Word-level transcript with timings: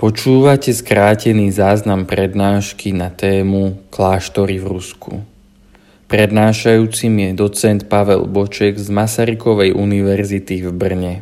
Počúvate 0.00 0.72
skrátený 0.72 1.52
záznam 1.52 2.08
prednášky 2.08 2.88
na 2.96 3.12
tému 3.12 3.84
Kláštory 3.92 4.56
v 4.56 4.72
Rusku. 4.72 5.20
Prednášajúcim 6.08 7.12
je 7.20 7.30
docent 7.36 7.84
Pavel 7.84 8.24
Boček 8.24 8.80
z 8.80 8.88
Masarykovej 8.88 9.76
univerzity 9.76 10.64
v 10.64 10.72
Brne. 10.72 11.14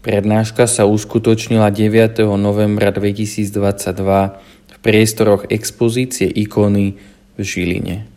Prednáška 0.00 0.64
sa 0.64 0.88
uskutočnila 0.88 1.68
9. 1.68 2.24
novembra 2.40 2.88
2022 2.88 3.52
v 3.52 4.76
priestoroch 4.80 5.44
expozície 5.52 6.24
ikony 6.24 6.96
v 7.36 7.40
Žiline. 7.44 8.13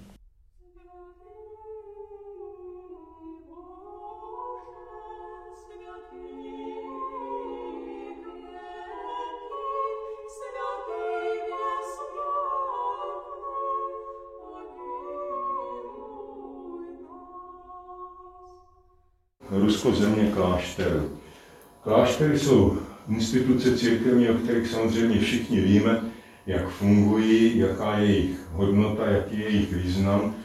Kláštery 21.87 22.39
jsou 22.39 22.77
instituce 23.09 23.77
církevní, 23.77 24.29
o 24.29 24.33
kterých 24.33 24.67
samozřejmě 24.67 25.19
všichni 25.19 25.61
víme, 25.61 26.01
jak 26.45 26.69
fungují, 26.69 27.57
jaká 27.57 27.97
je 27.97 28.05
jejich 28.05 28.39
hodnota, 28.51 29.07
jaký 29.07 29.39
je 29.39 29.49
jejich 29.49 29.73
význam 29.73 30.35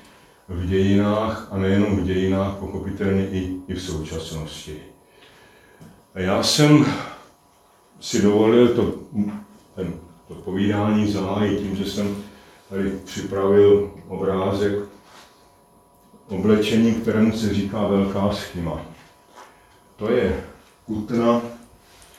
v 0.48 0.66
dějinách 0.66 1.48
a 1.50 1.59
nejenom 1.59 1.97
v 1.97 2.05
dějinách, 2.05 2.55
pochopitelně 2.55 3.28
i, 3.28 3.56
i 3.69 3.74
v 3.74 3.83
současnosti. 3.83 4.77
A 6.14 6.20
já 6.20 6.42
jsem 6.42 6.86
si 8.00 8.22
dovolil 8.22 8.69
to, 8.69 8.95
ten, 9.74 9.95
to 10.28 10.34
povídání 10.34 11.12
zahájit 11.12 11.59
tím, 11.59 11.77
že 11.77 11.84
jsem 11.84 12.16
tady 12.70 12.91
připravil 13.05 13.91
obrázek 14.09 14.72
oblečení, 16.28 16.94
kterému 16.94 17.33
se 17.33 17.55
říká 17.55 17.86
velká 17.86 18.33
schyma. 18.33 18.86
To 19.97 20.11
je 20.11 20.52
kutna 20.86 21.42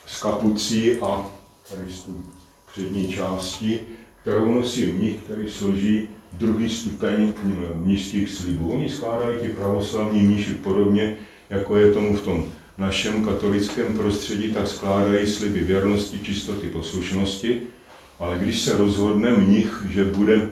s 0.06 0.22
kapucí 0.22 0.96
a 1.00 1.26
tady 1.70 1.92
z 1.92 2.08
přední 2.72 3.12
části, 3.12 3.80
kterou 4.22 4.54
nosí 4.54 4.86
mnich, 4.86 5.16
který 5.16 5.50
složí 5.50 6.08
druhý 6.32 6.70
stupeň 6.70 7.32
mnižských 7.74 8.30
slibů. 8.30 8.72
Oni 8.72 8.88
skládají 8.88 9.38
ti 9.40 9.48
pravoslavní 9.48 10.22
mniši 10.22 10.54
podobně, 10.54 11.16
jako 11.50 11.76
je 11.76 11.92
tomu 11.92 12.16
v 12.16 12.22
tom 12.22 12.44
našem 12.78 13.24
katolickém 13.24 13.98
prostředí, 13.98 14.52
tak 14.52 14.68
skládají 14.68 15.26
sliby 15.26 15.60
věrnosti, 15.60 16.18
čistoty, 16.18 16.66
poslušnosti, 16.68 17.62
ale 18.18 18.38
když 18.38 18.60
se 18.60 18.76
rozhodne 18.76 19.30
mnich, 19.30 19.86
že 19.90 20.04
bude 20.04 20.50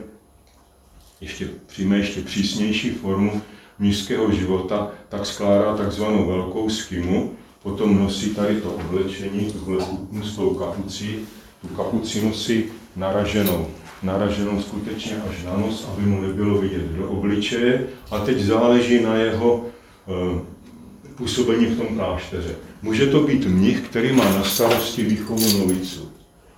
ještě, 1.21 1.49
přijme 1.67 1.97
ještě 1.97 2.21
přísnější 2.21 2.89
formu 2.89 3.41
mnižského 3.79 4.31
života, 4.31 4.91
tak 5.09 5.25
skládá 5.25 5.77
takzvanou 5.77 6.27
velkou 6.27 6.69
skymu, 6.69 7.35
potom 7.63 7.99
nosí 7.99 8.29
tady 8.29 8.61
to 8.61 8.71
oblečení, 8.71 9.51
tuhle 9.51 9.85
kutnu 9.85 10.23
s 10.23 10.35
tou 10.35 10.49
kapucí, 10.53 11.19
tu 11.61 11.67
kapuci 11.67 12.25
nosí 12.25 12.63
naraženou, 12.95 13.67
naraženou 14.03 14.61
skutečně 14.61 15.17
až 15.29 15.43
na 15.45 15.57
nos, 15.57 15.87
aby 15.93 16.05
mu 16.05 16.21
nebylo 16.21 16.57
vidět 16.57 16.81
do 16.81 17.09
obličeje 17.09 17.87
a 18.11 18.19
teď 18.19 18.39
záleží 18.39 19.03
na 19.03 19.15
jeho 19.15 19.65
e, 19.65 20.41
působení 21.15 21.65
v 21.65 21.77
tom 21.77 21.87
klášteře. 21.95 22.55
Může 22.81 23.07
to 23.07 23.19
být 23.19 23.45
mnich, 23.45 23.81
který 23.81 24.13
má 24.13 24.25
na 24.25 24.43
starosti 24.43 25.03
výchovu 25.03 25.57
noviců. 25.57 26.09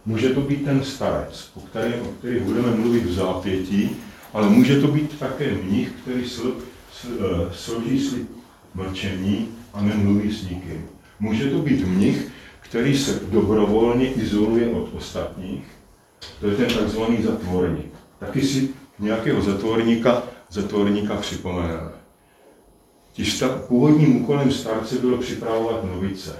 Může 0.05 0.29
to 0.29 0.41
být 0.41 0.65
ten 0.65 0.83
starec, 0.83 1.51
o 1.55 1.59
kterém, 1.59 2.01
o 2.01 2.11
kterých 2.19 2.41
budeme 2.41 2.71
mluvit 2.71 3.05
v 3.05 3.13
zápětí, 3.13 3.89
ale 4.33 4.49
může 4.49 4.81
to 4.81 4.87
být 4.87 5.19
také 5.19 5.51
mnich, 5.63 5.91
který 6.01 6.29
sl, 6.29 6.55
sl, 6.93 7.07
složí 7.53 7.99
slib 7.99 8.27
mlčení 8.75 9.47
a 9.73 9.81
nemluví 9.81 10.31
s 10.31 10.43
nikým. 10.43 10.94
Může 11.19 11.49
to 11.49 11.57
být 11.57 11.87
mnich, 11.87 12.27
který 12.61 12.97
se 12.97 13.19
dobrovolně 13.31 14.13
izoluje 14.13 14.69
od 14.69 14.93
ostatních, 14.93 15.63
to 16.39 16.47
je 16.47 16.55
ten 16.55 16.73
takzvaný 16.73 17.23
zatvorník. 17.23 17.93
Taky 18.19 18.41
si 18.41 18.69
nějakého 18.99 19.41
zatvorníka, 19.41 20.23
zatvorníka 20.49 21.15
připomeneme. 21.15 21.91
Původním 23.67 24.23
úkolem 24.23 24.51
starce 24.51 24.95
bylo 24.95 25.17
připravovat 25.17 25.83
novice, 25.83 26.39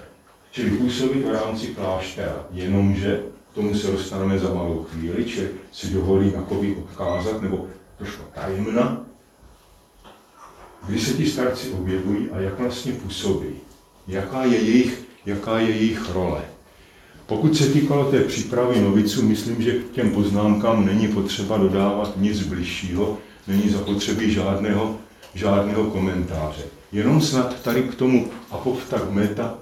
čili 0.52 0.70
působit 0.70 1.26
v 1.26 1.32
rámci 1.32 1.68
kláštera, 1.68 2.46
jenomže 2.52 3.24
k 3.52 3.56
tomu 3.56 3.76
se 3.76 3.92
dostaneme 3.92 4.40
za 4.40 4.54
malou 4.54 4.84
chvíli, 4.84 5.26
či 5.26 5.50
si 5.72 5.94
dovolím 5.94 6.34
jakoby 6.34 6.76
odkázat, 6.76 7.42
nebo 7.42 7.68
trošku 7.98 8.24
tajemna, 8.34 9.06
kdy 10.88 11.00
se 11.00 11.14
ti 11.14 11.26
starci 11.26 11.72
objevují 11.72 12.30
a 12.30 12.40
jak 12.40 12.60
vlastně 12.60 12.92
působí 12.92 13.65
jaká 14.08 14.44
je 14.44 14.58
jejich, 14.62 15.04
jaká 15.26 15.60
je 15.60 15.70
jejich 15.70 16.10
role. 16.14 16.42
Pokud 17.26 17.58
se 17.58 17.70
týkalo 17.70 18.12
té 18.12 18.20
přípravy 18.20 18.82
noviců, 18.82 19.22
myslím, 19.22 19.62
že 19.62 19.72
k 19.72 19.92
těm 19.92 20.12
poznámkám 20.12 20.86
není 20.86 21.08
potřeba 21.08 21.58
dodávat 21.58 22.18
nic 22.18 22.44
bližšího, 22.44 23.18
není 23.48 23.70
zapotřebí 23.70 24.34
žádného, 24.34 24.98
žádného 25.34 25.84
komentáře. 25.84 26.64
Jenom 26.92 27.22
snad 27.22 27.62
tady 27.62 27.84
k 27.84 27.96
tomu 27.96 28.32
apophtagmeta 28.52 29.58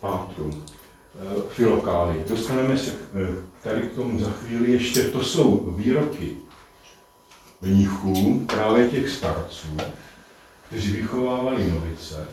pátru, 0.00 0.50
eh, 0.54 1.42
filokály. 1.48 2.24
Dostaneme 2.28 2.78
se 2.78 2.90
eh, 2.90 3.42
tady 3.62 3.82
k 3.82 3.94
tomu 3.94 4.18
za 4.18 4.30
chvíli 4.30 4.72
ještě. 4.72 5.02
To 5.02 5.24
jsou 5.24 5.74
výroky 5.76 6.36
mnichů, 7.62 8.42
právě 8.46 8.88
těch 8.88 9.10
starců, 9.10 9.68
kteří 10.68 10.92
vychovávali 10.92 11.70
novice 11.70 12.28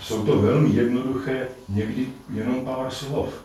jsou 0.00 0.22
to 0.22 0.38
velmi 0.38 0.76
jednoduché, 0.76 1.48
někdy 1.68 2.06
jenom 2.34 2.64
pár 2.64 2.90
slov. 2.90 3.44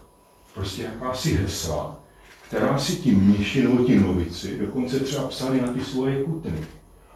Prostě 0.53 0.83
jakási 0.83 1.33
hesla, 1.33 1.99
která 2.47 2.77
si 2.77 2.95
ti 2.95 3.11
mniši 3.11 3.63
nebo 3.63 3.83
ti 3.83 3.99
novici 3.99 4.57
dokonce 4.59 4.99
třeba 4.99 5.27
psali 5.27 5.61
na 5.61 5.67
ty 5.67 5.81
svoje 5.81 6.23
kutny. 6.23 6.51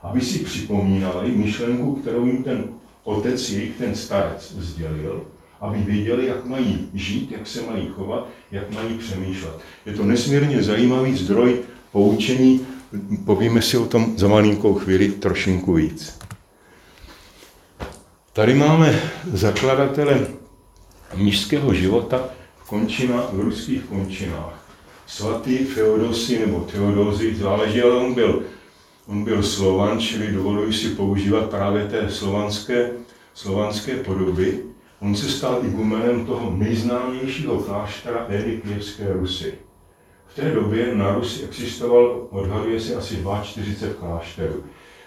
Aby 0.03 0.21
si 0.21 0.39
připomínali 0.39 1.31
myšlenku, 1.31 1.95
kterou 1.95 2.25
jim 2.25 2.43
ten 2.43 2.63
otec, 3.03 3.49
jejich 3.49 3.77
ten 3.77 3.95
starec 3.95 4.55
sdělil, 4.57 5.23
aby 5.61 5.77
věděli, 5.77 6.25
jak 6.25 6.45
mají 6.45 6.89
žít, 6.93 7.31
jak 7.31 7.47
se 7.47 7.61
mají 7.61 7.87
chovat, 7.87 8.27
jak 8.51 8.71
mají 8.71 8.97
přemýšlet. 8.97 9.53
Je 9.85 9.93
to 9.93 10.03
nesmírně 10.03 10.63
zajímavý 10.63 11.17
zdroj 11.17 11.59
poučení, 11.91 12.65
povíme 13.25 13.61
si 13.61 13.77
o 13.77 13.85
tom 13.85 14.17
za 14.17 14.27
malinkou 14.27 14.73
chvíli 14.73 15.11
trošinku 15.11 15.73
víc. 15.73 16.22
Tady 18.33 18.53
máme 18.53 19.01
zakladatele 19.33 20.27
mnižského 21.15 21.73
života 21.73 22.29
končina, 22.67 23.23
v 23.31 23.39
ruských 23.39 23.83
končinách. 23.83 24.69
Svatý 25.07 25.57
Feodosy 25.57 26.39
nebo 26.39 26.59
Teodózy, 26.59 27.35
záleží, 27.35 27.81
ale 27.81 27.91
on 27.91 28.13
byl, 28.13 28.43
on 29.07 29.23
byl 29.23 29.43
slovan, 29.43 29.99
čili 29.99 30.31
dovoluji 30.31 30.73
si 30.73 30.89
používat 30.89 31.49
právě 31.49 31.87
té 31.87 32.09
slovanské, 32.09 32.91
slovanské 33.33 33.95
podoby. 33.95 34.59
On 34.99 35.15
se 35.15 35.29
stal 35.29 35.59
igumenem 35.65 36.25
toho 36.25 36.51
nejznámějšího 36.57 37.57
kláštera 37.57 38.25
éry 38.29 38.61
Kijevské 38.63 39.13
Rusy. 39.13 39.53
V 40.27 40.35
té 40.35 40.51
době 40.51 40.95
na 40.95 41.15
Rusi 41.15 41.43
existoval, 41.43 42.27
odhaduje 42.29 42.79
se 42.79 42.95
asi 42.95 43.17
42 43.43 43.93
klášterů. 43.93 44.63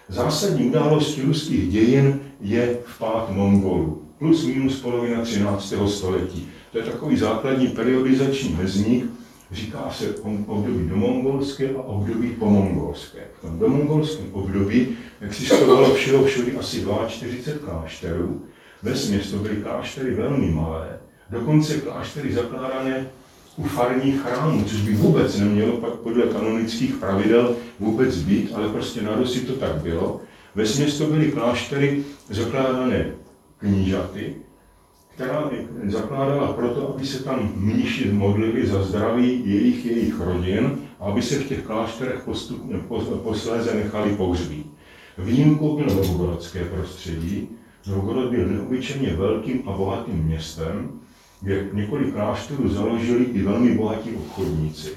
Zásadní 0.08 0.66
událostí 0.66 1.22
ruských 1.22 1.68
dějin 1.68 2.20
je 2.40 2.78
vpád 2.84 3.30
Mongolů, 3.30 4.02
plus 4.18 4.44
minus 4.44 4.80
polovina 4.80 5.22
13. 5.22 5.74
století. 5.86 6.48
To 6.72 6.78
je 6.78 6.84
takový 6.84 7.16
základní 7.16 7.68
periodizační 7.68 8.54
mezník, 8.54 9.04
říká 9.52 9.90
se 9.90 10.14
období 10.47 10.88
domongolské 10.88 11.70
a 11.70 11.82
období 11.82 12.28
pomongolské. 12.28 13.20
V 13.38 13.41
tom 13.41 13.58
domongolském 13.58 14.26
období 14.32 14.88
existovalo 15.20 15.94
všeho 15.94 16.24
všude 16.24 16.52
asi 16.52 16.86
42 17.09 17.70
klášterů, 17.70 18.42
ve 18.82 18.92
to 19.30 19.36
byly 19.36 19.56
kláštery 19.56 20.14
velmi 20.14 20.50
malé, 20.50 20.98
dokonce 21.30 21.80
kláštery 21.80 22.32
zakládané 22.32 23.06
u 23.56 23.64
farních 23.64 24.20
chrámů, 24.20 24.64
což 24.64 24.80
by 24.80 24.94
vůbec 24.94 25.38
nemělo 25.38 25.72
pak 25.72 25.92
podle 25.92 26.26
kanonických 26.26 26.94
pravidel 26.94 27.56
vůbec 27.80 28.16
být, 28.16 28.50
ale 28.54 28.68
prostě 28.68 29.03
na 29.03 29.14
Rusi 29.16 29.41
to 29.41 29.53
tak 29.53 29.74
bylo. 29.82 30.20
Ve 30.54 30.64
to 30.98 31.06
byly 31.06 31.32
kláštery 31.32 32.04
zakládané 32.28 33.06
knížaty, 33.58 34.34
která 35.14 35.50
zakládala 35.88 36.53
proto, 36.53 36.94
aby 36.94 37.06
se 37.06 37.24
tam 37.24 37.53
mniši 37.56 38.12
modlili 38.12 38.66
za 38.66 38.82
zdraví 38.82 39.42
jejich, 39.44 39.86
jejich 39.86 40.20
rodin 40.20 40.78
a 41.00 41.04
aby 41.04 41.22
se 41.22 41.38
v 41.38 41.48
těch 41.48 41.62
klášterech 41.62 42.22
postupně, 42.24 42.78
posléze 43.22 43.74
nechali 43.74 44.16
pohřbít. 44.16 44.66
Výjimkou 45.18 45.76
bylo 45.76 45.94
novgorodské 45.94 46.64
prostředí. 46.64 47.48
Novgorod 47.86 48.30
byl 48.30 48.47
neobyčejně 48.47 49.09
velkým 49.09 49.62
a 49.68 49.72
bohatým 49.72 50.14
městem, 50.14 51.00
několik 51.72 52.15
klášterů 52.15 52.69
založili 52.69 53.25
i 53.25 53.43
velmi 53.43 53.71
bohatí 53.71 54.10
obchodníci. 54.16 54.91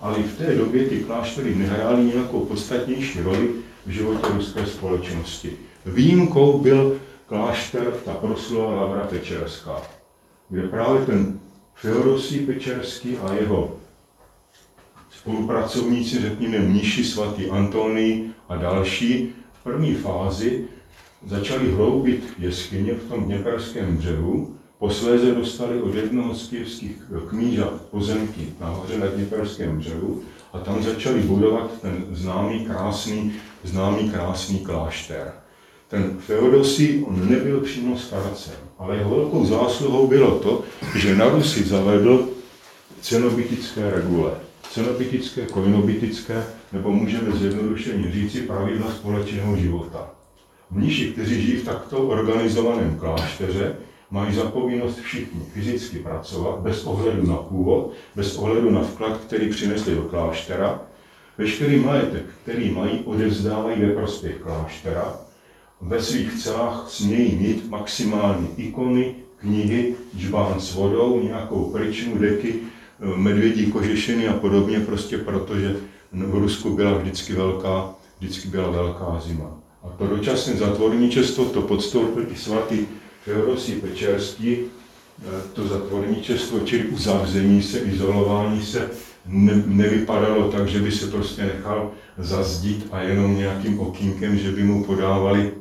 Ale 0.00 0.18
i 0.18 0.22
v 0.22 0.38
té 0.38 0.54
době 0.54 0.84
ty 0.84 1.00
kláštery 1.00 1.54
nehrály 1.54 2.04
nějakou 2.04 2.40
podstatnější 2.40 3.20
roli 3.20 3.50
v 3.86 3.90
životě 3.90 4.26
ruské 4.34 4.66
společnosti. 4.66 5.52
Výjimkou 5.86 6.58
byl 6.58 7.00
klášter, 7.26 7.92
ta 8.04 8.14
proslula 8.14 8.74
Lavra 8.74 9.06
Pečerská, 9.06 9.82
kde 10.48 10.68
právě 10.68 11.06
ten 11.06 11.40
Feodosí 11.74 12.38
Pečerský 12.38 13.16
a 13.16 13.34
jeho 13.34 13.76
spolupracovníci, 15.10 16.20
řekněme 16.20 16.58
mniši 16.58 17.04
svatý 17.04 17.50
Antonii 17.50 18.30
a 18.48 18.56
další, 18.56 19.32
v 19.60 19.64
první 19.64 19.94
fázi 19.94 20.64
začali 21.26 21.72
hloubit 21.72 22.34
jeskyně 22.38 22.94
v 22.94 23.08
tom 23.08 23.24
Dněperském 23.24 23.96
břehu, 23.96 24.56
posléze 24.84 25.34
dostali 25.34 25.82
od 25.82 25.94
jednoho 25.94 26.34
z 26.34 26.48
kijevských 26.48 26.96
knížat 27.28 27.72
pozemky 27.90 28.52
nahoře 28.60 28.98
na 28.98 29.06
Dněperském 29.06 29.78
břehu 29.78 30.22
a 30.52 30.58
tam 30.58 30.82
začali 30.82 31.20
budovat 31.20 31.70
ten 31.82 32.04
známý 32.10 32.66
krásný, 32.66 33.32
známý 33.62 34.10
krásný 34.10 34.58
klášter. 34.58 35.32
Ten 35.88 36.16
Feodosí, 36.18 37.04
on 37.08 37.30
nebyl 37.30 37.60
přímo 37.60 37.98
starcem, 37.98 38.54
ale 38.78 38.96
jeho 38.96 39.16
velkou 39.16 39.46
zásluhou 39.46 40.06
bylo 40.06 40.38
to, 40.38 40.62
že 40.98 41.16
na 41.16 41.28
Rusi 41.28 41.64
zavedl 41.64 42.28
cenobitické 43.00 43.90
regule. 43.90 44.30
Cenobitické, 44.70 45.46
koinobitické, 45.46 46.44
nebo 46.72 46.92
můžeme 46.92 47.36
zjednodušeně 47.36 48.12
říci 48.12 48.40
pravidla 48.40 48.90
společného 48.90 49.56
života. 49.56 50.10
Mniši, 50.70 51.12
kteří 51.12 51.42
žijí 51.42 51.56
v 51.56 51.64
takto 51.64 51.98
organizovaném 51.98 52.96
klášteře, 52.98 53.76
mají 54.14 54.34
za 54.34 54.44
povinnost 54.44 55.00
všichni 55.00 55.40
fyzicky 55.52 55.98
pracovat, 55.98 56.58
bez 56.60 56.84
ohledu 56.84 57.26
na 57.26 57.36
původ, 57.36 57.92
bez 58.16 58.36
ohledu 58.36 58.70
na 58.70 58.80
vklad, 58.80 59.16
který 59.16 59.48
přinesli 59.50 59.94
do 59.94 60.02
kláštera. 60.02 60.82
Veškerý 61.38 61.80
majetek, 61.80 62.22
který 62.42 62.70
mají, 62.70 62.98
odevzdávají 63.04 63.80
ve 63.80 63.92
prospěch 63.92 64.36
kláštera. 64.36 65.14
Ve 65.80 66.02
svých 66.02 66.42
celách 66.42 66.90
smějí 66.90 67.34
mít 67.34 67.70
maximálně 67.70 68.46
ikony, 68.56 69.14
knihy, 69.36 69.94
džbán 70.16 70.60
s 70.60 70.74
vodou, 70.74 71.20
nějakou 71.22 71.64
pryčnu, 71.64 72.18
deky, 72.18 72.54
medvědí 73.16 73.66
kožešiny 73.66 74.28
a 74.28 74.32
podobně, 74.32 74.80
prostě 74.80 75.18
protože 75.18 75.76
v 76.12 76.34
Rusku 76.34 76.76
byla 76.76 76.98
vždycky 76.98 77.32
velká, 77.32 77.94
vždycky 78.18 78.48
byla 78.48 78.70
velká 78.70 79.20
zima. 79.26 79.58
A 79.82 79.88
to 79.88 80.06
dočasné 80.06 80.54
zatvorničestvo 80.54 81.44
to 81.44 81.62
podstoupil 81.62 82.26
i 82.32 82.36
svatý 82.36 82.86
Feodosí 83.24 83.72
Pečerský, 83.72 84.58
eh, 84.58 85.42
to 85.52 85.68
zatvorničestvo, 85.68 86.60
čili 86.60 86.84
uzavření 86.84 87.62
se, 87.62 87.78
izolování 87.78 88.62
se, 88.62 88.90
ne, 89.26 89.62
nevypadalo 89.66 90.52
tak, 90.52 90.68
že 90.68 90.80
by 90.80 90.92
se 90.92 91.06
prostě 91.06 91.42
nechal 91.42 91.90
zazdít 92.18 92.86
a 92.92 93.00
jenom 93.00 93.36
nějakým 93.36 93.80
okýnkem, 93.80 94.38
že 94.38 94.52
by 94.52 94.62
mu 94.62 94.84
podávali, 94.84 95.52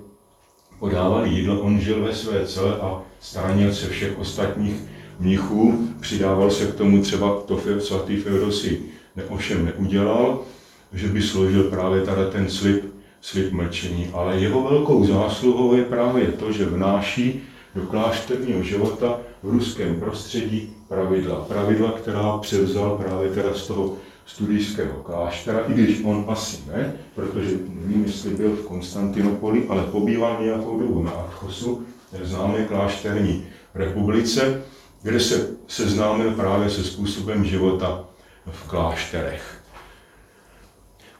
podávali 0.79 1.29
jídlo. 1.29 1.61
On 1.61 1.79
žil 1.79 2.03
ve 2.03 2.15
své 2.15 2.45
cele 2.45 2.75
a 2.75 3.01
stránil 3.19 3.73
se 3.73 3.89
všech 3.89 4.19
ostatních 4.19 4.75
mnichů, 5.19 5.89
přidával 5.99 6.51
se 6.51 6.65
k 6.65 6.75
tomu 6.75 7.01
třeba 7.01 7.41
to 7.45 7.61
svatý 7.79 8.17
Feodosí 8.17 8.77
ne, 9.15 9.23
ovšem 9.23 9.65
neudělal, 9.65 10.41
že 10.93 11.07
by 11.07 11.21
složil 11.21 11.63
právě 11.63 12.01
tady 12.01 12.21
ten 12.31 12.49
slib, 12.49 12.85
slib 13.21 13.51
mlčení, 13.51 14.09
ale 14.13 14.39
jeho 14.39 14.69
velkou 14.69 15.05
zásluhou 15.05 15.75
je 15.75 15.83
právě 15.83 16.27
to, 16.27 16.51
že 16.51 16.65
vnáší 16.65 17.41
do 17.75 17.81
klášterního 17.81 18.63
života 18.63 19.19
v 19.43 19.49
ruském 19.49 19.99
prostředí 19.99 20.73
pravidla. 20.87 21.35
Pravidla, 21.35 21.91
která 21.91 22.37
převzal 22.37 22.97
právě 22.97 23.29
teda 23.29 23.53
z 23.53 23.67
toho 23.67 23.97
studijského 24.25 24.93
kláštera, 24.93 25.59
i 25.67 25.73
když 25.73 26.01
on 26.03 26.25
asi 26.27 26.57
ne, 26.67 26.93
protože 27.15 27.51
nevím, 27.69 28.03
jestli 28.05 28.29
byl 28.29 28.49
v 28.49 28.65
Konstantinopoli, 28.65 29.65
ale 29.69 29.83
pobýval 29.83 30.43
nějakou 30.43 30.79
dobu 30.79 31.03
na 31.03 31.11
Adchosu, 31.11 31.83
známé 32.21 32.65
klášterní 32.65 33.45
republice, 33.75 34.61
kde 35.01 35.19
se 35.19 35.49
seznámil 35.67 36.31
právě 36.31 36.69
se 36.69 36.83
způsobem 36.83 37.45
života 37.45 38.05
v 38.51 38.69
klášterech. 38.69 39.59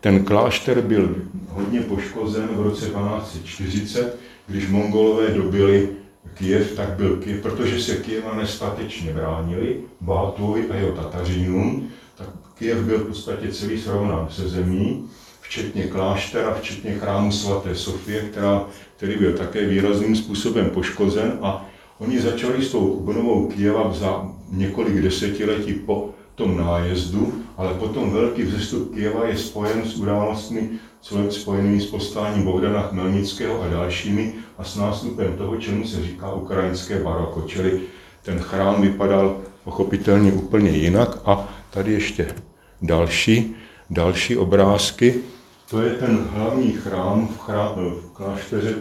Ten 0.02 0.26
klášter 0.26 0.82
byl 0.82 1.16
hodně 1.50 1.82
poškozen 1.82 2.48
v 2.48 2.62
roce 2.62 2.86
1240, 2.86 4.18
když 4.48 4.70
mongolové 4.70 5.28
dobili 5.28 5.90
Kiev, 6.34 6.72
tak 6.76 6.90
byl 6.90 7.18
Kiev, 7.18 7.42
protože 7.42 7.82
se 7.82 7.96
Kieva 7.96 8.36
nestatečně 8.36 9.14
bránili 9.14 9.78
Bátovi 10.02 10.70
a 10.70 10.76
jeho 10.76 10.92
Tatařínům, 10.92 11.90
tak 12.18 12.28
Kiev 12.58 12.78
byl 12.78 12.98
v 12.98 13.08
podstatě 13.08 13.52
celý 13.52 13.82
srovnán 13.82 14.28
se 14.32 14.50
zemí, 14.50 15.10
včetně 15.42 15.84
kláštera, 15.84 16.54
včetně 16.54 16.92
chrámu 16.92 17.32
svaté 17.32 17.76
Sofie, 17.76 18.22
která, 18.22 18.66
který 18.98 19.18
byl 19.18 19.34
také 19.34 19.66
výrazným 19.66 20.16
způsobem 20.16 20.70
poškozen 20.70 21.38
a 21.42 21.66
oni 22.00 22.22
začali 22.22 22.66
s 22.66 22.72
tou 22.72 22.88
obnovou 22.88 23.48
Kieva 23.48 23.94
za 23.94 24.28
několik 24.52 25.02
desetiletí 25.02 25.74
po 25.74 26.10
tom 26.36 26.58
nájezdu, 26.58 27.34
ale 27.58 27.74
potom 27.74 28.12
velký 28.12 28.44
vzestup 28.44 28.94
Kieva 28.94 29.28
je 29.28 29.38
spojen 29.38 29.86
s 29.86 29.96
událostmi 29.96 30.70
spojenými 31.30 31.82
s 31.82 31.86
postáním 31.86 32.44
Bohdana 32.44 32.82
Chmelnického 32.82 33.62
a 33.62 33.68
dalšími 33.68 34.34
a 34.58 34.64
s 34.64 34.76
nástupem 34.76 35.38
toho, 35.38 35.58
čemu 35.58 35.88
se 35.88 36.04
říká 36.04 36.34
ukrajinské 36.34 37.00
baroko, 37.00 37.42
čili 37.48 37.82
ten 38.24 38.40
chrám 38.40 38.82
vypadal 38.82 39.38
pochopitelně 39.64 40.34
úplně 40.34 40.70
jinak 40.70 41.18
a 41.26 41.50
tady 41.70 41.94
ještě 41.94 42.36
další, 42.82 43.56
další 43.90 44.38
obrázky. 44.38 45.16
To 45.70 45.82
je 45.82 45.94
ten 45.94 46.28
hlavní 46.32 46.72
chrám 46.72 47.28
v, 47.28 47.40
chrám, 47.40 47.76
v 47.76 48.12
klášteře 48.14 48.76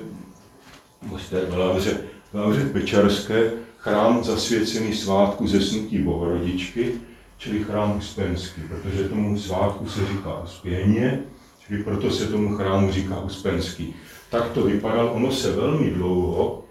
v 1.02 2.34
Lavře 2.34 2.64
Pečarské, 2.72 3.50
chrám 3.78 4.24
zasvěcený 4.24 4.94
svátku 4.94 5.46
zesnutí 5.46 5.98
Bohorodičky, 5.98 6.94
čili 7.38 7.64
chrám 7.64 7.96
Uspenský, 7.98 8.62
protože 8.69 9.08
tomu 9.08 9.38
svátku 9.38 9.88
se 9.88 10.00
říká 10.06 10.42
Uspěně, 10.44 11.20
čili 11.66 11.82
proto 11.82 12.10
se 12.10 12.26
tomu 12.26 12.56
chrámu 12.56 12.92
říká 12.92 13.20
Uspenský. 13.20 13.94
Tak 14.32 14.50
to 14.50 14.62
vypadalo, 14.62 15.12
ono 15.12 15.32
se 15.32 15.52
velmi 15.52 15.90
dlouho 15.90 16.64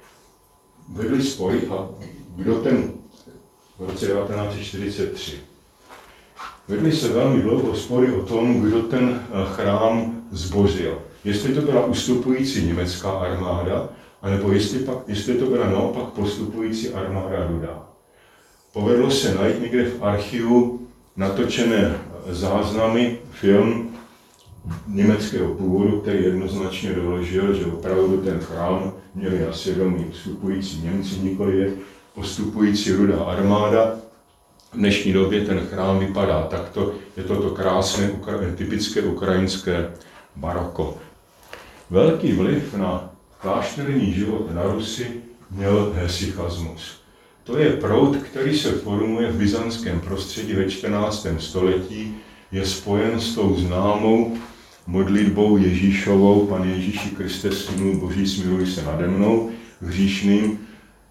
vedli 0.89 1.23
spoj 1.23 1.61
a 1.69 1.89
kdo 2.35 2.55
ten 2.55 2.91
v 3.79 3.85
roce 3.85 4.05
1943. 4.05 5.39
Vedli 6.67 6.91
se 6.91 7.09
velmi 7.09 7.41
dlouho 7.41 7.75
spory 7.75 8.11
o 8.11 8.25
tom, 8.25 8.61
kdo 8.61 8.81
ten 8.81 9.21
eh, 9.23 9.45
chrám 9.53 10.23
zbořil. 10.31 11.01
Jestli 11.23 11.53
to 11.53 11.61
byla 11.61 11.85
ustupující 11.85 12.65
německá 12.65 13.11
armáda, 13.11 13.89
anebo 14.21 14.51
jestli, 14.51 14.79
pak, 14.79 14.97
jestli 15.07 15.33
to 15.33 15.45
byla 15.45 15.69
naopak 15.69 16.05
postupující 16.05 16.89
armáda 16.89 17.47
Ruda. 17.47 17.87
Povedlo 18.73 19.11
se 19.11 19.35
najít 19.35 19.61
někde 19.61 19.85
v 19.85 20.03
archivu 20.03 20.87
natočené 21.15 21.99
záznamy, 22.27 23.19
film 23.31 23.90
německého 24.87 25.53
původu, 25.53 25.99
který 25.99 26.23
jednoznačně 26.23 26.93
doložil, 26.93 27.53
že 27.53 27.65
opravdu 27.65 28.17
ten 28.17 28.39
chrám 28.39 28.93
měli 29.15 29.45
na 29.45 29.53
svědomí 29.53 30.05
vstupující 30.11 30.81
Němci, 30.81 31.19
nikoli 31.19 31.73
postupující 32.15 32.91
rudá 32.91 33.23
armáda. 33.23 33.95
V 34.73 34.77
dnešní 34.77 35.13
době 35.13 35.41
ten 35.41 35.59
chrám 35.59 35.99
vypadá 35.99 36.43
takto, 36.43 36.93
je 37.17 37.23
to 37.23 37.41
to 37.41 37.49
krásné, 37.49 38.11
typické 38.55 39.01
ukrajinské 39.01 39.91
baroko. 40.35 40.97
Velký 41.89 42.31
vliv 42.31 42.73
na 42.73 43.09
klášterní 43.37 44.13
život 44.13 44.55
na 44.55 44.63
Rusi 44.63 45.07
měl 45.51 45.91
hesychazmus. 45.95 47.01
To 47.43 47.57
je 47.57 47.69
proud, 47.69 48.17
který 48.17 48.57
se 48.57 48.71
formuje 48.71 49.31
v 49.31 49.35
byzantském 49.35 49.99
prostředí 49.99 50.53
ve 50.53 50.69
14. 50.69 51.27
století, 51.39 52.17
je 52.51 52.65
spojen 52.65 53.19
s 53.19 53.35
tou 53.35 53.55
známou 53.55 54.37
modlitbou 54.87 55.57
Ježíšovou, 55.57 56.45
Pan 56.45 56.69
Ježíši 56.69 57.09
Kriste, 57.09 57.51
Synu 57.51 57.99
Boží, 57.99 58.27
smiluj 58.27 58.65
se 58.65 58.85
nade 58.85 59.07
mnou, 59.07 59.49
hříšným. 59.81 60.59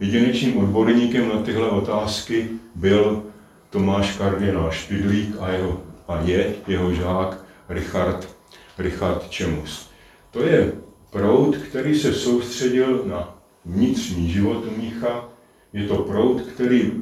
Jedinečným 0.00 0.56
odborníkem 0.56 1.28
na 1.28 1.42
tyhle 1.42 1.68
otázky 1.68 2.48
byl 2.74 3.22
Tomáš 3.70 4.16
kardinál 4.16 4.70
Špidlík 4.70 5.36
a, 5.40 5.48
jeho, 5.48 5.82
a 6.08 6.20
je 6.20 6.54
jeho 6.66 6.94
žák 6.94 7.44
Richard, 7.68 8.36
Richard 8.78 9.30
Čemus. 9.30 9.90
To 10.30 10.42
je 10.42 10.72
proud, 11.10 11.56
který 11.56 11.98
se 11.98 12.14
soustředil 12.14 13.02
na 13.06 13.38
vnitřní 13.64 14.30
život 14.30 14.76
mnicha. 14.76 15.28
Je 15.72 15.88
to 15.88 15.96
proud, 15.96 16.42
který 16.42 16.92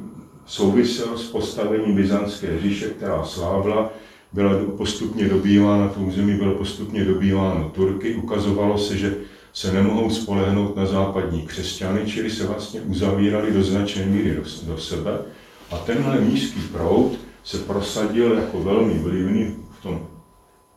souvisel 0.45 1.17
s 1.17 1.31
postavením 1.31 1.95
Byzantské 1.95 2.59
říše, 2.61 2.89
která 2.89 3.23
slábla, 3.23 3.89
byla 4.33 4.53
postupně 4.77 5.27
dobývána, 5.27 5.87
to 5.87 5.99
území 5.99 6.33
bylo 6.33 6.55
postupně 6.55 7.05
dobýváno 7.05 7.69
Turky. 7.69 8.15
Ukazovalo 8.15 8.77
se, 8.77 8.97
že 8.97 9.17
se 9.53 9.73
nemohou 9.73 10.09
spolehnout 10.09 10.75
na 10.75 10.85
západní 10.85 11.41
křesťany, 11.41 12.05
čili 12.05 12.29
se 12.29 12.47
vlastně 12.47 12.81
uzavírali 12.81 13.53
do 13.53 13.63
značné 13.63 14.05
míry 14.05 14.35
do, 14.35 14.41
do 14.73 14.77
sebe. 14.77 15.19
A 15.71 15.77
tenhle 15.77 16.21
nízký 16.21 16.59
proud 16.71 17.11
se 17.43 17.57
prosadil 17.57 18.33
jako 18.33 18.63
velmi 18.63 18.93
vlivný 18.93 19.55
v 19.79 19.83
tom 19.83 20.07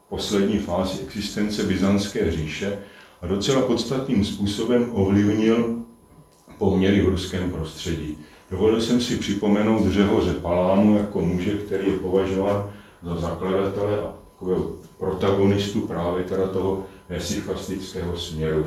poslední 0.08 0.58
fázi 0.58 0.98
existence 1.02 1.62
Byzantské 1.62 2.30
říše 2.30 2.78
a 3.22 3.26
docela 3.26 3.62
podstatným 3.62 4.24
způsobem 4.24 4.88
ovlivnil 4.92 5.76
poměry 6.58 7.00
v 7.00 7.08
ruském 7.08 7.50
prostředí. 7.50 8.18
Dovolil 8.50 8.80
jsem 8.80 9.00
si 9.00 9.16
připomenout 9.16 9.92
Řehoře 9.92 10.34
Palámu 10.34 10.96
jako 10.96 11.20
muže, 11.20 11.50
který 11.50 11.86
je 11.86 11.98
považován 11.98 12.70
za 13.02 13.16
zakladatele 13.16 13.98
a 13.98 14.14
protagonistu 14.98 15.80
právě 15.80 16.24
teda 16.24 16.46
toho 16.46 16.84
esichastického 17.08 18.16
směru. 18.16 18.66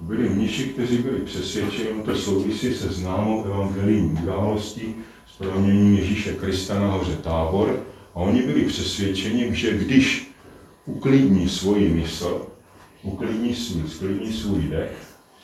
Byli 0.00 0.28
mniši, 0.28 0.64
kteří 0.64 0.98
byli 0.98 1.20
přesvědčeni, 1.20 2.02
to 2.04 2.16
souvisí 2.16 2.74
se 2.74 2.88
známou 2.88 3.44
evangelijní 3.44 4.18
událostí 4.22 4.94
s 5.34 5.38
proměním 5.38 5.96
Ježíše 5.96 6.32
Krista 6.32 6.80
na 6.80 6.86
hoře 6.86 7.16
Tábor, 7.16 7.80
a 8.14 8.18
oni 8.18 8.42
byli 8.42 8.64
přesvědčeni, 8.64 9.54
že 9.54 9.78
když 9.78 10.30
uklidní 10.86 11.48
svoji 11.48 11.88
mysl, 11.88 12.46
uklidní 13.02 13.54
svůj, 13.54 13.88
sklidní 13.88 14.32
svůj 14.32 14.62
dech, 14.62 14.92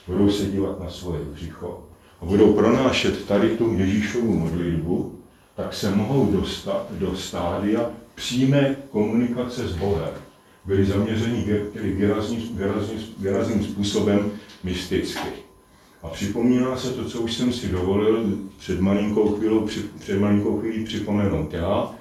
budou 0.07 0.31
se 0.31 0.45
dívat 0.45 0.81
na 0.81 0.91
svoje 0.91 1.21
břicho 1.25 1.85
a 2.21 2.25
budou 2.25 2.53
pronášet 2.53 3.25
tady 3.27 3.49
tu 3.57 3.75
Ježíšovu 3.77 4.39
modlitbu, 4.39 5.19
tak 5.57 5.75
se 5.75 5.91
mohou 5.91 6.33
dostat 6.33 6.87
do 6.91 7.17
stádia 7.17 7.91
přímé 8.23 8.77
komunikace 8.91 9.69
s 9.69 9.77
Bohem. 9.77 10.15
Byli 10.65 10.85
zaměřeni 10.85 11.47
výrazným, 11.75 12.41
výrazným, 12.57 12.99
výrazným 13.19 13.65
způsobem 13.65 14.31
mysticky. 14.65 15.29
A 16.03 16.09
připomíná 16.09 16.77
se 16.77 16.91
to, 16.91 17.05
co 17.05 17.21
už 17.21 17.35
jsem 17.35 17.53
si 17.53 17.69
dovolil 17.69 18.39
před 18.59 18.81
malinkou 18.81 19.29
chvílou, 19.29 19.69
před 19.99 20.21
malinkou 20.21 20.61
chvílí 20.61 20.85
připomenout 20.85 21.53
já, 21.53 21.95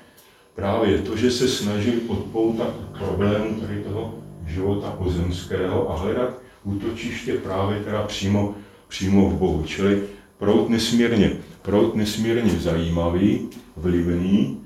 právě 0.56 0.98
to, 0.98 1.18
že 1.18 1.32
se 1.32 1.48
snažili 1.48 2.01
odpoutat 2.08 2.74
problému 2.98 3.62
tady 3.62 3.84
toho 3.84 4.16
života 4.48 4.92
pozemského 4.92 5.92
a 5.92 5.98
hledat 5.98 6.42
útočiště 6.63 7.34
právě 7.34 7.84
teda 7.84 8.04
přímo, 8.04 8.56
přímo 8.88 9.30
v 9.30 9.34
Bohu. 9.34 9.63
Čili 9.63 10.04
prout 10.38 10.70
nesmírně, 10.70 11.32
prout 11.62 11.96
nesmírně 11.96 12.51
zajímavý, 12.60 13.50
vlivný, 13.78 14.61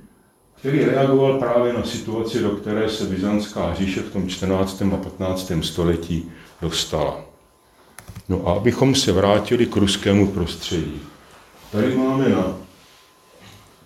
který 0.59 0.85
reagoval 0.85 1.39
právě 1.39 1.73
na 1.73 1.83
situaci, 1.83 2.39
do 2.39 2.49
které 2.49 2.89
se 2.89 3.03
Byzantská 3.03 3.73
říše 3.73 4.01
v 4.01 4.11
tom 4.11 4.29
14. 4.29 4.81
a 4.93 4.97
15. 4.97 5.51
století 5.61 6.31
dostala. 6.61 7.21
No 8.29 8.47
a 8.47 8.53
abychom 8.53 8.95
se 8.95 9.11
vrátili 9.11 9.65
k 9.65 9.75
ruskému 9.75 10.27
prostředí. 10.31 11.01
Tady 11.71 11.95
máme 11.95 12.29
na 12.29 12.57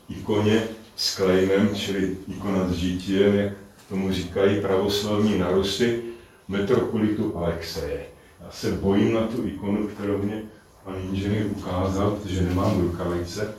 ikoně 0.10 0.64
s 0.96 1.16
klejmem, 1.16 1.70
čili 1.76 2.18
ikona 2.28 2.68
s 2.68 2.72
žítiem, 2.72 3.36
jak 3.36 3.54
tomu 3.90 4.12
říkají 4.12 4.62
pravoslavní 4.62 5.38
na 5.38 5.52
Rusy, 5.52 6.02
metropolitu 6.48 7.38
Alexeje. 7.38 8.06
Já 8.46 8.52
se 8.52 8.72
bojím 8.72 9.14
na 9.14 9.22
tu 9.22 9.48
ikonu, 9.48 9.88
kterou 9.88 10.18
mě 10.18 10.44
pan 10.86 10.96
inženýr 11.12 11.46
ukázal, 11.46 12.12
protože 12.12 12.42
nemám 12.42 12.82
rukavice. 12.82 13.54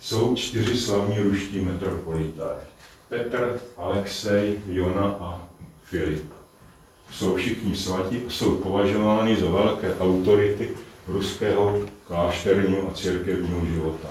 Jsou 0.00 0.34
čtyři 0.34 0.76
slavní 0.76 1.18
ruští 1.18 1.60
metropolité. 1.60 2.44
Petr, 3.08 3.60
Alexej, 3.76 4.58
Jona 4.66 5.16
a 5.20 5.48
Filip. 5.84 6.32
Jsou 7.12 7.36
všichni 7.36 7.76
svatí 7.76 8.16
a 8.26 8.30
jsou 8.30 8.56
považováni 8.56 9.36
za 9.36 9.50
velké 9.50 9.96
autority 10.00 10.70
ruského 11.06 11.80
klášterního 12.06 12.88
a 12.90 12.94
církevního 12.94 13.66
života. 13.66 14.08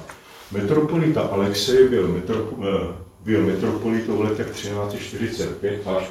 Metropolita 0.51 1.21
Alexej 1.21 1.87
byl, 1.89 2.07
metrop, 2.07 2.53
eh, 2.63 2.93
byl 3.23 3.41
metropolitou 3.41 4.17
v 4.17 4.21
letech 4.21 4.47
1345 4.51 5.87
až 5.87 6.03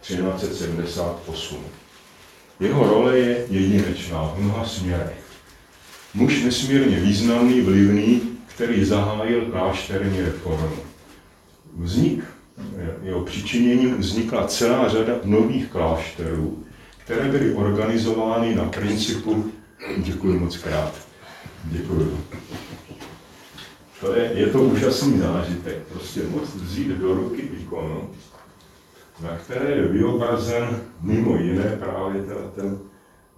1378. 0.00 1.64
Jeho 2.60 2.88
role 2.88 3.18
je 3.18 3.46
jedinečná 3.50 4.32
v 4.36 4.40
mnoha 4.40 4.64
směrech. 4.64 5.18
Muž 6.14 6.42
nesmírně 6.42 7.00
významný, 7.00 7.60
vlivný, 7.60 8.33
který 8.54 8.84
zahájil 8.84 9.46
klášterní 9.50 10.20
reformu. 10.20 10.76
Vznik, 11.78 12.24
jeho 13.02 13.20
přičiněním 13.20 13.98
vznikla 13.98 14.46
celá 14.46 14.88
řada 14.88 15.12
nových 15.24 15.68
klášterů, 15.68 16.64
které 16.98 17.28
byly 17.28 17.54
organizovány 17.54 18.54
na 18.54 18.64
principu, 18.64 19.50
děkuji 19.98 20.38
moc 20.38 20.56
krát, 20.56 20.92
děkuji. 21.64 22.18
To 24.00 24.14
je, 24.14 24.30
je 24.34 24.46
to 24.46 24.58
úžasný 24.58 25.18
zážitek, 25.18 25.78
prostě 25.92 26.20
moc 26.30 26.54
vzít 26.54 26.88
do 26.88 27.14
ruky 27.14 27.42
ikonu, 27.42 28.10
na 29.22 29.36
které 29.36 29.70
je 29.70 29.88
vyobrazen 29.88 30.82
mimo 31.00 31.36
jiné 31.36 31.76
právě 31.80 32.22
ten 32.54 32.78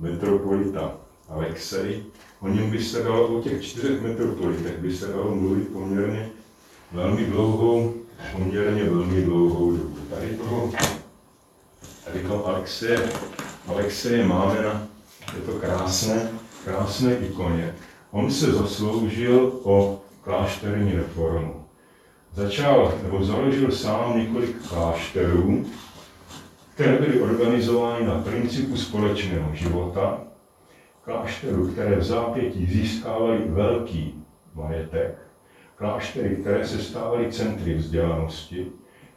metropolita 0.00 0.94
Alexej. 1.28 2.02
O 2.46 2.48
něm 2.48 2.70
by 2.70 2.84
se 2.84 3.02
dalo, 3.02 3.26
o 3.26 3.42
těch 3.42 3.64
čtyřech 3.64 4.02
metropolitech 4.02 4.78
by 4.78 4.96
se 4.96 5.06
dalo 5.06 5.34
mluvit 5.34 5.68
poměrně 5.68 6.28
velmi 6.92 7.24
dlouhou, 7.24 7.94
poměrně 8.32 8.84
velmi 8.84 9.22
dlouhou 9.22 9.72
dobu. 9.72 9.96
Tady 10.10 10.28
toho, 10.28 10.72
tady 12.04 12.20
toho 12.20 12.46
Alexeje, 12.46 13.10
Alexeje 13.66 14.26
máme 14.26 14.62
na, 14.62 14.86
je 15.36 15.40
to 15.40 15.52
krásné, 15.52 16.30
krásné 16.64 17.16
ikoně. 17.16 17.74
On 18.10 18.30
se 18.30 18.52
zasloužil 18.52 19.60
o 19.62 20.00
klášterní 20.20 20.92
reformu. 20.92 21.64
Začal 22.34 22.94
nebo 23.02 23.24
založil 23.24 23.70
sám 23.72 24.18
několik 24.18 24.68
klášterů, 24.68 25.66
které 26.74 26.98
byly 26.98 27.20
organizovány 27.20 28.06
na 28.06 28.14
principu 28.14 28.76
společného 28.76 29.54
života, 29.54 30.20
klášterů, 31.06 31.68
které 31.68 31.96
v 31.96 32.02
zápětí 32.02 32.66
získávaly 32.66 33.38
velký 33.46 34.24
majetek, 34.54 35.18
kláštery, 35.76 36.36
které 36.36 36.66
se 36.66 36.78
stávaly 36.78 37.32
centry 37.32 37.74
vzdělanosti, 37.74 38.66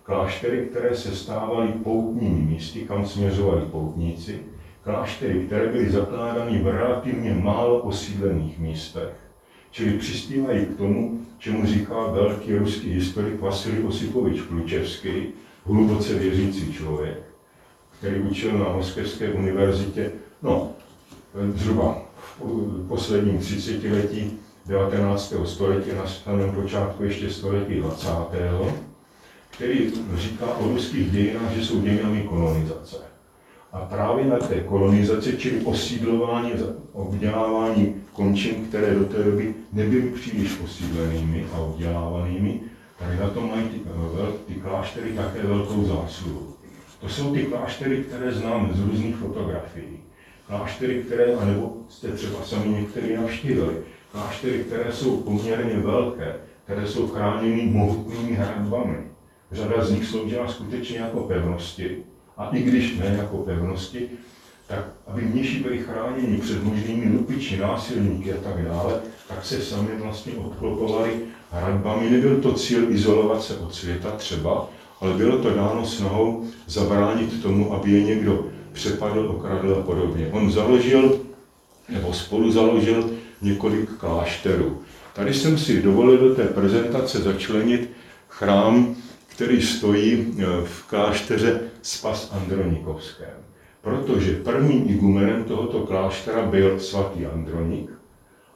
kláštery, 0.03 0.65
které 0.65 0.95
se 0.95 1.15
stávaly 1.15 1.67
poutními 1.67 2.41
místy, 2.41 2.79
kam 2.79 3.05
směřovali 3.05 3.61
poutníci, 3.61 4.39
kláštery, 4.83 5.45
které 5.45 5.67
byly 5.67 5.89
zakládány 5.89 6.59
v 6.59 6.67
relativně 6.67 7.33
málo 7.33 7.79
osídlených 7.79 8.59
místech, 8.59 9.13
čili 9.71 9.97
přispívají 9.97 10.65
k 10.65 10.77
tomu, 10.77 11.19
čemu 11.37 11.65
říká 11.65 12.07
velký 12.07 12.55
ruský 12.55 12.93
historik 12.93 13.41
Vasilij 13.41 13.83
Osipovič 13.83 14.41
Klučevský, 14.41 15.27
hluboce 15.65 16.13
věřící 16.13 16.73
člověk, 16.73 17.19
který 17.99 18.19
učil 18.19 18.57
na 18.57 18.73
Moskevské 18.73 19.29
univerzitě, 19.29 20.11
no, 20.41 20.73
zhruba 21.55 22.01
v 22.39 22.87
posledním 22.87 23.37
třicetiletí 23.37 24.39
19. 24.65 25.33
století, 25.45 25.89
na 25.97 26.07
samém 26.07 26.51
počátku 26.51 27.03
ještě 27.03 27.29
století 27.29 27.75
20. 27.75 28.09
který 29.49 29.91
říká 30.15 30.45
o 30.45 30.67
ruských 30.67 31.11
dějinách, 31.11 31.51
že 31.51 31.65
jsou 31.65 31.81
dějinami 31.81 32.21
kolonizace. 32.21 32.95
A 33.71 33.79
právě 33.79 34.25
na 34.25 34.37
té 34.37 34.59
kolonizaci, 34.59 35.37
čili 35.37 35.61
osídlování, 35.61 36.51
obdělávání 36.93 37.95
končin, 38.13 38.65
které 38.69 38.95
do 38.95 39.05
té 39.05 39.23
doby 39.23 39.53
nebyly 39.73 40.09
příliš 40.09 40.59
osídlenými 40.63 41.45
a 41.53 41.57
obdělávanými, 41.57 42.61
tak 42.99 43.19
na 43.19 43.29
tom 43.29 43.49
mají 43.49 43.63
ty, 43.63 43.81
eh, 43.85 44.31
ty 44.47 44.53
kláštery 44.53 45.11
také 45.11 45.47
velkou 45.47 45.83
zásluhu. 45.83 46.53
To 47.01 47.09
jsou 47.09 47.33
ty 47.33 47.43
kláštery, 47.43 48.03
které 48.03 48.31
známe 48.31 48.69
z 48.73 48.79
různých 48.79 49.15
fotografií. 49.15 49.98
Kláštery, 50.49 51.03
které, 51.03 51.35
anebo 51.35 51.77
jste 51.89 52.07
třeba 52.07 52.43
sami 52.43 52.69
některý 52.69 53.15
navštívili, 53.15 53.73
kláštery, 54.11 54.59
které 54.59 54.91
jsou 54.91 55.17
poměrně 55.17 55.73
velké, 55.73 56.35
které 56.63 56.87
jsou 56.87 57.07
chráněny 57.07 57.65
mohutnými 57.65 58.33
hradbami. 58.33 58.97
Řada 59.51 59.85
z 59.85 59.91
nich 59.91 60.05
sloužila 60.05 60.47
skutečně 60.47 60.97
jako 60.97 61.19
pevnosti, 61.19 61.97
a 62.37 62.49
i 62.49 62.63
když 62.63 62.97
ne 62.97 63.15
jako 63.17 63.37
pevnosti, 63.37 64.09
tak 64.67 64.85
aby 65.07 65.21
mniši 65.21 65.59
byli 65.59 65.77
chráněni 65.77 66.37
před 66.37 66.63
možnými 66.63 67.17
lupiči, 67.17 67.57
násilníky 67.57 68.33
a 68.33 68.37
tak 68.37 68.65
dále, 68.65 69.01
tak 69.27 69.45
se 69.45 69.61
sami 69.61 69.89
vlastně 70.01 70.33
obklopovali 70.33 71.11
hradbami. 71.51 72.09
Nebyl 72.09 72.41
to 72.41 72.53
cíl 72.53 72.91
izolovat 72.91 73.41
se 73.41 73.57
od 73.57 73.75
světa 73.75 74.11
třeba, 74.11 74.69
ale 75.01 75.13
bylo 75.13 75.37
to 75.37 75.49
dáno 75.49 75.85
snahou 75.85 76.45
zabránit 76.67 77.41
tomu, 77.41 77.73
aby 77.73 77.91
je 77.91 78.03
někdo 78.03 78.45
přepadl, 78.73 79.19
okradl 79.37 79.77
a 79.79 79.83
podobně. 79.83 80.29
On 80.31 80.51
založil, 80.51 81.19
nebo 81.89 82.13
spolu 82.13 82.51
založil 82.51 83.09
několik 83.41 83.89
klášterů. 83.89 84.81
Tady 85.13 85.33
jsem 85.33 85.57
si 85.57 85.81
dovolil 85.81 86.17
do 86.17 86.35
té 86.35 86.43
prezentace 86.43 87.19
začlenit 87.19 87.89
chrám, 88.29 88.95
který 89.27 89.61
stojí 89.61 90.33
eh, 90.39 90.45
v 90.63 90.83
klášteře 90.83 91.61
Spas 91.81 92.31
Andronikovském. 92.31 93.39
Protože 93.81 94.35
prvním 94.35 94.89
igumenem 94.89 95.43
tohoto 95.43 95.79
kláštera 95.79 96.45
byl 96.45 96.79
svatý 96.79 97.25
Andronik 97.25 97.89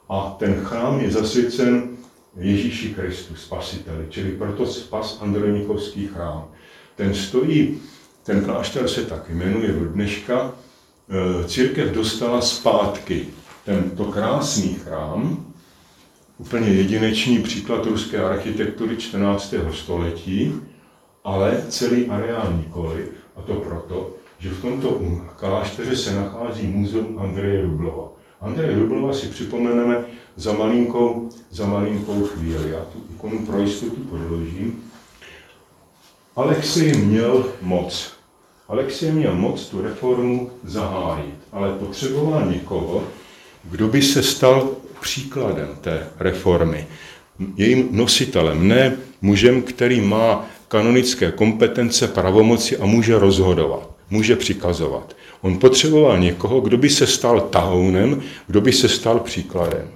a 0.08 0.36
ten 0.38 0.54
chrám 0.54 1.00
je 1.00 1.10
zasvěcen 1.10 1.88
Ježíši 2.36 2.94
Kristu, 2.94 3.34
spasiteli, 3.34 4.06
čili 4.08 4.30
proto 4.30 4.66
spas 4.66 5.18
Andronikovský 5.20 6.06
chrám. 6.06 6.48
Ten 6.96 7.14
stojí, 7.14 7.80
ten 8.24 8.44
klášter 8.44 8.88
se 8.88 9.02
tak 9.02 9.30
jmenuje 9.30 9.72
do 9.72 9.84
dneška, 9.84 10.52
e, 11.42 11.48
církev 11.48 11.90
dostala 11.90 12.40
zpátky 12.40 13.26
tento 13.64 14.04
krásný 14.04 14.74
chrám, 14.74 15.46
úplně 16.38 16.68
jedinečný 16.68 17.42
příklad 17.42 17.86
ruské 17.86 18.24
architektury 18.24 18.96
14. 18.96 19.54
století, 19.72 20.54
ale 21.24 21.62
celý 21.68 22.06
areál 22.06 22.52
nikoliv, 22.56 23.08
a 23.36 23.42
to 23.42 23.54
proto, 23.54 24.10
že 24.38 24.50
v 24.50 24.62
tomto 24.62 25.00
klášteře 25.36 25.96
se 25.96 26.14
nachází 26.14 26.66
muzeum 26.66 27.18
Andreje 27.18 27.62
Rublova. 27.62 28.08
Andreje 28.40 28.78
Rublova 28.78 29.12
si 29.12 29.26
připomeneme 29.26 30.04
za 30.36 30.52
malinkou, 30.52 31.28
za 31.50 31.66
malinkou 31.66 32.26
chvíli. 32.26 32.70
Já 32.70 32.78
tu 32.78 33.04
ikonu 33.14 33.46
pro 33.46 33.60
jistotu 33.60 33.96
podložím. 33.96 34.84
Alexej 36.36 36.96
měl 36.96 37.52
moc. 37.62 38.13
Alexej 38.68 39.12
měl 39.12 39.34
moc 39.34 39.66
tu 39.66 39.82
reformu 39.82 40.50
zahájit, 40.64 41.34
ale 41.52 41.72
potřeboval 41.72 42.46
někoho, 42.46 43.04
kdo 43.64 43.88
by 43.88 44.02
se 44.02 44.22
stal 44.22 44.70
příkladem 45.00 45.68
té 45.80 46.06
reformy. 46.18 46.86
Jejím 47.56 47.88
nositelem, 47.90 48.68
ne 48.68 48.96
mužem, 49.20 49.62
který 49.62 50.00
má 50.00 50.46
kanonické 50.68 51.32
kompetence, 51.32 52.08
pravomoci 52.08 52.76
a 52.76 52.86
může 52.86 53.18
rozhodovat, 53.18 53.90
může 54.10 54.36
přikazovat. 54.36 55.16
On 55.40 55.58
potřeboval 55.58 56.18
někoho, 56.18 56.60
kdo 56.60 56.78
by 56.78 56.90
se 56.90 57.06
stal 57.06 57.40
tahounem, 57.40 58.22
kdo 58.46 58.60
by 58.60 58.72
se 58.72 58.88
stal 58.88 59.20
příkladem. 59.20 59.88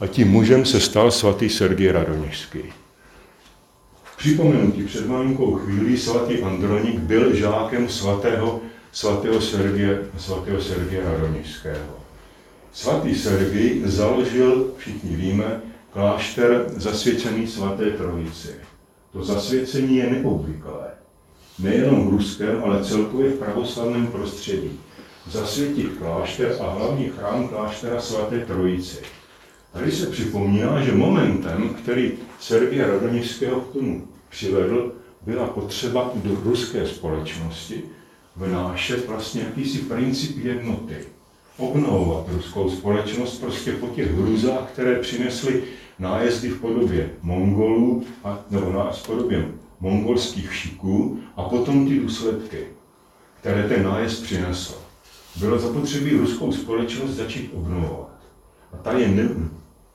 A 0.00 0.06
tím 0.06 0.28
mužem 0.28 0.64
se 0.64 0.80
stal 0.80 1.10
svatý 1.10 1.48
Sergij 1.48 1.90
Radoněžský. 1.90 2.62
Připomenutí 4.18 4.82
před 4.82 5.06
malinkou 5.06 5.54
chvílí 5.54 5.96
svatý 5.96 6.42
Andronik 6.42 6.98
byl 6.98 7.34
žákem 7.34 7.88
svatého, 7.88 8.60
svatého 8.92 9.40
Sergie, 9.40 10.02
svatého 10.18 10.62
Sergie 10.62 11.02
Radoněžského. 11.04 11.96
Svatý 12.72 13.14
Sergij 13.14 13.82
založil, 13.84 14.70
všichni 14.76 15.16
víme, 15.16 15.60
klášter 15.92 16.64
zasvěcený 16.76 17.46
svaté 17.46 17.90
trojici. 17.90 18.54
To 19.12 19.24
zasvěcení 19.24 19.96
je 19.96 20.10
neobvyklé. 20.10 20.86
Nejenom 21.58 22.08
v 22.08 22.10
ruském, 22.10 22.62
ale 22.64 22.84
celkově 22.84 23.30
v 23.30 23.38
pravoslavném 23.38 24.06
prostředí. 24.06 24.80
Zasvětit 25.30 25.98
klášter 25.98 26.56
a 26.60 26.70
hlavní 26.70 27.08
chrám 27.08 27.48
kláštera 27.48 28.00
svaté 28.00 28.38
trojici. 28.38 28.98
Tady 29.72 29.92
se 29.92 30.06
připomíná, 30.06 30.82
že 30.82 30.92
momentem, 30.92 31.74
který 31.82 32.12
Sergia 32.40 32.86
Radonického 32.86 33.60
k 33.60 33.72
tomu 33.72 34.07
přivedl, 34.28 34.92
byla 35.26 35.46
potřeba 35.46 36.12
do 36.14 36.36
ruské 36.44 36.86
společnosti 36.86 37.82
vnášet 38.36 39.08
vlastně 39.08 39.42
jakýsi 39.42 39.78
princip 39.78 40.44
jednoty. 40.44 40.96
Obnovovat 41.56 42.26
ruskou 42.28 42.70
společnost 42.70 43.38
prostě 43.38 43.72
po 43.72 43.86
těch 43.86 44.14
hruzách, 44.14 44.70
které 44.72 44.98
přinesly 44.98 45.62
nájezdy 45.98 46.48
v 46.48 46.60
podobě 46.60 47.10
Mongolů, 47.22 48.04
a, 48.24 48.38
nebo 48.50 48.72
nájezd 48.72 49.04
v 49.04 49.06
podobě 49.06 49.48
mongolských 49.80 50.54
šiků 50.54 51.20
a 51.36 51.42
potom 51.42 51.88
ty 51.88 52.00
důsledky, 52.00 52.66
které 53.40 53.68
ten 53.68 53.84
nájezd 53.84 54.22
přinesl. 54.22 54.74
Bylo 55.36 55.58
zapotřebí 55.58 56.10
ruskou 56.10 56.52
společnost 56.52 57.10
začít 57.10 57.50
obnovovat. 57.54 58.18
A 58.72 58.76
ta, 58.76 58.92
je 58.92 59.08
ne, 59.08 59.28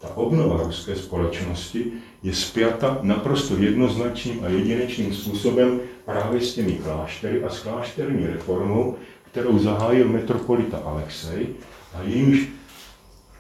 ta 0.03 0.17
obnova 0.17 0.63
ruské 0.63 0.95
společnosti 0.95 1.91
je 2.23 2.35
spjata 2.35 2.99
naprosto 3.01 3.55
jednoznačným 3.55 4.43
a 4.43 4.47
jedinečným 4.47 5.13
způsobem 5.13 5.79
právě 6.05 6.41
s 6.41 6.53
těmi 6.53 6.71
kláštery 6.73 7.43
a 7.43 7.49
s 7.49 7.59
klášterní 7.59 8.27
reformou, 8.27 8.95
kterou 9.31 9.59
zahájil 9.59 10.09
metropolita 10.09 10.77
Alexej 10.77 11.47
a 11.93 12.03
jímž 12.03 12.39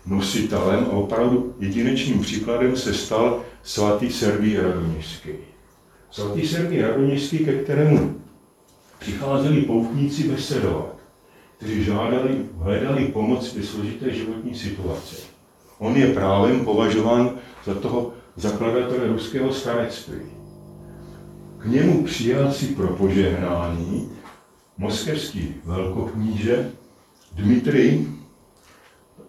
nositelem 0.05 0.85
a 0.85 0.89
opravdu 0.89 1.55
jedinečným 1.59 2.19
příkladem 2.19 2.75
se 2.75 2.93
stal 2.93 3.41
svatý 3.63 4.11
Sergij 4.11 4.57
Radoněžský. 4.57 5.31
Svatý 6.11 6.47
Sergij 6.47 6.81
Radoněžský, 6.81 7.37
ke 7.39 7.53
kterému 7.53 8.15
přicházeli 8.99 9.61
poutníci 9.61 10.23
besedovat, 10.29 10.95
kteří 11.57 11.83
žádali, 11.83 12.45
hledali 12.57 13.05
pomoc 13.05 13.53
ve 13.53 13.63
složité 13.63 14.13
životní 14.13 14.55
situaci. 14.55 15.32
On 15.79 15.95
je 15.95 16.13
právem 16.13 16.65
považován 16.65 17.31
za 17.65 17.73
toho 17.73 18.13
zakladatele 18.35 19.07
ruského 19.07 19.53
starectví. 19.53 20.21
K 21.57 21.65
němu 21.65 22.03
přijal 22.03 22.51
si 22.51 22.65
pro 22.65 22.87
požehnání 22.87 24.09
moskevský 24.77 25.55
velkokníže 25.65 26.71
Dmitrij 27.33 28.05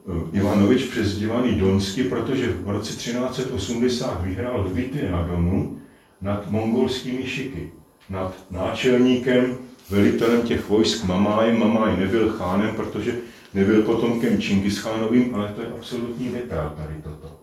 Eh, 0.08 0.38
Ivanovič 0.38 0.84
přezdívaný 0.84 1.54
Donsky, 1.54 2.04
protože 2.04 2.52
v 2.52 2.68
roce 2.68 2.92
1380 2.92 4.22
vyhrál 4.22 4.64
v 4.64 4.74
bitvě 4.74 5.10
na 5.10 5.22
Donu 5.22 5.78
nad 6.20 6.50
mongolskými 6.50 7.26
šiky, 7.26 7.72
nad 8.10 8.34
náčelníkem, 8.50 9.56
velitelem 9.90 10.42
těch 10.42 10.68
vojsk 10.68 11.04
Mamájem. 11.04 11.58
Mamáj 11.58 11.96
nebyl 11.96 12.30
chánem, 12.30 12.76
protože 12.76 13.16
nebyl 13.54 13.82
potomkem 13.82 14.40
Čingischánovým, 14.40 15.34
ale 15.34 15.52
to 15.56 15.60
je 15.62 15.68
absolutní 15.78 16.28
detail 16.28 16.72
tady 16.76 16.94
toto. 17.02 17.36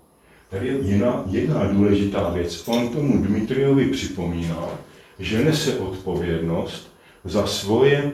Tady 0.50 0.68
je 0.68 0.74
jedna, 0.74 1.24
jedna 1.28 1.64
důležitá 1.64 2.30
věc. 2.30 2.68
On 2.68 2.90
tomu 2.90 3.26
Dmitriovi 3.26 3.86
připomínal, 3.86 4.78
že 5.20 5.46
nese 5.46 5.80
odpovědnost 5.80 6.94
za 7.24 7.48
svoje 7.48 8.12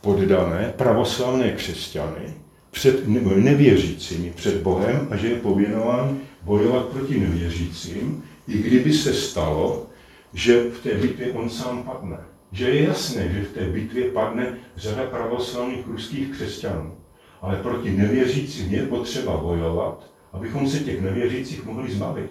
poddané 0.00 0.74
pravoslavné 0.76 1.52
křesťany, 1.52 2.34
před 2.70 3.08
nevěřícími, 3.36 4.32
před 4.36 4.62
Bohem 4.62 5.08
a 5.10 5.16
že 5.16 5.28
je 5.28 5.36
pověnován 5.36 6.18
bojovat 6.42 6.86
proti 6.86 7.20
nevěřícím, 7.20 8.22
i 8.48 8.58
kdyby 8.58 8.92
se 8.92 9.14
stalo, 9.14 9.86
že 10.32 10.70
v 10.70 10.82
té 10.82 10.94
bitvě 10.94 11.32
on 11.32 11.50
sám 11.50 11.82
padne. 11.82 12.18
Že 12.52 12.68
je 12.68 12.82
jasné, 12.82 13.28
že 13.32 13.42
v 13.42 13.52
té 13.52 13.64
bitvě 13.64 14.10
padne 14.10 14.58
řada 14.76 15.02
pravoslavných 15.02 15.86
ruských 15.86 16.28
křesťanů. 16.28 16.94
Ale 17.46 17.56
proti 17.56 17.90
nevěřícím 17.90 18.74
je 18.74 18.82
potřeba 18.82 19.36
bojovat, 19.36 20.10
abychom 20.32 20.68
se 20.70 20.78
těch 20.78 21.00
nevěřících 21.00 21.64
mohli 21.64 21.92
zbavit. 21.92 22.30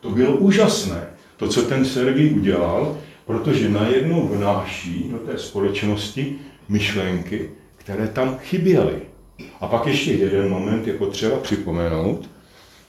To 0.00 0.10
bylo 0.10 0.36
úžasné, 0.36 1.06
to, 1.36 1.48
co 1.48 1.62
ten 1.62 1.84
Sergij 1.84 2.32
udělal, 2.32 2.98
protože 3.26 3.68
najednou 3.68 4.28
vnáší 4.28 5.08
do 5.10 5.18
té 5.18 5.38
společnosti 5.38 6.38
myšlenky, 6.68 7.50
které 7.76 8.08
tam 8.08 8.38
chyběly. 8.38 8.96
A 9.60 9.66
pak 9.66 9.86
ještě 9.86 10.12
jeden 10.12 10.50
moment 10.50 10.86
je 10.86 10.94
potřeba 10.94 11.36
připomenout. 11.36 12.30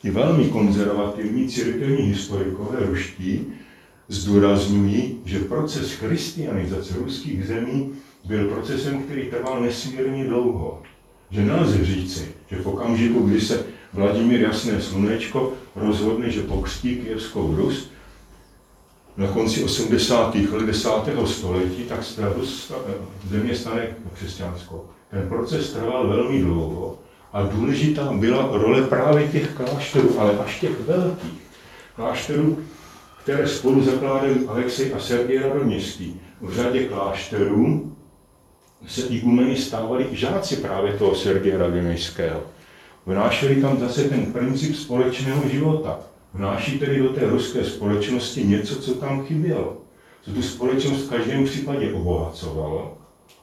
I 0.04 0.12
velmi 0.12 0.46
konzervativní 0.46 1.48
církevní 1.48 2.06
historikové 2.06 2.78
ruští 2.80 3.46
zdůrazňují, 4.08 5.20
že 5.26 5.40
proces 5.40 5.92
christianizace 5.92 6.94
ruských 6.98 7.48
zemí 7.48 7.94
byl 8.26 8.48
procesem, 8.48 9.04
který 9.04 9.30
trval 9.30 9.62
nesmírně 9.62 10.26
dlouho. 10.26 10.82
Že 11.34 11.42
nelze 11.42 11.86
říci, 11.86 12.32
že 12.52 12.56
v 12.58 12.68
okamžiku, 12.68 13.28
kdy 13.28 13.42
se 13.42 13.66
Vladimír 13.94 14.42
Jasné 14.42 14.82
Slunečko 14.82 15.54
rozhodne, 15.76 16.30
že 16.30 16.42
pokřtí 16.42 16.96
Kijevskou 16.96 17.56
Rus, 17.56 17.90
na 19.18 19.28
konci 19.28 19.64
80. 19.64 20.36
let 20.36 20.66
10. 20.66 20.90
století, 21.26 21.84
tak 21.84 22.00
země 23.30 23.56
stane 23.56 23.88
křesťanskou. 24.14 24.86
Ten 25.12 25.30
proces 25.30 25.74
trval 25.74 26.08
velmi 26.08 26.42
dlouho 26.42 27.00
a 27.34 27.44
důležitá 27.44 28.14
byla 28.14 28.50
role 28.52 28.82
právě 28.82 29.28
těch 29.28 29.54
klášterů, 29.54 30.20
ale 30.20 30.38
až 30.38 30.60
těch 30.60 30.80
velkých 30.88 31.42
klášterů, 31.96 32.60
které 33.24 33.48
spolu 33.48 33.84
zakládali 33.84 34.48
Alexej 34.48 34.94
a 34.94 35.00
Sergej 35.00 35.40
Radoměstský. 35.40 36.20
V 36.42 36.56
řadě 36.56 36.84
klášterů 36.84 37.93
se 38.88 39.02
igumeny 39.08 39.56
stávali 39.56 40.08
žáci 40.12 40.56
právě 40.56 40.94
toho 40.94 41.16
Sergeje 41.16 41.58
Radoměstského. 41.58 42.42
Vnášeli 43.06 43.62
tam 43.62 43.80
zase 43.80 44.04
ten 44.04 44.26
princip 44.26 44.76
společného 44.76 45.50
života. 45.50 46.00
Vnáší 46.34 46.80
tedy 46.80 47.00
do 47.00 47.10
té 47.10 47.30
ruské 47.30 47.64
společnosti 47.64 48.44
něco, 48.44 48.76
co 48.76 48.96
tam 48.96 49.26
chybělo. 49.26 49.78
Co 50.22 50.32
tu 50.32 50.42
společnost 50.42 51.06
v 51.06 51.10
každém 51.10 51.46
případě 51.46 51.94
obohacovalo 51.94 52.98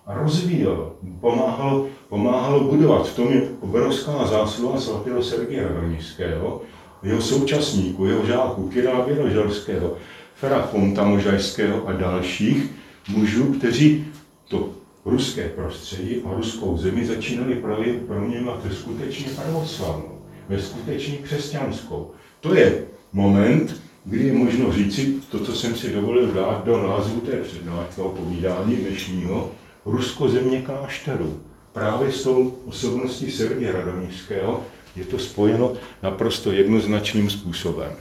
a 0.06 0.14
rozvíjel, 0.14 0.92
pomáhal, 1.20 1.86
pomáhal 2.08 2.60
budovat. 2.60 3.08
V 3.08 3.16
tom 3.16 3.32
je 3.32 3.42
obrovská 3.60 4.26
zásluha 4.26 4.80
svatého 4.80 5.22
Sergeje 5.22 5.68
Radonického, 5.68 6.62
jeho 7.02 7.22
současníků, 7.22 8.06
jeho 8.06 8.26
žáků, 8.26 8.68
Kira 8.68 9.04
Věroželského, 9.04 9.96
Fera 10.34 10.62
Fonta 10.62 11.04
Možajského 11.04 11.88
a 11.88 11.92
dalších 11.92 12.70
mužů, 13.08 13.44
kteří 13.44 14.06
to 14.48 14.79
ruské 15.04 15.48
prostředí 15.48 16.22
a 16.24 16.34
ruskou 16.34 16.76
zemi 16.76 17.06
začínali 17.06 17.62
proměňovat 18.06 18.64
ve 18.64 18.74
skutečně 18.74 19.26
pravoslavnou, 19.36 20.18
ve 20.48 20.62
skutečně 20.62 21.16
křesťanskou. 21.16 22.10
To 22.40 22.54
je 22.54 22.84
moment, 23.12 23.80
kdy 24.04 24.26
je 24.26 24.32
možno 24.32 24.72
říci 24.72 25.14
to, 25.30 25.38
co 25.38 25.52
jsem 25.52 25.74
si 25.74 25.92
dovolil 25.92 26.26
dát 26.26 26.64
do 26.64 26.88
názvu 26.88 27.20
té 27.20 27.36
přednášky 27.36 28.00
povídání 28.00 28.76
dnešního, 28.76 29.50
Rusko 29.86 30.28
země 30.28 30.62
klášterů. 30.62 31.40
Právě 31.72 32.12
s 32.12 32.22
tou 32.22 32.58
osobností 32.66 33.30
Sergeje 33.30 33.72
Radomířského 33.72 34.64
je 34.96 35.04
to 35.04 35.18
spojeno 35.18 35.72
naprosto 36.02 36.52
jednoznačným 36.52 37.30
způsobem. 37.30 37.92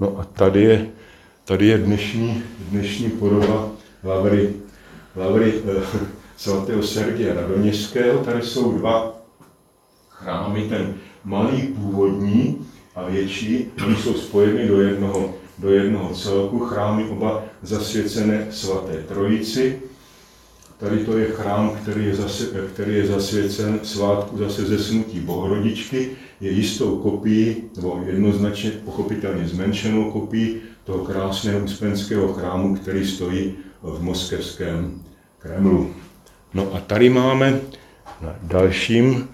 No 0.00 0.18
a 0.18 0.24
tady 0.24 0.62
je, 0.62 0.90
tady 1.44 1.66
je 1.66 1.78
dnešní, 1.78 2.42
dnešní 2.70 3.10
podoba 3.10 3.70
Lavry, 4.04 4.54
Lavry 5.16 5.54
eh, 5.66 5.82
svatého 6.36 6.82
Sergeje 6.82 7.34
Radoměřského. 7.34 8.24
Tady 8.24 8.42
jsou 8.42 8.72
dva 8.78 9.22
chrámy, 10.08 10.68
ten 10.68 10.94
malý 11.24 11.62
původní 11.62 12.66
a 12.94 13.08
větší, 13.08 13.66
oni 13.86 13.96
jsou 13.96 14.14
spojeny 14.14 14.68
do 14.68 14.80
jednoho, 14.80 15.34
do 15.58 15.70
jednoho 15.70 16.14
celku, 16.14 16.58
chrámy 16.58 17.04
oba 17.04 17.42
zasvěcené 17.62 18.46
svaté 18.50 19.02
trojici. 19.08 19.80
Tady 20.78 21.04
to 21.04 21.18
je 21.18 21.26
chrám, 21.26 21.70
který 21.82 22.06
je, 22.06 22.14
zase, 22.14 22.44
který 22.74 22.94
je 22.94 23.06
zasvěcen 23.06 23.80
svátku 23.82 24.38
zase 24.38 24.64
ze 24.64 24.78
snutí 24.78 25.20
Bohorodičky, 25.20 26.10
je 26.40 26.50
jistou 26.50 26.96
kopií, 26.96 27.56
nebo 27.76 28.02
jednoznačně 28.06 28.70
pochopitelně 28.70 29.48
zmenšenou 29.48 30.10
kopií 30.10 30.60
toho 30.84 31.04
krásného 31.04 31.60
uspenského 31.64 32.32
chrámu, 32.32 32.74
který 32.76 33.06
stojí 33.06 33.54
v 33.82 34.02
moskevském 34.02 35.02
Kremlu. 35.38 35.94
No 36.54 36.74
a 36.74 36.80
tady 36.80 37.10
máme 37.10 37.60
na 38.20 38.36
dalším, 38.42 39.28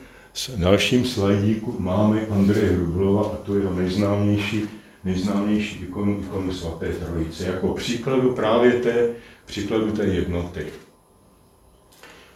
dalším 0.57 1.05
slajdíku 1.05 1.77
máme 1.79 2.27
Andreje 2.27 2.73
Hrublova 2.73 3.23
a 3.23 3.37
to 3.37 3.55
je 3.55 3.63
jeho 3.63 3.75
nejznámější, 3.75 4.69
nejznámější 5.05 5.79
ikonu, 5.79 6.21
ikonu 6.21 6.53
svaté 6.53 6.93
trojice, 6.93 7.47
jako 7.47 7.75
příkladu 7.75 8.33
právě 8.33 8.73
té, 8.73 9.09
příkladu 9.47 9.93
té 9.93 10.05
jednoty. 10.05 10.67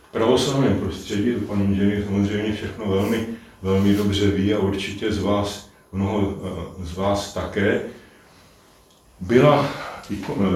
V 0.09 0.13
pravoslavném 0.13 0.79
prostředí, 0.79 1.35
to 1.35 1.41
pan 1.41 1.63
inženýr 1.63 2.05
samozřejmě 2.05 2.53
všechno 2.53 2.89
velmi, 2.89 3.27
velmi 3.63 3.95
dobře 3.95 4.27
ví 4.31 4.55
a 4.55 4.59
určitě 4.59 5.13
z 5.13 5.19
vás, 5.19 5.71
mnoho 5.93 6.35
eh, 6.45 6.85
z 6.85 6.97
vás 6.97 7.35
také, 7.35 7.81
byla, 9.21 9.69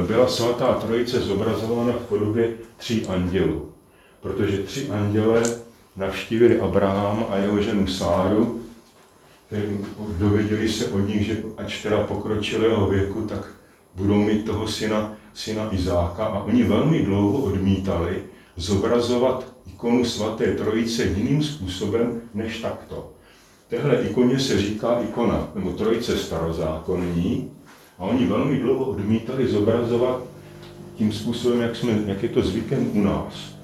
byla 0.07 0.29
svatá 0.29 0.75
trojice 0.75 1.21
zobrazována 1.21 1.93
v 1.93 2.09
podobě 2.09 2.51
tří 2.77 3.07
andělů 3.07 3.73
protože 4.27 4.59
tři 4.59 4.89
anděle 4.89 5.43
navštívili 5.97 6.61
Abraham 6.61 7.27
a 7.31 7.37
jeho 7.37 7.63
ženu 7.63 7.87
Sáru, 7.87 8.61
dověděli 10.19 10.69
se 10.69 10.87
od 10.89 10.99
nich, 10.99 11.27
že 11.27 11.43
ač 11.57 11.83
teda 11.83 12.01
pokročilého 12.01 12.87
věku, 12.87 13.23
tak 13.23 13.53
budou 13.95 14.15
mít 14.15 14.47
toho 14.47 14.69
syna, 14.69 15.13
syna 15.35 15.75
Izáka 15.75 16.25
a 16.25 16.43
oni 16.43 16.65
velmi 16.65 17.03
dlouho 17.03 17.39
odmítali 17.39 18.23
zobrazovat 18.57 19.53
ikonu 19.67 20.05
svaté 20.05 20.55
trojice 20.55 21.05
jiným 21.05 21.43
způsobem 21.43 22.21
než 22.35 22.59
takto. 22.59 23.11
Téhle 23.69 24.03
ikoně 24.03 24.41
se 24.41 24.59
říká 24.59 25.01
ikona, 25.01 25.49
nebo 25.55 25.71
trojice 25.71 26.19
starozákonní, 26.19 27.51
a 27.99 28.05
oni 28.05 28.27
velmi 28.27 28.59
dlouho 28.59 28.85
odmítali 28.85 29.49
zobrazovat 29.49 30.23
tím 30.95 31.13
způsobem, 31.13 31.61
jak, 31.61 31.77
jsme, 31.77 31.99
jak 32.07 32.23
je 32.23 32.29
to 32.29 32.43
zvykem 32.43 32.91
u 32.93 33.01
nás. 33.01 33.57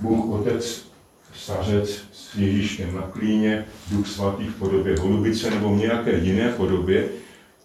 Bůh 0.00 0.40
Otec, 0.40 0.86
stařec 1.34 2.02
s 2.12 2.34
Ježíškem 2.36 2.94
na 2.94 3.02
klíně, 3.02 3.64
Duch 3.90 4.06
svatý 4.06 4.44
v 4.44 4.58
podobě 4.58 4.98
holubice 4.98 5.50
nebo 5.50 5.74
v 5.74 5.78
nějaké 5.78 6.18
jiné 6.18 6.48
podobě, 6.48 7.08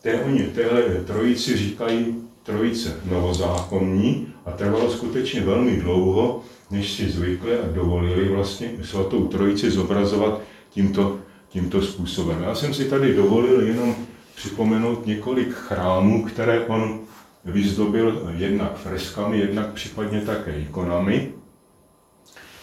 té 0.02 0.22
oni 0.22 0.44
téhle 0.44 0.82
trojici 0.82 1.58
říkají 1.58 2.16
trojice 2.44 3.00
novozákonní 3.06 4.28
a 4.46 4.52
trvalo 4.52 4.92
skutečně 4.92 5.42
velmi 5.42 5.78
dlouho, 5.78 6.42
než 6.72 6.92
si 6.92 7.10
zvykli 7.10 7.60
a 7.60 7.68
dovolili 7.74 8.30
vlastně 8.30 8.72
svatou 8.84 9.28
trojici 9.28 9.72
zobrazovat 9.72 10.42
tímto, 10.70 11.20
tímto 11.50 11.82
způsobem. 11.82 12.44
Já 12.44 12.56
jsem 12.56 12.74
si 12.74 12.86
tady 12.86 13.14
dovolil 13.14 13.62
jenom 13.62 13.96
připomenout 14.40 15.06
několik 15.06 15.54
chrámů, 15.54 16.24
které 16.24 16.66
on 16.66 17.00
vyzdobil 17.46 18.30
jednak 18.38 18.78
freskami, 18.78 19.38
jednak 19.38 19.74
případně 19.74 20.22
také 20.22 20.60
ikonami. 20.60 21.32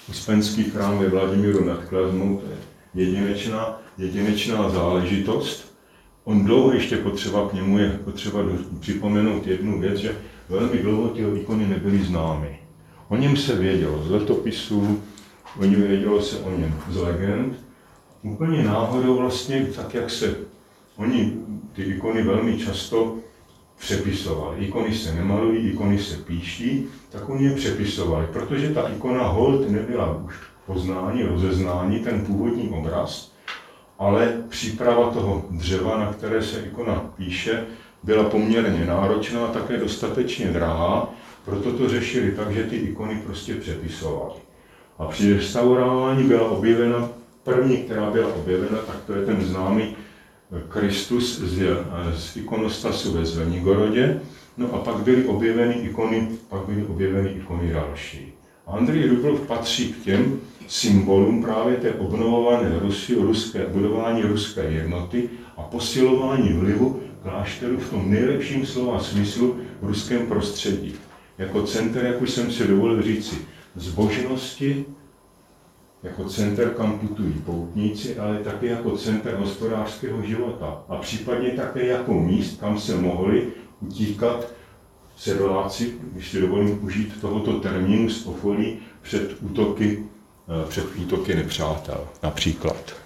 Uspenský 0.09 0.65
chrám 0.65 0.99
ve 0.99 1.09
Vladimíru 1.09 1.65
nad 1.65 1.85
Klazmou, 1.85 2.37
to 2.37 2.47
je 2.47 2.57
jedinečná, 3.05 3.81
jedinečná 3.99 4.71
záležitost. 4.71 5.77
On 6.25 6.45
dlouho 6.45 6.73
ještě 6.73 6.97
potřeba 6.97 7.49
k 7.49 7.53
němu 7.53 7.79
je 7.79 7.91
potřeba 8.05 8.41
připomenout 8.81 9.47
jednu 9.47 9.81
věc, 9.81 9.99
že 9.99 10.17
velmi 10.49 10.79
dlouho 10.79 11.09
ty 11.09 11.23
ikony 11.23 11.67
nebyly 11.67 12.05
známy. 12.05 12.59
O 13.09 13.17
něm 13.17 13.37
se 13.37 13.55
vědělo 13.55 14.03
z 14.03 14.11
letopisů, 14.11 15.03
o 15.61 15.65
něm 15.65 15.83
vědělo 15.83 16.23
se 16.23 16.39
o 16.39 16.51
něm 16.51 16.75
z 16.91 16.97
legend. 16.97 17.55
Úplně 18.23 18.65
náhodou 18.65 19.17
vlastně, 19.17 19.67
tak 19.77 19.95
jak 19.95 20.11
se 20.11 20.37
oni 20.97 21.33
ty 21.77 21.83
ikony 21.83 22.23
velmi 22.23 22.59
často 22.59 23.17
přepisovali. 23.79 24.65
Ikony 24.65 24.95
se 24.95 25.15
nemalují, 25.15 25.71
ikony 25.71 25.99
se 25.99 26.17
píší, 26.17 26.87
tak 27.11 27.29
oni 27.29 27.45
je 27.45 27.55
přepisovali, 27.55 28.27
protože 28.33 28.69
ta 28.69 28.89
ikona 28.89 29.23
hold 29.23 29.71
nebyla 29.71 30.17
už 30.25 30.35
poznání, 30.67 31.23
rozeznání, 31.23 31.99
ten 31.99 32.21
původní 32.21 32.69
obraz, 32.69 33.33
ale 33.99 34.43
příprava 34.49 35.11
toho 35.11 35.45
dřeva, 35.51 35.99
na 35.99 36.13
které 36.13 36.43
se 36.43 36.61
ikona 36.61 37.13
píše, 37.17 37.65
byla 38.03 38.25
poměrně 38.25 38.85
náročná 38.85 39.47
a 39.47 39.53
také 39.53 39.77
dostatečně 39.77 40.47
drahá, 40.47 41.11
proto 41.45 41.73
to 41.73 41.89
řešili 41.89 42.33
tak, 42.33 42.51
že 42.51 42.63
ty 42.63 42.77
ikony 42.77 43.23
prostě 43.27 43.55
přepisovali. 43.55 44.35
A 44.99 45.05
při 45.05 45.35
restaurování 45.35 46.25
byla 46.25 46.51
objevena, 46.51 47.09
první, 47.43 47.77
která 47.77 48.11
byla 48.11 48.35
objevena, 48.35 48.79
tak 48.87 48.97
to 49.07 49.13
je 49.13 49.27
ten 49.27 49.45
známý 49.45 49.97
Kristus 50.69 51.41
z, 51.41 51.63
z 52.17 52.37
ikonostasu 52.37 53.13
ve 53.13 53.25
Zvenigorodě, 53.25 54.21
no 54.57 54.75
a 54.75 54.79
pak 54.79 54.97
byly 54.97 55.25
objeveny 55.25 55.75
ikony, 55.75 56.29
pak 56.49 56.61
byly 56.69 56.87
objeveny 56.87 57.31
ikony 57.31 57.73
další. 57.73 58.33
Andrej 58.67 59.09
Rublov 59.09 59.41
patří 59.41 59.93
k 59.93 60.05
těm 60.05 60.41
symbolům 60.69 61.43
právě 61.43 61.77
té 61.77 61.93
obnovované 61.93 62.79
Rusy, 62.79 63.15
ruské, 63.15 63.67
budování 63.67 64.23
ruské 64.23 64.63
jednoty 64.63 65.31
a 65.57 65.63
posilování 65.63 66.53
vlivu 66.53 67.01
klášteru 67.23 67.77
v 67.77 67.91
tom 67.91 68.11
nejlepším 68.11 68.67
slova 68.67 69.01
smyslu 69.01 69.57
v 69.83 69.87
ruském 69.87 70.27
prostředí. 70.27 70.95
Jako 71.39 71.63
center, 71.63 72.05
jak 72.05 72.23
už 72.23 72.31
jsem 72.31 72.53
si 72.53 72.67
dovolil 72.67 73.03
říci, 73.03 73.37
zbožnosti, 73.77 74.85
jako 76.03 76.25
center, 76.25 76.71
kam 76.71 76.99
putují 76.99 77.33
poutníci, 77.33 78.19
ale 78.19 78.39
také 78.39 78.67
jako 78.67 78.97
center 78.97 79.35
hospodářského 79.35 80.23
života 80.23 80.85
a 80.89 80.97
případně 80.97 81.51
také 81.51 81.87
jako 81.87 82.15
míst, 82.15 82.61
kam 82.61 82.81
se 82.81 82.97
mohli 82.97 83.53
utíkat 83.81 84.47
sedoláci, 85.17 85.95
když 86.13 86.31
si 86.31 86.41
dovolím 86.41 86.85
užít 86.85 87.21
tohoto 87.21 87.53
termínu 87.53 88.11
z 88.11 88.27
okolí, 88.27 88.79
před 89.03 89.37
útoky, 89.41 90.05
eh, 90.49 90.69
před 90.69 90.85
útoky 90.97 91.35
nepřátel, 91.35 92.09
například. 92.23 93.06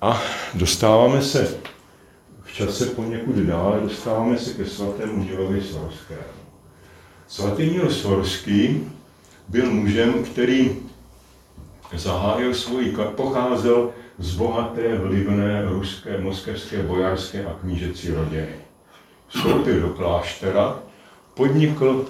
A 0.00 0.22
dostáváme 0.54 1.22
se 1.22 1.56
v 2.42 2.52
čase 2.52 2.86
poněkud 2.86 3.36
dále, 3.36 3.80
dostáváme 3.80 4.38
se 4.38 4.54
ke 4.54 4.66
svatému 4.66 5.24
Nilovi 5.24 5.62
Svorskému. 5.62 6.20
Svatý 7.28 7.70
Nil 7.70 7.90
Svorský 7.90 8.84
byl 9.48 9.70
mužem, 9.70 10.24
který 10.24 10.76
zahájil 11.94 12.54
svoji, 12.54 12.96
pocházel 13.16 13.90
z 14.18 14.34
bohaté, 14.34 14.98
vlivné 14.98 15.64
ruské, 15.64 16.18
moskevské, 16.18 16.82
bojarské 16.82 17.44
a 17.44 17.54
knížecí 17.60 18.10
rodiny. 18.10 18.48
Vstoupil 19.28 19.80
do 19.80 19.88
kláštera, 19.88 20.78
podnikl 21.34 22.06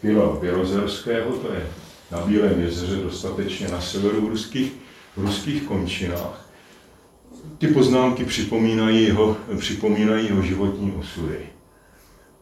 kilo 0.00 0.38
Bělozerského, 0.40 1.32
to 1.32 1.52
je 1.52 1.66
na 2.10 2.20
Bílém 2.20 2.60
jezeře, 2.60 2.96
dostatečně 2.96 3.68
na 3.68 3.80
severu 3.80 4.28
ruských, 4.28 4.72
ruských 5.16 5.62
končinách 5.62 6.46
ty 7.58 7.68
poznámky 7.68 8.24
připomínají 8.24 9.04
jeho, 9.04 9.36
připomínají 9.58 10.26
jeho 10.26 10.42
životní 10.42 10.92
osudy. 10.92 11.38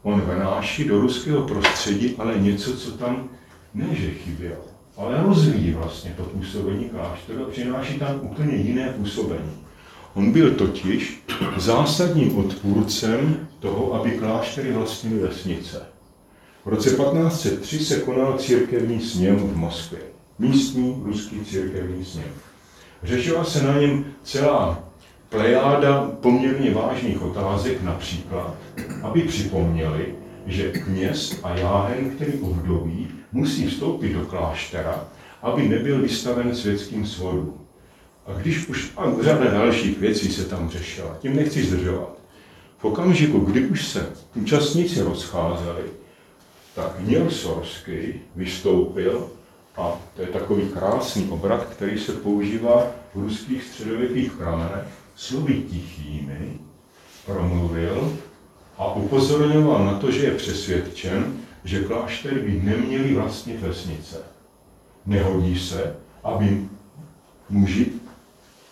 On 0.02 0.20
vnáší 0.20 0.84
do 0.84 1.00
ruského 1.00 1.42
prostředí 1.42 2.14
ale 2.18 2.38
něco, 2.38 2.76
co 2.76 2.90
tam 2.90 3.28
ne, 3.74 3.86
že 3.92 4.10
chybělo, 4.10 4.64
ale 4.96 5.22
rozvíjí 5.22 5.72
vlastně 5.72 6.14
to 6.16 6.22
působení 6.22 6.84
klášteru 6.84 7.46
a 7.46 7.50
přináší 7.50 7.98
tam 7.98 8.20
úplně 8.22 8.56
jiné 8.56 8.94
působení. 8.98 9.52
On 10.14 10.32
byl 10.32 10.54
totiž 10.54 11.22
zásadním 11.56 12.38
odpůrcem 12.38 13.48
toho, 13.60 13.94
aby 13.94 14.10
kláštery 14.10 14.72
vlastnily 14.72 15.18
vesnice. 15.18 15.82
V 16.64 16.68
roce 16.68 16.90
1503 16.90 17.78
se 17.78 18.00
konal 18.00 18.38
církevní 18.38 19.00
sněm 19.00 19.36
v 19.36 19.56
Moskvě. 19.56 20.00
Místní 20.38 21.02
ruský 21.04 21.44
církevní 21.44 22.04
sněm. 22.04 22.24
Řešila 23.04 23.44
se 23.44 23.62
na 23.62 23.78
něm 23.78 24.04
celá 24.22 24.84
plejáda 25.28 26.10
poměrně 26.20 26.70
vážných 26.70 27.22
otázek, 27.22 27.82
například, 27.82 28.54
aby 29.02 29.22
připomněli, 29.22 30.14
že 30.46 30.72
kněz 30.72 31.40
a 31.42 31.56
jáhen, 31.56 32.10
který 32.10 32.32
období, 32.32 33.08
musí 33.32 33.66
vstoupit 33.66 34.12
do 34.12 34.20
kláštera, 34.20 35.04
aby 35.42 35.68
nebyl 35.68 36.02
vystaven 36.02 36.56
světským 36.56 37.06
svodům. 37.06 37.60
A 38.26 38.32
když 38.32 38.68
už 38.68 38.92
a 38.96 39.22
řada 39.22 39.50
dalších 39.50 39.98
věcí 39.98 40.32
se 40.32 40.44
tam 40.44 40.70
řešila, 40.70 41.16
tím 41.20 41.36
nechci 41.36 41.64
zdržovat. 41.64 42.18
V 42.78 42.84
okamžiku, 42.84 43.38
kdy 43.38 43.66
už 43.66 43.88
se 43.88 44.06
účastníci 44.34 45.02
rozcházeli, 45.02 45.82
tak 46.74 47.00
Níl 47.06 47.30
Sorský 47.30 48.20
vystoupil 48.36 49.28
a 49.76 50.00
to 50.16 50.22
je 50.22 50.28
takový 50.28 50.68
krásný 50.68 51.28
obrat, 51.28 51.64
který 51.64 51.98
se 51.98 52.12
používá 52.12 52.86
v 53.14 53.20
ruských 53.20 53.64
středověkých 53.64 54.32
pramenech, 54.32 54.84
slovy 55.16 55.54
tichými 55.54 56.58
promluvil 57.26 58.18
a 58.78 58.94
upozorňoval 58.94 59.84
na 59.84 59.98
to, 59.98 60.10
že 60.10 60.24
je 60.24 60.34
přesvědčen, 60.34 61.36
že 61.64 61.84
kláštery 61.84 62.40
by 62.40 62.62
neměly 62.62 63.14
vlastnit 63.14 63.60
vesnice. 63.60 64.16
Nehodí 65.06 65.58
se, 65.58 65.96
aby 66.24 66.68
muži 67.50 67.86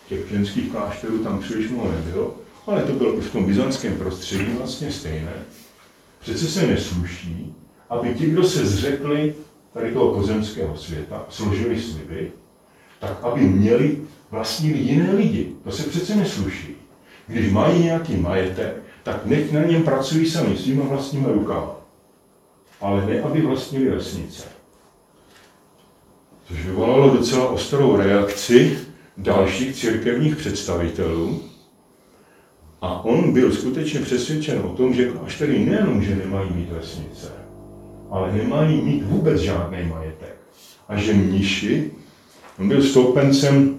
těch 0.09 0.29
ženských 0.29 0.71
klášterů 0.71 1.23
tam 1.23 1.39
příliš 1.39 1.69
mnoho 1.69 1.91
nebylo, 1.91 2.35
ale 2.67 2.83
to 2.83 2.93
bylo 2.93 3.21
v 3.21 3.31
tom 3.31 3.45
byzantském 3.45 3.97
prostředí 3.97 4.53
vlastně 4.57 4.91
stejné. 4.91 5.33
Přece 6.19 6.47
se 6.47 6.67
nesluší, 6.67 7.55
aby 7.89 8.13
ti, 8.13 8.25
kdo 8.25 8.43
se 8.43 8.65
zřekli 8.65 9.35
tady 9.73 9.91
toho 9.91 10.13
pozemského 10.13 10.77
světa, 10.77 11.25
složili 11.29 11.81
sliby, 11.81 12.31
tak 12.99 13.23
aby 13.23 13.41
měli 13.41 13.97
vlastnili 14.31 14.77
jiné 14.77 15.11
lidi. 15.15 15.51
To 15.63 15.71
se 15.71 15.83
přece 15.83 16.15
nesluší. 16.15 16.75
Když 17.27 17.51
mají 17.51 17.83
nějaký 17.83 18.15
majetek, 18.15 18.75
tak 19.03 19.25
nech 19.25 19.51
na 19.51 19.63
něm 19.63 19.83
pracují 19.83 20.29
sami 20.29 20.57
svýma 20.57 20.83
vlastníma 20.85 21.29
rukama. 21.31 21.75
Ale 22.81 23.05
ne, 23.05 23.21
aby 23.21 23.41
vlastnili 23.41 23.89
vesnice. 23.89 24.43
Což 26.47 26.65
vyvolalo 26.65 27.17
docela 27.17 27.49
ostrou 27.49 27.95
reakci 27.95 28.79
dalších 29.17 29.75
církevních 29.75 30.35
představitelů. 30.35 31.43
A 32.81 33.05
on 33.05 33.33
byl 33.33 33.51
skutečně 33.51 33.99
přesvědčen 33.99 34.61
o 34.65 34.69
tom, 34.69 34.93
že 34.93 35.11
kláštery 35.11 35.65
nejenom, 35.65 36.03
že 36.03 36.15
nemají 36.15 36.49
mít 36.53 36.69
vesnice, 36.69 37.31
ale 38.13 38.31
nemají 38.31 38.81
mít 38.81 39.03
vůbec 39.03 39.39
žádný 39.41 39.77
majetek. 39.89 40.35
A 40.87 40.97
že 40.97 41.13
mniši, 41.13 41.91
on 42.59 42.67
byl 42.67 42.83
stoupencem 42.83 43.77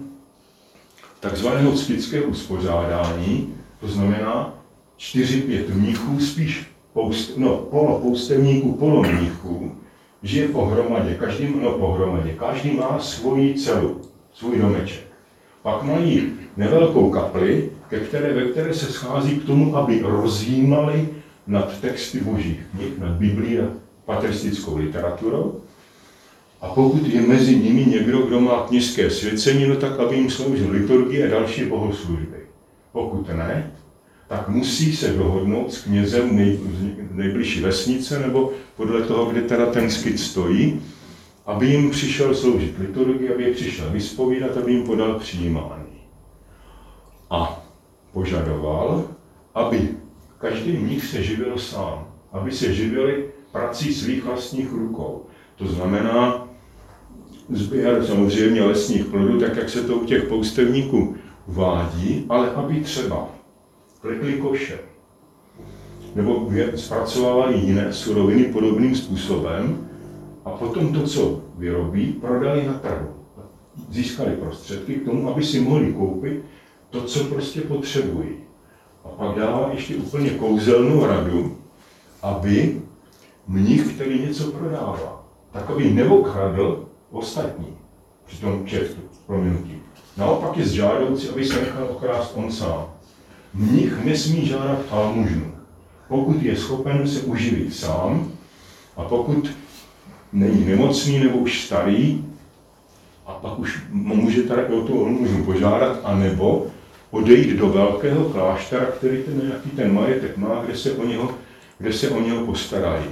takzvaného 1.19 1.77
skického 1.77 2.25
uspořádání, 2.25 3.53
to 3.79 3.87
znamená 3.87 4.53
4-5 4.99 5.73
mnichů, 5.73 6.19
spíš 6.19 6.65
poust, 6.93 7.37
no, 7.37 7.57
polo 7.57 7.99
poustevníků, 7.99 8.73
polo 8.73 9.03
mnichů, 9.03 9.75
žije 10.23 10.47
pohromadě, 10.47 11.15
každý, 11.15 11.47
no 11.61 11.71
pohromadě, 11.71 12.33
každý 12.33 12.71
má 12.71 12.99
svoji 12.99 13.53
celu, 13.53 14.01
svůj 14.33 14.59
domeček. 14.59 15.07
Pak 15.61 15.83
mají 15.83 16.31
nevelkou 16.57 17.09
kapli, 17.09 17.69
ke 17.89 17.99
které, 17.99 18.33
ve 18.33 18.45
které 18.45 18.73
se 18.73 18.85
schází 18.85 19.39
k 19.39 19.45
tomu, 19.45 19.77
aby 19.77 19.99
rozjímali 20.03 21.09
nad 21.47 21.81
texty 21.81 22.19
božích 22.19 22.59
knih, 22.71 22.99
nad 22.99 23.11
Biblí 23.11 23.59
a 23.59 23.84
patristickou 24.05 24.77
literaturou. 24.77 25.61
A 26.61 26.67
pokud 26.67 27.07
je 27.07 27.21
mezi 27.21 27.55
nimi 27.55 27.85
někdo, 27.85 28.21
kdo 28.21 28.39
má 28.39 28.67
kněžské 28.67 29.09
svěcení, 29.09 29.67
no 29.67 29.75
tak 29.75 29.99
aby 29.99 30.15
jim 30.15 30.29
sloužil 30.29 30.71
liturgie 30.71 31.27
a 31.27 31.29
další 31.31 31.65
bohoslužby. 31.65 32.37
Pokud 32.91 33.27
ne, 33.29 33.71
tak 34.27 34.49
musí 34.49 34.95
se 34.95 35.13
dohodnout 35.13 35.73
s 35.73 35.83
knězem 35.83 36.35
nej, 36.35 36.59
nejbližší 37.11 37.61
vesnice 37.61 38.19
nebo 38.19 38.51
podle 38.77 39.01
toho, 39.01 39.25
kde 39.25 39.41
teda 39.41 39.65
ten 39.65 39.91
skyt 39.91 40.19
stojí, 40.19 40.81
aby 41.45 41.67
jim 41.67 41.91
přišel 41.91 42.35
sloužit 42.35 42.79
liturgii, 42.79 43.33
aby 43.33 43.43
je 43.43 43.53
přišel 43.53 43.89
vyspovídat, 43.89 44.57
aby 44.57 44.71
jim 44.71 44.83
podal 44.83 45.19
přijímání. 45.19 46.01
A 47.29 47.65
požadoval, 48.13 49.03
aby 49.55 49.89
každý 50.37 50.71
mnich 50.71 51.05
se 51.05 51.23
živil 51.23 51.59
sám, 51.59 52.07
aby 52.31 52.51
se 52.51 52.73
živili 52.73 53.25
prací 53.55 53.93
svých 53.93 54.23
vlastních 54.23 54.71
rukou. 54.71 55.25
To 55.55 55.67
znamená 55.67 56.47
sběr 57.49 58.05
samozřejmě 58.05 58.63
lesních 58.63 59.05
plodů, 59.05 59.39
tak 59.39 59.55
jak 59.55 59.69
se 59.69 59.83
to 59.83 59.95
u 59.95 60.05
těch 60.05 60.23
poustevníků 60.23 61.15
vádí, 61.47 62.25
ale 62.29 62.51
aby 62.51 62.81
třeba 62.81 63.27
pletli 64.01 64.33
koše, 64.33 64.79
nebo 66.15 66.49
zpracovávali 66.75 67.57
jiné 67.57 67.93
suroviny 67.93 68.43
podobným 68.43 68.95
způsobem 68.95 69.89
a 70.45 70.49
potom 70.49 70.93
to, 70.93 71.03
co 71.03 71.41
vyrobí, 71.57 72.05
prodali 72.05 72.67
na 72.67 72.73
trhu. 72.73 73.07
Získali 73.89 74.31
prostředky 74.31 74.93
k 74.93 75.05
tomu, 75.05 75.29
aby 75.29 75.43
si 75.43 75.61
mohli 75.61 75.93
koupit 75.93 76.45
to, 76.89 77.01
co 77.01 77.23
prostě 77.23 77.61
potřebují. 77.61 78.29
A 79.05 79.07
pak 79.07 79.37
dává 79.37 79.69
ještě 79.73 79.95
úplně 79.95 80.29
kouzelnou 80.29 81.05
radu, 81.05 81.57
aby 82.21 82.81
mnich, 83.47 83.93
který 83.93 84.21
něco 84.21 84.51
prodává, 84.51 85.25
tak 85.51 85.69
aby 85.69 85.91
neokradl 85.91 86.85
ostatní 87.11 87.67
při 88.25 88.41
tom 88.41 88.65
kšeftu, 88.65 89.01
prominutí. 89.27 89.75
Naopak 90.17 90.57
je 90.57 90.65
žádoucí, 90.65 91.29
aby 91.29 91.45
se 91.45 91.61
nechal 91.61 91.87
okrást 91.91 92.31
on 92.35 92.51
sám. 92.51 92.85
Mnich 93.53 94.05
nesmí 94.05 94.45
žádat 94.45 94.79
almužnu, 94.91 95.51
pokud 96.07 96.43
je 96.43 96.55
schopen 96.55 97.07
se 97.07 97.21
uživit 97.21 97.75
sám 97.75 98.31
a 98.97 99.03
pokud 99.03 99.51
není 100.33 100.65
nemocný 100.65 101.19
nebo 101.19 101.37
už 101.37 101.65
starý, 101.65 102.25
a 103.25 103.33
pak 103.33 103.59
už 103.59 103.83
může 103.91 104.43
tady 104.43 104.65
o 104.65 104.81
tu 104.81 105.05
almužnu 105.05 105.43
požádat, 105.43 105.99
anebo 106.03 106.67
odejít 107.11 107.57
do 107.57 107.69
velkého 107.69 108.25
kláštera, 108.25 108.85
který 108.85 109.23
ten 109.23 109.41
nějaký 109.43 109.69
ten 109.69 109.93
majetek 109.93 110.37
má, 110.37 110.61
kde 110.65 110.77
se 110.77 110.91
o 110.91 111.05
něho, 111.05 111.31
kde 111.77 111.93
se 111.93 112.09
o 112.09 112.21
něho 112.21 112.45
postarají. 112.45 113.09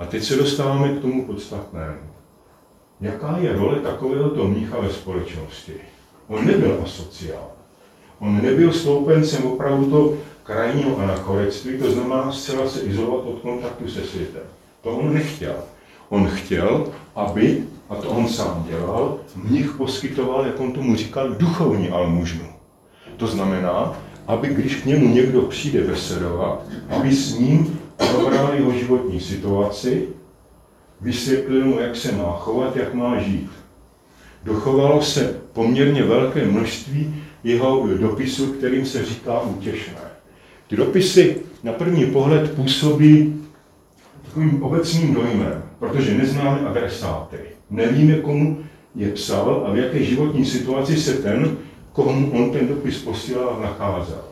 A 0.00 0.06
teď 0.06 0.24
se 0.24 0.36
dostáváme 0.36 0.88
k 0.88 1.00
tomu 1.00 1.24
podstatnému. 1.24 1.98
Jaká 3.00 3.38
je 3.38 3.52
role 3.52 3.80
takového 3.80 4.48
mnicha 4.48 4.80
ve 4.80 4.90
společnosti? 4.90 5.72
On 6.28 6.46
nebyl 6.46 6.80
asociál. 6.84 7.48
On 8.18 8.42
nebyl 8.42 8.72
stoupencem 8.72 9.46
opravdu 9.46 9.90
to 9.90 10.14
krajního 10.42 10.98
anachorectví, 10.98 11.78
to 11.78 11.90
znamená 11.90 12.32
zcela 12.32 12.68
se 12.68 12.80
izolovat 12.80 13.26
od 13.26 13.40
kontaktu 13.40 13.88
se 13.88 14.02
světem. 14.04 14.42
To 14.82 14.90
on 14.90 15.14
nechtěl. 15.14 15.56
On 16.08 16.28
chtěl, 16.28 16.86
aby, 17.14 17.64
a 17.88 17.94
to 17.94 18.08
on 18.08 18.28
sám 18.28 18.66
dělal, 18.68 19.18
mnich 19.36 19.70
poskytoval, 19.70 20.46
jak 20.46 20.60
on 20.60 20.72
tomu 20.72 20.96
říkal, 20.96 21.28
duchovní 21.28 21.88
almužnu. 21.88 22.46
To 23.16 23.26
znamená, 23.26 23.92
aby 24.26 24.48
když 24.48 24.76
k 24.76 24.84
němu 24.84 25.08
někdo 25.14 25.42
přijde 25.42 25.80
besedovat, 25.80 26.62
aby 26.88 27.14
s 27.14 27.38
ním 27.38 27.79
probral 28.08 28.54
jeho 28.54 28.72
životní 28.72 29.20
situaci, 29.20 30.08
vysvětlil 31.00 31.64
mu, 31.64 31.80
jak 31.80 31.96
se 31.96 32.12
má 32.12 32.36
chovat, 32.36 32.76
jak 32.76 32.94
má 32.94 33.18
žít. 33.18 33.50
Dochovalo 34.44 35.02
se 35.02 35.40
poměrně 35.52 36.02
velké 36.02 36.44
množství 36.44 37.14
jeho 37.44 37.88
dopisů, 38.00 38.52
kterým 38.52 38.86
se 38.86 39.04
říká 39.04 39.40
útěšné. 39.40 40.00
Ty 40.68 40.76
dopisy 40.76 41.36
na 41.62 41.72
první 41.72 42.06
pohled 42.06 42.54
působí 42.54 43.40
takovým 44.24 44.62
obecným 44.62 45.14
dojmem, 45.14 45.62
protože 45.78 46.14
neznáme 46.14 46.60
adresáty. 46.60 47.36
Nevíme, 47.70 48.14
komu 48.14 48.58
je 48.94 49.12
psal 49.12 49.64
a 49.66 49.72
v 49.72 49.76
jaké 49.76 50.04
životní 50.04 50.44
situaci 50.44 50.96
se 50.96 51.14
ten, 51.14 51.56
komu 51.92 52.32
on 52.32 52.50
ten 52.50 52.68
dopis 52.68 53.02
posílal, 53.02 53.58
nacházel. 53.62 54.24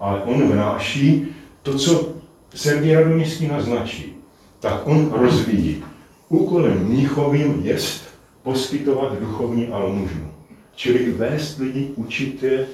Ale 0.00 0.22
on 0.22 0.52
vnáší 0.52 1.26
to, 1.62 1.78
co 1.78 2.19
Sergej 2.54 2.94
Radomiský 2.94 3.46
naznačí. 3.46 4.16
Tak 4.60 4.80
on 4.84 5.12
rozvíjí. 5.12 5.84
Úkolem 6.28 6.78
mnichovým 6.78 7.60
jest 7.62 8.02
poskytovat 8.42 9.18
duchovní 9.20 9.68
almužnu. 9.68 10.30
Čili 10.74 11.12
vést 11.12 11.58
lidi, 11.58 11.90
učit 11.96 12.42
je, 12.42 12.66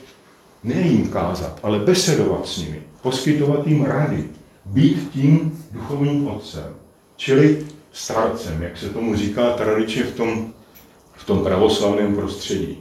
ne 0.65 0.81
jim 0.81 1.09
kázat, 1.09 1.61
ale 1.63 1.79
besedovat 1.79 2.47
s 2.47 2.59
nimi, 2.59 2.83
poskytovat 3.03 3.67
jim 3.67 3.85
rady, 3.85 4.25
být 4.65 5.11
tím 5.13 5.65
duchovním 5.73 6.27
otcem, 6.29 6.75
čili 7.17 7.67
starcem, 7.93 8.63
jak 8.63 8.77
se 8.77 8.89
tomu 8.89 9.17
říká 9.17 9.51
tradičně 9.51 10.03
v 10.03 10.15
tom 10.15 10.53
v 11.17 11.25
tom 11.25 11.45
pravoslavném 11.45 12.17
prostředí. 12.17 12.79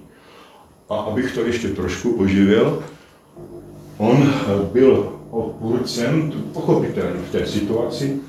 A 0.89 0.95
abych 0.95 1.34
to 1.34 1.41
ještě 1.41 1.67
trošku 1.67 2.15
oživil, 2.15 2.84
on 3.97 4.34
byl 4.73 5.14
odpůrcem, 5.36 6.32
pochopitelně 6.54 7.19
v 7.19 7.32
té 7.32 7.45
situaci, 7.45 8.19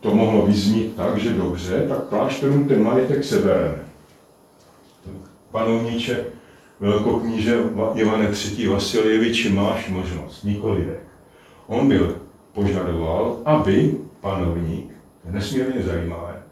to 0.00 0.14
mohlo 0.14 0.46
vyznít 0.46 0.96
tak, 0.96 1.18
že 1.18 1.32
dobře, 1.32 1.86
tak 1.88 2.08
klášterům 2.08 2.68
ten 2.68 2.82
majetek 2.82 3.24
sebereme. 3.24 3.78
Panovníče, 5.50 6.24
velkokníže 6.80 7.58
Ivane 7.94 8.28
III. 8.28 8.68
Vasiljeviči, 8.68 9.52
máš 9.52 9.88
možnost, 9.88 10.44
nikoli 10.44 10.88
On 11.66 11.88
byl 11.88 12.16
požadoval, 12.52 13.38
aby 13.44 13.94
panovník, 14.20 14.88
to 15.22 15.28
je 15.28 15.34
nesmírně 15.34 15.82
zajímavé, 15.82 16.42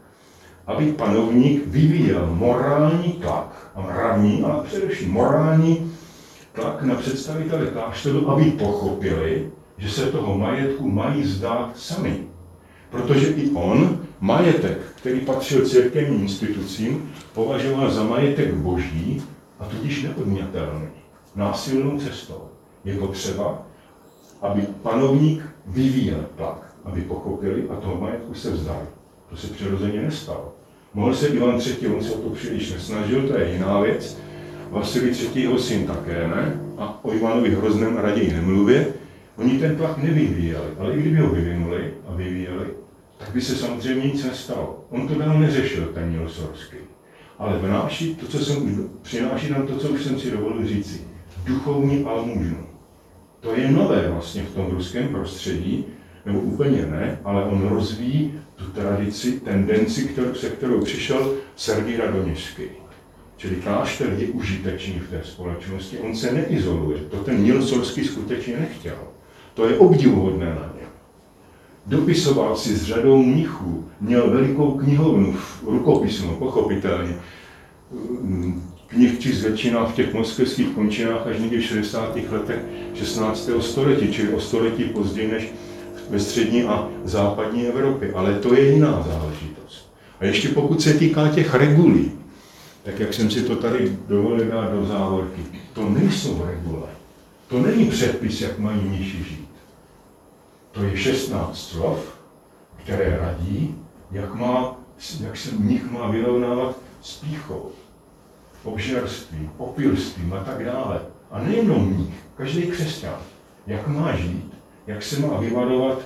aby 0.67 0.91
panovník 0.91 1.67
vyvíjel 1.67 2.29
morální 2.33 3.13
tlak, 3.13 3.71
a 3.75 3.81
mravní, 3.81 4.43
ale 4.43 4.63
především 4.63 5.11
morální 5.11 5.92
tlak 6.53 6.83
na 6.83 6.95
představitele 6.95 7.65
klášteru, 7.67 8.29
aby 8.31 8.51
pochopili, 8.51 9.51
že 9.77 9.89
se 9.89 10.11
toho 10.11 10.37
majetku 10.37 10.89
mají 10.89 11.23
zdát 11.23 11.71
sami. 11.75 12.23
Protože 12.89 13.27
i 13.27 13.51
on 13.51 13.99
majetek, 14.19 14.77
který 14.95 15.19
patřil 15.19 15.65
církevním 15.65 16.21
institucím, 16.21 17.11
považoval 17.33 17.91
za 17.91 18.03
majetek 18.03 18.53
boží 18.53 19.23
a 19.59 19.65
tudíž 19.65 20.03
neodmětelný, 20.03 20.87
násilnou 21.35 21.99
cestou. 21.99 22.41
Je 22.85 22.97
potřeba, 22.97 23.61
aby 24.41 24.61
panovník 24.61 25.43
vyvíjel 25.65 26.25
tlak, 26.35 26.75
aby 26.85 27.01
pochopili 27.01 27.69
a 27.69 27.75
toho 27.75 28.01
majetku 28.01 28.33
se 28.33 28.51
vzdali. 28.51 28.85
To 29.29 29.37
se 29.37 29.47
přirozeně 29.47 30.01
nestalo. 30.01 30.53
Mohl 30.93 31.15
se 31.15 31.27
Ivan 31.27 31.59
III. 31.61 31.87
on 31.87 32.03
se 32.03 32.15
o 32.15 32.21
to 32.21 32.29
příliš 32.29 32.73
nesnažil, 32.73 33.27
to 33.27 33.37
je 33.37 33.53
jiná 33.53 33.79
věc. 33.79 34.17
Vasilij 34.73 35.13
III. 35.35 35.59
syn 35.59 35.87
také 35.87 36.27
ne, 36.27 36.59
a 36.77 36.99
o 37.05 37.13
Ivanovi 37.13 37.55
Hrozném 37.55 37.97
raději 37.97 38.33
nemluvě. 38.33 38.87
Oni 39.37 39.59
ten 39.59 39.75
tlak 39.75 39.97
nevyvíjeli, 39.97 40.67
ale 40.79 40.93
i 40.93 41.01
kdyby 41.01 41.17
ho 41.17 41.29
vyvinuli 41.29 41.93
a 42.07 42.15
vyvíjeli, 42.15 42.65
tak 43.17 43.29
by 43.33 43.41
se 43.41 43.55
samozřejmě 43.55 44.07
nic 44.07 44.25
nestalo. 44.25 44.85
On 44.89 45.07
to 45.07 45.15
dál 45.15 45.39
neřešil, 45.39 45.85
ten 45.85 46.11
Milsorský. 46.11 46.77
Ale 47.39 47.57
vnáší 47.57 48.15
to, 48.15 48.27
co 48.27 48.39
jsem, 48.39 48.89
přináší 49.01 49.51
nám 49.51 49.67
to, 49.67 49.77
co 49.77 49.89
už 49.89 50.03
jsem 50.03 50.19
si 50.19 50.31
dovolil 50.31 50.67
říci. 50.67 51.01
Duchovní 51.45 52.03
almužnu. 52.03 52.67
To 53.39 53.53
je 53.55 53.71
nové 53.71 54.09
vlastně 54.09 54.43
v 54.43 54.55
tom 54.55 54.67
ruském 54.71 55.07
prostředí, 55.07 55.85
nebo 56.25 56.39
úplně 56.39 56.85
ne, 56.85 57.19
ale 57.23 57.45
on 57.45 57.67
rozvíjí 57.67 58.33
tu 58.55 58.65
tradici, 58.65 59.39
tendenci, 59.39 60.07
kterou, 60.07 60.33
se 60.33 60.49
kterou 60.49 60.81
přišel 60.81 61.33
Sergij 61.55 61.97
Radoněžský. 61.97 62.63
Čili 63.43 63.55
klášter 63.55 64.15
je 64.17 64.27
užitečný 64.27 64.99
v 64.99 65.09
té 65.09 65.21
společnosti, 65.23 65.97
on 65.97 66.15
se 66.15 66.31
neizoluje. 66.31 66.99
To 66.99 67.17
ten 67.17 67.43
Nilsorský 67.43 68.03
skutečně 68.03 68.57
nechtěl. 68.57 68.95
To 69.53 69.67
je 69.67 69.77
obdivuhodné 69.77 70.45
na 70.45 70.73
něm. 70.79 70.89
Dopisoval 71.85 72.55
si 72.55 72.75
s 72.75 72.83
řadou 72.83 73.23
mnichů, 73.23 73.85
měl 74.01 74.29
velikou 74.29 74.71
knihovnu, 74.71 75.35
rukopisnou, 75.67 76.35
pochopitelně. 76.35 77.15
Knih 78.87 79.19
či 79.19 79.35
začíná 79.35 79.85
v 79.85 79.95
těch 79.95 80.13
moskevských 80.13 80.67
končinách 80.67 81.27
až 81.27 81.39
někdy 81.39 81.57
v 81.57 81.63
60. 81.63 82.15
letech 82.31 82.59
16. 82.93 83.49
století, 83.59 84.13
čili 84.13 84.33
o 84.33 84.39
století 84.39 84.83
později 84.83 85.31
než 85.31 85.53
ve 86.09 86.19
střední 86.19 86.63
a 86.63 86.89
západní 87.03 87.67
Evropě. 87.67 88.13
Ale 88.13 88.39
to 88.39 88.53
je 88.53 88.71
jiná 88.71 89.07
záležitost. 89.07 89.93
A 90.19 90.25
ještě 90.25 90.49
pokud 90.49 90.81
se 90.81 90.93
týká 90.93 91.27
těch 91.27 91.53
regulí, 91.53 92.11
tak 92.83 92.99
jak 92.99 93.13
jsem 93.13 93.31
si 93.31 93.41
to 93.43 93.55
tady 93.55 93.97
dovolil 94.07 94.45
dát 94.45 94.71
do 94.71 94.85
závorky, 94.85 95.41
to 95.73 95.89
nejsou 95.89 96.45
regule. 96.45 96.87
To 97.47 97.59
není 97.59 97.85
předpis, 97.85 98.41
jak 98.41 98.59
mají 98.59 98.81
mniši 98.81 99.17
žít. 99.17 99.49
To 100.71 100.83
je 100.83 100.97
16 100.97 101.57
slov, 101.57 102.19
které 102.83 103.17
radí, 103.17 103.75
jak, 104.11 104.35
má, 104.35 104.75
jak 105.19 105.37
se 105.37 105.51
mnich 105.51 105.91
má 105.91 106.07
vyrovnávat 106.07 106.77
s 107.01 107.17
píchou, 107.17 107.71
obžerstvím, 108.63 109.51
opilstvím 109.57 110.33
a 110.33 110.43
tak 110.43 110.65
dále. 110.65 111.01
A 111.31 111.39
nejenom 111.39 111.87
mnich, 111.87 112.13
každý 112.37 112.61
křesťan, 112.61 113.17
jak 113.67 113.87
má 113.87 114.15
žít, 114.15 114.53
jak 114.87 115.03
se 115.03 115.19
má 115.19 115.37
vyvarovat 115.37 115.99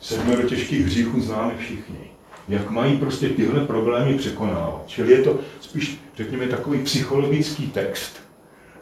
sedmero 0.00 0.42
těžkých 0.42 0.86
hříchů 0.86 1.20
známe 1.20 1.54
všichni. 1.58 2.10
Jak 2.48 2.70
mají 2.70 2.98
prostě 2.98 3.28
tyhle 3.28 3.66
problémy 3.66 4.18
překonávat. 4.18 4.82
Čili 4.86 5.12
je 5.12 5.22
to 5.22 5.38
spíš, 5.60 6.00
řekněme, 6.16 6.46
takový 6.46 6.78
psychologický 6.78 7.66
text, 7.66 8.12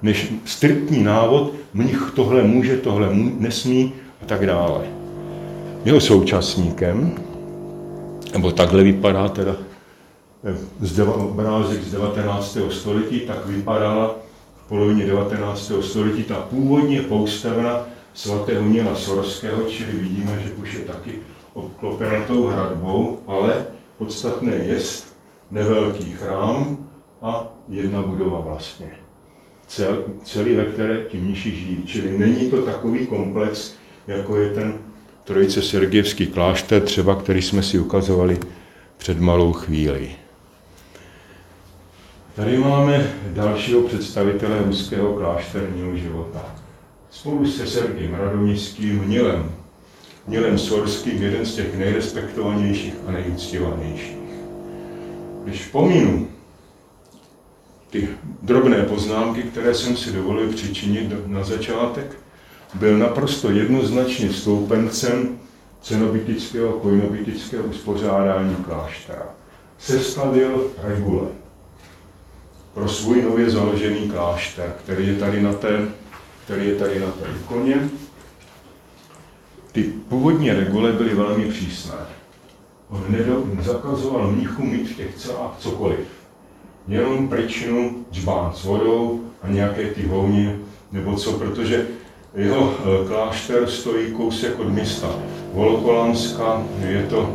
než 0.03 0.33
striktní 0.44 1.03
návod, 1.03 1.53
mnich 1.75 2.12
tohle 2.14 2.42
může, 2.42 2.77
tohle 2.77 3.09
nesmí 3.14 3.92
a 4.23 4.27
tak 4.27 4.47
dále. 4.47 4.85
Jeho 5.85 6.01
současníkem, 6.01 7.14
nebo 8.33 8.53
takhle 8.53 8.83
vypadá 8.83 9.29
teda 9.29 9.57
z 10.81 11.01
obrázek 11.01 11.83
z 11.83 11.92
19. 11.92 12.59
století, 12.70 13.20
tak 13.20 13.47
vypadala 13.47 14.16
v 14.64 14.68
polovině 14.68 15.07
19. 15.07 15.73
století 15.81 16.23
ta 16.23 16.35
původně 16.35 17.03
poustavna 17.03 17.87
svatého 18.14 18.68
Nila 18.68 18.94
Sorského, 18.94 19.62
čili 19.62 19.92
vidíme, 19.92 20.42
že 20.44 20.53
už 20.53 20.75
je 20.75 20.81
taky 20.81 21.12
obklopena 21.55 22.25
tou 22.27 22.47
hradbou, 22.47 23.18
ale 23.27 23.66
podstatné 23.99 24.53
je 24.53 24.79
nevelký 25.51 26.12
chrám 26.12 26.79
a 27.25 27.53
jedna 27.69 28.03
budova 28.03 28.41
vlastně. 28.41 28.87
Cel, 29.67 30.05
celý, 30.25 30.55
ve 30.55 30.65
které 30.65 31.05
ti 31.09 31.19
mniši 31.19 31.51
žijí. 31.51 31.83
Čili 31.87 32.19
není 32.19 32.51
to 32.51 32.63
takový 32.63 33.07
komplex, 33.07 33.75
jako 34.07 34.37
je 34.37 34.51
ten 34.51 34.75
Trojice 35.25 35.63
Sergijevský 35.63 36.27
klášter, 36.27 36.83
třeba 36.83 37.15
který 37.15 37.43
jsme 37.43 37.63
si 37.63 37.79
ukazovali 37.79 38.39
před 38.97 39.21
malou 39.21 39.53
chvíli. 39.53 40.11
Tady 42.35 42.59
máme 42.59 43.13
dalšího 43.27 43.81
představitele 43.81 44.63
ruského 44.63 45.13
klášterního 45.13 45.97
života. 45.97 46.55
Spolu 47.11 47.47
se 47.47 47.67
Sergiem 47.67 48.15
Radomiským, 48.15 49.09
Nilem, 49.09 49.53
Nilem 50.29 50.59
Sorským, 50.59 51.23
jeden 51.23 51.47
z 51.47 51.55
těch 51.55 51.79
nejrespektovanějších 51.79 52.95
a 53.07 53.11
nejuctěvanějších. 53.11 54.17
Když 55.45 55.67
pomínu 55.67 56.34
ty 57.95 58.09
drobné 58.43 58.83
poznámky, 58.83 59.43
které 59.43 59.75
jsem 59.75 59.97
si 59.97 60.13
dovolil 60.13 60.53
přičinit 60.53 61.13
na 61.27 61.45
začátek, 61.45 62.17
byl 62.75 62.99
naprosto 62.99 63.51
jednoznačně 63.51 64.33
stoupencem 64.33 65.39
cenobitického, 65.83 66.73
kojnobitického 66.73 67.65
uspořádání 67.65 68.57
kláštera. 68.57 69.27
Sestavil 69.79 70.71
regule 70.83 71.29
pro 72.75 72.89
svůj 72.89 73.23
nově 73.23 73.51
založený 73.51 74.11
klášter, 74.11 74.75
který 74.85 75.07
je 75.09 75.15
tady 75.15 75.43
na 75.43 75.53
té, 75.53 75.89
který 76.45 76.69
je 76.69 76.75
tady 76.75 77.01
na 77.01 77.07
té 77.07 77.27
ikoně. 77.41 77.91
Ty 79.73 79.83
původní 79.83 80.51
regule 80.51 80.93
byly 80.93 81.15
velmi 81.15 81.45
přísné. 81.45 81.99
On 82.89 83.05
zakazoval 83.63 84.33
mnichu 84.33 84.63
mít 84.63 84.89
v 84.89 84.97
těch 84.97 85.15
celách 85.15 85.57
cokoliv. 85.59 86.24
Jenom 86.88 87.29
pryčinu, 87.29 88.05
džbán 88.12 88.53
s 88.55 88.64
vodou 88.64 89.20
a 89.42 89.49
nějaké 89.49 89.87
ty 89.87 90.07
houně 90.07 90.57
nebo 90.92 91.16
co, 91.16 91.33
protože 91.33 91.87
jeho 92.35 92.75
eh, 92.79 93.09
klášter 93.09 93.66
stojí 93.66 94.12
kousek 94.12 94.61
od 94.61 94.68
města 94.68 95.09
Volokolanska, 95.53 96.62
je 96.88 97.07
to 97.11 97.35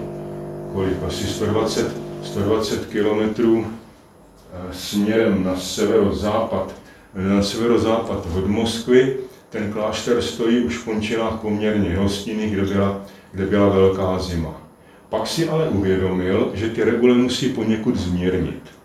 kolik, 0.74 1.04
asi 1.08 1.28
120, 1.28 1.96
120 2.24 2.86
kilometrů 2.86 3.66
eh, 3.66 4.74
směrem 4.74 5.44
na 5.44 5.56
severozápad, 5.56 6.76
na 7.14 7.44
severozápad 7.44 8.28
od 8.38 8.48
Moskvy. 8.48 9.18
Ten 9.50 9.74
klášter 9.74 10.22
stojí 10.22 10.60
už 10.60 10.78
v 10.78 10.86
končinách 10.86 11.40
poměrně 11.42 11.96
hostiny, 11.96 12.50
kde 12.50 12.62
byla, 12.62 13.02
kde 13.32 13.46
byla 13.46 13.70
velká 13.70 14.20
zima. 14.20 14.62
Pak 15.10 15.28
si 15.28 15.50
ale 15.50 15.70
uvědomil, 15.70 16.52
že 16.54 16.70
ty 16.70 16.84
regule 16.84 17.14
musí 17.14 17.50
poněkud 17.50 17.96
zmírnit. 17.96 18.79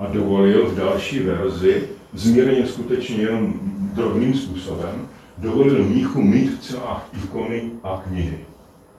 A 0.00 0.06
dovolil 0.06 0.66
v 0.66 0.76
další 0.76 1.18
verzi, 1.18 1.88
zmírnit 2.14 2.70
skutečně 2.70 3.16
jenom 3.16 3.54
drobným 3.94 4.34
způsobem, 4.34 5.08
dovolil 5.38 5.84
mnichu 5.84 6.22
mít 6.22 6.48
v 6.48 6.62
celách 6.62 7.08
ikony 7.24 7.70
a 7.82 8.02
knihy. 8.08 8.38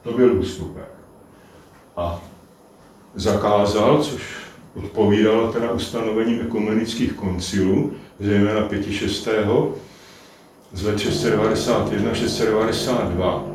To 0.04 0.12
byl 0.12 0.40
ústupek. 0.40 0.92
A 1.98 2.22
zakázal, 3.16 4.04
což 4.04 4.36
odpovídalo 4.76 5.52
teda 5.52 5.72
ustanovením 5.72 6.42
ekumenických 6.42 7.14
koncilů, 7.14 7.94
zejména 8.20 8.62
5. 8.62 8.92
6. 8.92 9.28
z 10.74 10.84
let 10.84 11.00
691 11.00 12.14
692, 12.14 13.46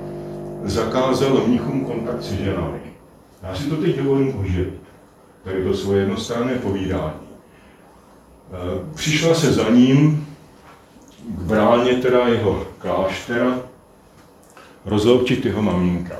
zakázal 0.65 1.43
mnichům 1.47 1.85
kontakt 1.85 2.23
s 2.23 2.33
ženami. 2.33 2.81
Já 3.43 3.55
si 3.55 3.71
to 3.71 3.77
teď 3.77 3.97
dovolím 3.97 4.39
oživit. 4.39 4.75
tady 5.45 5.65
to 5.65 5.75
svoje 5.75 6.01
jednostranné 6.01 6.55
povídání. 6.55 7.26
Přišla 8.95 9.35
se 9.35 9.53
za 9.53 9.69
ním 9.69 10.27
k 11.29 11.41
bráně 11.41 11.93
teda 11.93 12.29
jeho 12.29 12.67
kláštera 12.79 13.61
rozloučit 14.85 15.45
jeho 15.45 15.63
maminka, 15.63 16.17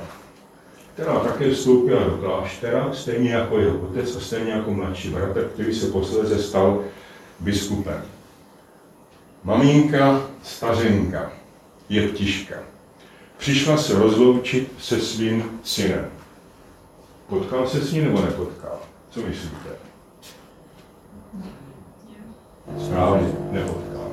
která 0.93 1.19
také 1.19 1.51
vstoupila 1.51 2.03
do 2.03 2.11
kláštera, 2.11 2.93
stejně 2.93 3.33
jako 3.33 3.59
jeho 3.59 3.79
otec 3.79 4.15
a 4.15 4.19
stejně 4.19 4.51
jako 4.51 4.73
mladší 4.73 5.09
bratr, 5.09 5.49
který 5.53 5.73
se 5.73 5.87
posledně 5.87 6.37
stal 6.37 6.83
biskupem. 7.39 8.01
Maminka, 9.43 10.21
stařenka, 10.43 11.31
jeptiška, 11.89 12.55
přišla 13.37 13.77
se 13.77 13.99
rozloučit 13.99 14.71
se 14.79 14.99
svým 14.99 15.59
synem. 15.63 16.07
Potkal 17.29 17.67
se 17.67 17.81
s 17.81 17.91
ní 17.91 18.01
nebo 18.01 18.21
nepotkal? 18.21 18.79
Co 19.11 19.19
myslíte? 19.19 19.86
Správně, 22.85 23.27
nepotkal. 23.51 24.11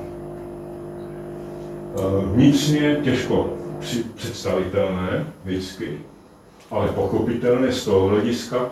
Eh, 1.97 2.25
vnitřně 2.25 2.99
těžko 3.03 3.53
představitelné 4.15 5.27
vždycky, 5.43 5.99
ale 6.71 6.87
pochopitelné 6.87 7.71
z 7.71 7.85
toho 7.85 8.07
hlediska, 8.07 8.69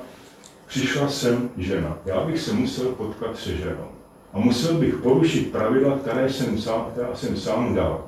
přišla 0.67 1.09
sem 1.09 1.49
žena. 1.57 1.97
Já 2.05 2.19
bych 2.23 2.41
se 2.41 2.53
musel 2.53 2.85
potkat 2.85 3.37
se 3.37 3.57
ženou. 3.57 3.87
A 4.33 4.39
musel 4.39 4.73
bych 4.73 4.95
porušit 4.95 5.51
pravidla, 5.51 5.97
které 5.97 6.33
jsem 6.33 6.61
sám, 6.61 6.87
která 6.91 7.15
jsem 7.15 7.37
sám 7.37 7.75
dal. 7.75 8.05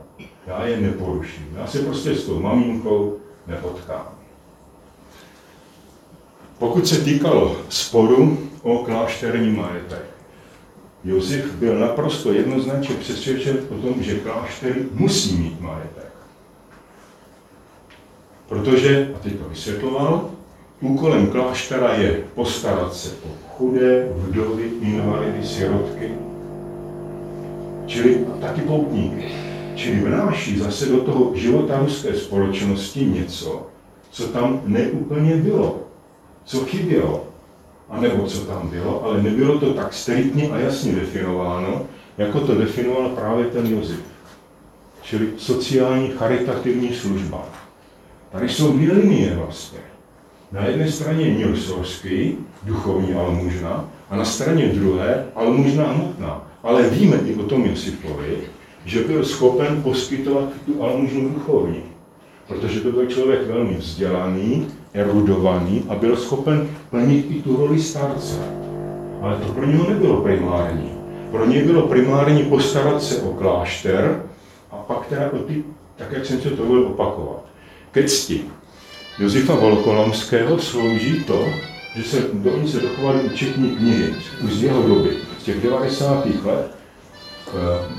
Já 0.48 0.66
je 0.66 0.78
neporuším. 0.78 1.48
Já 1.58 1.68
se 1.68 1.80
prostě 1.80 2.16
s 2.16 2.26
tou 2.26 2.40
maminkou 2.40 3.18
nepotkám. 3.48 4.10
Pokud 6.60 6.88
se 6.88 7.02
týkalo 7.02 7.58
sporu 7.70 8.38
o 8.62 8.78
klášterní 8.78 9.52
majetek, 9.52 10.15
Josef 11.06 11.52
byl 11.52 11.80
naprosto 11.80 12.34
jednoznačně 12.34 12.96
přesvědčen 12.96 13.58
o 13.70 13.76
tom, 13.76 14.04
že 14.04 14.20
klášter 14.20 14.76
musí 14.92 15.38
mít 15.38 15.62
majetek. 15.62 16.12
Protože, 18.50 19.12
a 19.16 19.20
teď 19.20 19.40
to 19.40 19.50
vysvětloval, 19.50 20.30
úkolem 20.82 21.28
kláštera 21.28 21.94
je 21.94 22.24
postarat 22.36 22.94
se 22.94 23.10
o 23.10 23.30
chudé, 23.50 24.10
vdovy, 24.16 24.72
invalidy, 24.82 25.48
sirotky, 25.48 26.12
čili 27.86 28.26
taky 28.42 28.62
poutníky. 28.62 29.32
Čili 29.76 30.00
vnáší 30.00 30.60
zase 30.60 30.86
do 30.86 30.98
toho 30.98 31.32
života 31.36 31.80
ruské 31.80 32.14
společnosti 32.14 33.06
něco, 33.06 33.68
co 34.12 34.28
tam 34.28 34.62
neúplně 34.66 35.36
bylo, 35.36 35.80
co 36.46 36.66
chybělo, 36.66 37.28
anebo 37.90 38.26
co 38.26 38.46
tam 38.46 38.70
bylo, 38.70 39.04
ale 39.04 39.24
nebylo 39.24 39.60
to 39.60 39.74
tak 39.74 39.94
striktně 39.94 40.50
a 40.50 40.58
jasně 40.58 40.96
definováno, 40.96 41.82
jako 42.18 42.40
to 42.40 42.56
definoval 42.56 43.10
právě 43.10 43.46
ten 43.46 43.68
Josef. 43.68 44.00
Čili 45.02 45.28
sociální 45.38 46.10
charitativní 46.10 46.94
služba. 46.94 47.46
Tady 48.32 48.50
jsou 48.50 48.74
dvě 48.74 48.94
linie 48.94 49.36
vlastně. 49.36 49.80
Na 50.52 50.66
jedné 50.66 50.92
straně 50.92 51.34
Nilsovský, 51.34 52.38
duchovní 52.64 53.14
almužna, 53.14 53.90
a 54.10 54.16
na 54.16 54.26
straně 54.26 54.68
druhé 54.68 55.26
almužna 55.36 55.84
hmotná. 55.92 56.48
Ale 56.64 56.90
víme 56.90 57.18
i 57.26 57.36
o 57.36 57.44
tom 57.44 57.66
Josipovi, 57.66 58.38
že 58.86 59.04
byl 59.04 59.26
schopen 59.26 59.84
poskytovat 59.84 60.50
tu 60.66 60.84
almužnu 60.84 61.30
duchovní. 61.30 61.84
Protože 62.48 62.80
to 62.80 62.92
byl 62.92 63.06
člověk 63.06 63.48
velmi 63.48 63.74
vzdělaný, 63.74 64.68
erudovaný 64.96 65.84
a 65.90 65.96
byl 65.96 66.18
schopen 66.18 66.70
plnit 66.90 67.26
i 67.30 67.42
tu 67.42 67.58
roli 67.58 67.82
starce. 67.82 68.36
Ale 69.22 69.38
to 69.38 69.54
pro 69.54 69.66
něho 69.66 69.90
nebylo 69.90 70.22
primární. 70.22 70.92
Pro 71.32 71.46
něj 71.46 71.64
bylo 71.64 71.88
primární 71.88 72.44
postarat 72.44 73.04
se 73.04 73.22
o 73.22 73.34
klášter 73.34 74.24
a 74.72 74.76
pak 74.76 75.08
teda 75.08 75.32
o 75.32 75.38
ty, 75.38 75.64
tak 75.96 76.12
jak 76.12 76.26
jsem 76.26 76.42
se 76.42 76.50
to 76.50 76.64
byl 76.64 76.88
opakovat. 76.88 77.46
Ke 77.92 78.04
cti 78.04 78.46
Josefa 79.20 79.56
Volkolamského 79.56 80.60
slouží 80.60 81.24
to, 81.24 81.46
že 81.96 82.04
se 82.04 82.22
do 82.34 82.58
ní 82.58 82.72
se 82.72 82.80
dochovaly 82.80 83.20
účetní 83.20 83.70
knihy 83.70 84.14
už 84.44 84.54
z 84.54 84.64
jeho 84.64 84.88
doby, 84.88 85.10
z 85.40 85.44
těch 85.44 85.62
90. 85.64 86.26
let, 86.46 86.76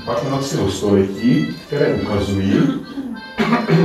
15. 0.05 0.53
Eh, 0.53 0.71
století, 0.71 1.55
které 1.67 1.93
ukazují, 1.93 2.53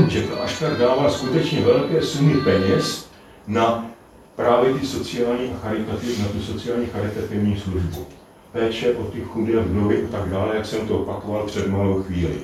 že 0.08 0.22
klášter 0.22 0.76
dává 0.76 1.10
skutečně 1.10 1.60
velké 1.60 2.02
sumy 2.02 2.34
peněz 2.34 3.10
na 3.46 3.86
právě 4.36 4.74
ty 4.74 4.86
sociální 4.86 5.52
a 5.62 5.68
na 6.22 6.28
tu 6.32 6.40
sociální 6.40 6.86
charitativní 6.86 7.56
službu. 7.56 8.06
Péče 8.52 8.94
o 8.94 9.04
ty 9.04 9.20
chudé 9.20 9.60
vdovy 9.60 10.04
a 10.04 10.08
tak 10.10 10.28
dále, 10.28 10.56
jak 10.56 10.66
jsem 10.66 10.88
to 10.88 10.98
opakoval 10.98 11.46
před 11.46 11.68
malou 11.68 12.02
chvíli. 12.02 12.38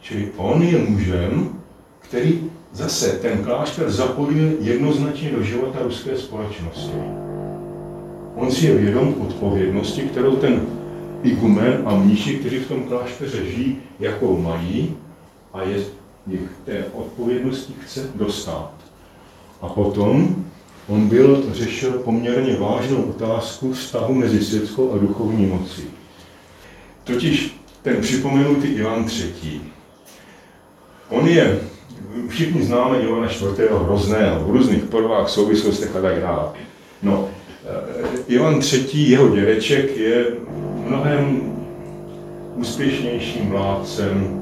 Čili 0.00 0.32
on 0.36 0.62
je 0.62 0.78
mužem, 0.78 1.60
který 1.98 2.50
zase 2.72 3.12
ten 3.12 3.44
klášter 3.44 3.90
zapojuje 3.90 4.52
jednoznačně 4.60 5.30
do 5.30 5.42
života 5.42 5.78
ruské 5.82 6.16
společnosti. 6.16 6.92
On 8.34 8.50
si 8.50 8.66
je 8.66 8.74
vědom 8.74 9.14
odpovědnosti, 9.20 10.02
kterou 10.02 10.36
ten 10.36 10.66
igumen 11.22 11.82
a 11.84 11.96
mníši, 11.96 12.36
kteří 12.36 12.58
v 12.58 12.68
tom 12.68 12.84
klášteře 12.84 13.46
žijí, 13.46 13.78
jakou 14.00 14.38
mají 14.38 14.96
a 15.52 15.62
je, 15.62 15.84
jich 16.26 16.50
té 16.64 16.84
odpovědnosti 16.92 17.74
chce 17.84 18.10
dostat. 18.14 18.72
A 19.60 19.68
potom 19.68 20.44
on 20.88 21.08
byl, 21.08 21.44
řešil 21.52 21.90
poměrně 21.90 22.56
vážnou 22.56 23.02
otázku 23.02 23.72
vztahu 23.72 24.14
mezi 24.14 24.44
světskou 24.44 24.92
a 24.92 24.98
duchovní 24.98 25.46
mocí. 25.46 25.82
Totiž 27.04 27.56
ten 27.82 27.96
připomenutý 28.00 28.66
Ivan 28.66 29.06
III. 29.18 29.60
On 31.08 31.28
je, 31.28 31.60
všichni 32.28 32.64
známe 32.64 32.98
Ivana 32.98 33.26
IV. 33.30 33.42
hrozného, 33.84 34.44
v 34.44 34.50
různých 34.50 34.84
podobách, 34.84 35.28
souvislostech 35.28 35.96
a 35.96 36.00
tak 36.00 36.20
dále. 36.20 36.48
No, 37.02 37.28
eh, 37.64 38.18
Ivan 38.28 38.60
III. 38.72 39.10
jeho 39.10 39.28
dědeček 39.28 39.96
je 39.96 40.26
mnohem 40.86 41.52
úspěšnějším 42.54 43.50
vládcem, 43.50 44.41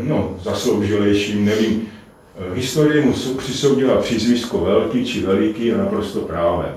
no, 0.00 0.36
zasloužilejším, 0.42 1.44
nevím, 1.44 1.88
Eh, 2.36 2.54
historie 2.54 3.04
mu 3.04 3.12
přisoudila 3.36 4.02
přízvisko 4.02 4.58
velký 4.58 5.04
či 5.04 5.26
veliký 5.26 5.72
a 5.72 5.76
naprosto 5.76 6.20
právem. 6.20 6.74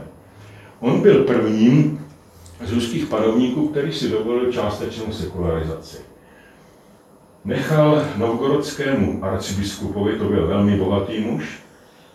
On 0.80 1.02
byl 1.02 1.24
prvním 1.24 2.06
z 2.66 2.74
ruských 2.74 3.06
panovníků, 3.06 3.68
který 3.68 3.94
si 3.94 4.10
dovolil 4.10 4.52
částečnou 4.52 5.12
sekularizaci. 5.12 5.98
Nechal 7.46 8.06
novgorodskému 8.18 9.24
arcibiskupovi, 9.24 10.18
to 10.18 10.24
byl 10.24 10.48
velmi 10.48 10.78
bohatý 10.78 11.20
muž, 11.20 11.60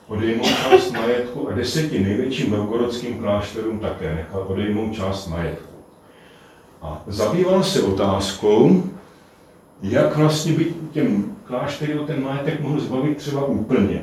odejmout 0.09 0.47
část 0.47 0.91
majetku 0.91 1.49
a 1.49 1.53
deseti 1.53 1.99
největším 1.99 2.51
novgorodským 2.51 3.18
klášterům 3.18 3.78
také 3.78 4.14
nechal 4.14 4.45
odejmout 4.49 4.95
část 4.95 5.26
majetku. 5.26 5.72
A 6.83 7.03
zabýval 7.07 7.62
se 7.62 7.83
otázkou, 7.83 8.83
jak 9.83 10.16
vlastně 10.16 10.53
by 10.53 10.66
těm 10.93 11.24
kláštery 11.45 11.99
o 11.99 12.07
ten 12.07 12.22
majetek 12.22 12.61
mohl 12.61 12.80
zbavit 12.80 13.16
třeba 13.16 13.45
úplně. 13.45 14.03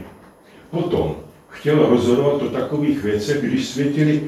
Potom 0.72 1.16
chtěl 1.50 1.90
rozhodovat 1.90 2.42
o 2.42 2.50
takových 2.50 3.04
věcech, 3.04 3.42
když 3.42 3.68
světili 3.68 4.24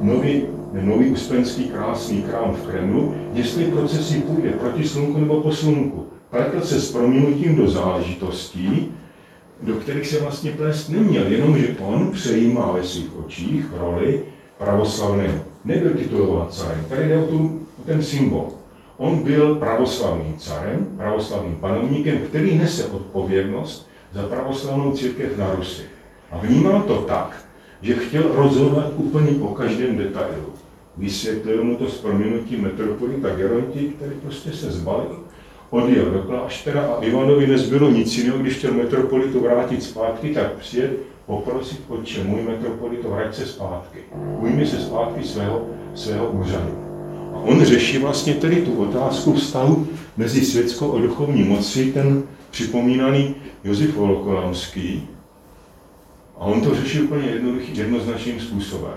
nový, 0.00 0.42
nový 0.72 1.06
uspenský 1.06 1.64
krásný 1.64 2.22
krám 2.22 2.54
v 2.54 2.66
Kremlu, 2.66 3.14
jestli 3.32 3.64
procesí 3.64 4.20
půjde 4.22 4.50
proti 4.50 4.88
slunku 4.88 5.20
nebo 5.20 5.40
po 5.40 5.52
slunku. 5.52 6.06
Pletl 6.30 6.60
se 6.60 6.80
s 6.80 6.92
prominutím 6.92 7.56
do 7.56 7.70
záležitostí, 7.70 8.88
do 9.62 9.74
kterých 9.74 10.06
se 10.06 10.20
vlastně 10.20 10.50
plést 10.50 10.88
neměl, 10.88 11.26
jenomže 11.26 11.76
on 11.80 12.10
přejímá 12.12 12.72
ve 12.72 12.82
svých 12.82 13.18
očích 13.18 13.64
roli 13.78 14.22
pravoslavného. 14.58 15.38
Nebyl 15.64 15.90
titulován 15.90 16.46
carem, 16.50 16.84
tady 16.88 17.08
jde 17.08 17.18
o, 17.18 17.26
tu, 17.26 17.60
o 17.80 17.86
ten 17.86 18.02
symbol. 18.02 18.48
On 18.98 19.18
byl 19.18 19.54
pravoslavným 19.54 20.34
carem, 20.38 20.86
pravoslavným 20.96 21.56
panovníkem, 21.56 22.18
který 22.18 22.58
nese 22.58 22.86
odpovědnost 22.86 23.88
za 24.12 24.22
pravoslavnou 24.22 24.92
církev 24.92 25.38
na 25.38 25.54
Rusi. 25.54 25.82
A 26.30 26.38
vnímal 26.38 26.82
to 26.82 26.96
tak, 26.96 27.46
že 27.82 27.94
chtěl 27.94 28.22
rozhodovat 28.34 28.92
úplně 28.96 29.30
o 29.40 29.48
každém 29.48 29.96
detailu. 29.96 30.52
Vysvětlil 30.96 31.64
mu 31.64 31.76
to 31.76 31.88
s 31.88 31.98
proměnutím 31.98 32.62
metropolita 32.62 33.28
Geronti, 33.36 33.88
který 33.88 34.12
prostě 34.22 34.52
se 34.52 34.70
zbalil, 34.70 35.18
odjel 35.70 36.10
do 36.10 36.18
kláštera 36.18 36.82
a 36.82 37.00
Ivanovi 37.04 37.46
nezbylo 37.46 37.90
nic 37.90 38.18
jiného, 38.18 38.38
když 38.38 38.56
chtěl 38.56 38.72
metropolitu 38.72 39.40
vrátit 39.40 39.82
zpátky, 39.82 40.34
tak 40.34 40.52
přijet 40.52 40.92
poprosit, 41.26 41.84
otče 41.88 42.24
můj 42.24 42.42
metropolito, 42.42 43.10
vrať 43.10 43.34
se 43.34 43.46
zpátky. 43.46 43.98
Ujmi 44.40 44.66
se 44.66 44.80
zpátky 44.80 45.24
svého, 45.24 45.66
svého 45.94 46.30
úřadu. 46.30 46.85
A 47.36 47.38
on 47.38 47.64
řeší 47.64 47.98
vlastně 47.98 48.34
tedy 48.34 48.56
tu 48.56 48.74
otázku 48.74 49.32
vztahu 49.32 49.86
mezi 50.16 50.44
světskou 50.44 50.96
a 50.96 51.00
duchovní 51.00 51.44
mocí, 51.44 51.92
ten 51.92 52.22
připomínaný 52.50 53.34
Josef 53.64 53.96
Volkolamský. 53.96 55.08
A 56.36 56.40
on 56.40 56.60
to 56.60 56.74
řeší 56.74 57.00
úplně 57.00 57.26
jednoduchý, 57.28 57.78
jednoznačným 57.78 58.40
způsobem. 58.40 58.94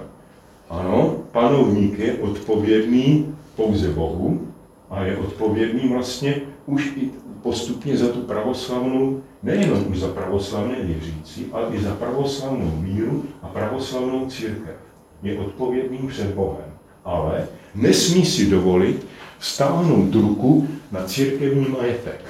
Ano, 0.69 1.15
panovník 1.31 1.99
je 1.99 2.13
odpovědný 2.13 3.35
pouze 3.55 3.89
Bohu 3.89 4.47
a 4.89 5.03
je 5.03 5.17
odpovědný 5.17 5.89
vlastně 5.89 6.41
už 6.65 6.85
i 6.85 7.09
postupně 7.43 7.97
za 7.97 8.07
tu 8.07 8.19
pravoslavnou, 8.19 9.21
nejenom 9.43 9.85
už 9.87 9.99
za 9.99 10.07
pravoslavné 10.07 10.75
věřící, 10.81 11.45
ale 11.51 11.67
i 11.71 11.81
za 11.81 11.95
pravoslavnou 11.95 12.71
víru 12.77 13.23
a 13.41 13.47
pravoslavnou 13.47 14.25
církev. 14.29 14.75
Je 15.23 15.39
odpovědný 15.39 16.07
před 16.07 16.35
Bohem. 16.35 16.65
Ale 17.05 17.47
nesmí 17.75 18.25
si 18.25 18.45
dovolit 18.45 19.07
stáhnout 19.39 20.15
ruku 20.15 20.67
na 20.91 21.03
církevní 21.03 21.67
majetek, 21.69 22.21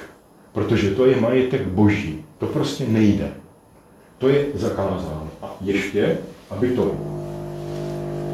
protože 0.52 0.90
to 0.90 1.06
je 1.06 1.20
majetek 1.20 1.66
boží. 1.66 2.24
To 2.38 2.46
prostě 2.46 2.84
nejde. 2.88 3.32
To 4.18 4.28
je 4.28 4.46
zakázáno. 4.54 5.28
A 5.42 5.56
ještě, 5.60 6.18
aby 6.50 6.70
to 6.70 6.94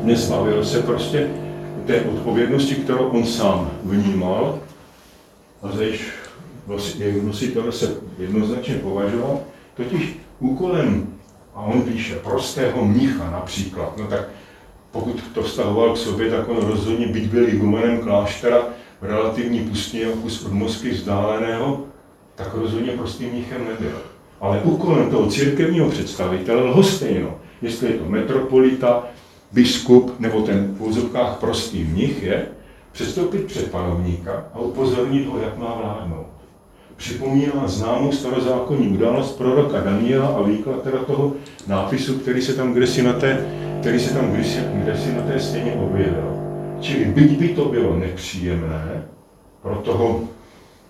nezbavil 0.02 0.64
se 0.64 0.82
prostě 0.82 1.30
té 1.86 2.00
odpovědnosti, 2.00 2.74
kterou 2.74 3.08
on 3.08 3.26
sám 3.26 3.70
vnímal, 3.84 4.58
a 5.62 5.76
zež 5.76 6.12
nositel 7.22 7.72
se 7.72 7.96
jednoznačně 8.18 8.74
považoval, 8.74 9.40
totiž 9.76 10.16
úkolem, 10.40 11.06
a 11.54 11.60
on 11.60 11.82
píše, 11.82 12.14
prostého 12.14 12.84
mnicha 12.84 13.30
například, 13.30 13.96
no 13.96 14.06
tak 14.06 14.28
pokud 14.92 15.22
to 15.34 15.42
vztahoval 15.42 15.94
k 15.94 15.96
sobě, 15.96 16.30
tak 16.30 16.48
on 16.48 16.56
rozhodně, 16.56 17.06
byť 17.06 17.24
byl 17.24 17.48
igumenem 17.48 17.98
kláštera 17.98 18.58
v 19.00 19.04
relativní 19.04 19.60
pustině 19.60 20.04
kus 20.22 20.46
od 20.46 20.52
Moskvy 20.52 20.90
vzdáleného, 20.90 21.84
tak 22.34 22.54
rozhodně 22.54 22.92
prostým 22.92 23.30
mnichem 23.30 23.64
nebyl. 23.64 23.98
Ale 24.40 24.60
úkolem 24.64 25.10
toho 25.10 25.30
církevního 25.30 25.90
představitele 25.90 26.62
lhostejno, 26.62 27.34
jestli 27.62 27.92
je 27.92 27.98
to 27.98 28.04
metropolita, 28.04 29.04
biskup 29.52 30.20
nebo 30.20 30.42
ten 30.42 30.74
v 30.78 30.82
úzovkách 30.82 31.36
prostý 31.36 31.84
mnich 31.84 32.22
je 32.22 32.46
předstoupit 32.92 33.44
před 33.44 33.70
panovníka 33.70 34.44
a 34.54 34.58
upozornit 34.58 35.26
ho, 35.26 35.38
jak 35.38 35.58
má 35.58 35.74
vládnout. 35.82 36.26
Připomíná 36.96 37.62
známou 37.66 38.12
starozákonní 38.12 38.88
událost 38.88 39.32
proroka 39.38 39.80
Daniela 39.80 40.28
a 40.28 40.42
výklad 40.42 40.82
teda 40.82 40.98
toho 40.98 41.32
nápisu, 41.66 42.18
který 42.18 42.42
se 42.42 42.54
tam 42.54 42.72
kdesi 42.72 43.02
na 43.02 43.12
té, 43.12 43.46
který 43.80 44.00
se 44.00 44.14
tam 44.14 44.32
kdesi, 44.32 44.58
kdesi 44.74 45.12
na 45.12 45.22
té 45.22 45.40
stejně 45.40 45.72
objevil. 45.72 46.36
Čili 46.80 47.04
byť 47.04 47.38
by 47.38 47.48
to 47.48 47.64
bylo 47.64 47.96
nepříjemné 47.96 49.04
pro 49.62 49.74
toho 49.74 50.20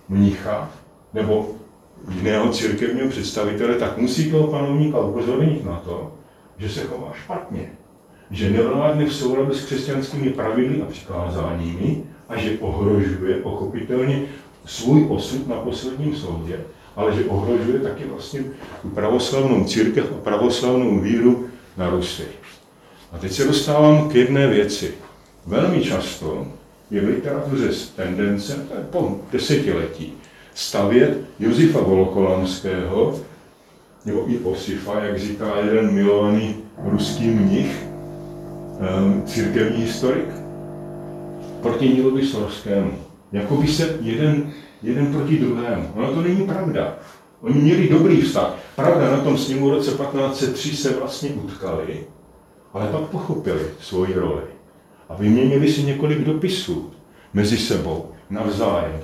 mnicha 0.09 0.71
nebo 1.15 1.49
jiného 2.11 2.49
církevního 2.49 3.09
představitele, 3.09 3.75
tak 3.75 3.99
musí 3.99 4.31
toho 4.31 4.47
panovníka 4.47 4.99
upozornit 5.01 5.65
na 5.65 5.77
to, 5.85 6.13
že 6.59 6.69
se 6.69 6.81
chová 6.81 7.13
špatně 7.25 7.71
že 8.31 8.51
nevládne 8.51 9.07
v 9.07 9.15
souladu 9.15 9.55
s 9.55 9.65
křesťanskými 9.65 10.31
pravidly 10.31 10.83
a 10.83 10.87
přikázáními 10.87 12.03
a 12.29 12.39
že 12.39 12.59
ohrožuje 12.59 13.35
pochopitelně 13.35 14.23
svůj 14.65 15.07
osud 15.09 15.49
na 15.49 15.57
posledním 15.57 16.17
soudě, 16.17 16.61
ale 16.97 17.15
že 17.15 17.25
ohrožuje 17.25 17.79
taky 17.79 18.05
vlastně 18.05 18.45
pravoslavnou 18.95 19.65
církev 19.65 20.13
a 20.13 20.25
pravoslavnou 20.25 21.01
víru 21.01 21.47
na 21.77 21.91
Rusy. 21.91 22.25
A 23.17 23.19
teď 23.19 23.33
se 23.33 23.45
dostávám 23.45 24.09
k 24.09 24.15
jedné 24.15 24.47
věci. 24.47 24.95
Velmi 25.47 25.85
často 25.85 26.47
je 26.91 27.01
v 27.01 27.09
literatuře 27.09 27.69
tendence, 27.97 28.67
po 28.91 29.21
desetiletí, 29.33 30.13
stavět 30.55 31.19
Josefa 31.39 31.81
Volokolamského, 31.81 33.21
nebo 34.05 34.31
i 34.31 34.39
Osifa, 34.39 35.05
jak 35.05 35.19
říká 35.19 35.59
jeden 35.65 35.91
milovaný 35.91 36.57
ruský 36.85 37.27
mnich, 37.27 37.87
um, 38.99 39.23
církevní 39.27 39.83
historik 39.83 40.29
proti 41.63 41.89
Nilovi 41.89 42.27
Sorskému. 42.27 42.93
Jako 43.33 43.57
by 43.57 43.69
se 43.69 43.97
jeden, 44.01 44.53
jeden 44.83 45.13
proti 45.13 45.39
druhému. 45.39 45.89
Ono 45.95 46.15
to 46.15 46.23
není 46.23 46.47
pravda. 46.47 46.99
Oni 47.41 47.61
měli 47.61 47.89
dobrý 47.89 48.21
vztah. 48.21 48.55
Pravda, 48.77 49.11
na 49.11 49.21
tom 49.21 49.39
sněmu 49.39 49.69
v 49.69 49.73
roce 49.73 49.91
1503 49.91 50.77
se 50.77 50.93
vlastně 50.93 51.31
utkali, 51.31 52.05
ale 52.77 52.93
pak 52.93 53.01
pochopili 53.01 53.63
svoji 53.81 54.15
roli. 54.15 54.43
A 55.09 55.15
vyměnili 55.15 55.73
si 55.73 55.83
několik 55.83 56.19
dopisů 56.19 56.91
mezi 57.35 57.59
sebou, 57.59 58.11
navzájem. 58.31 59.01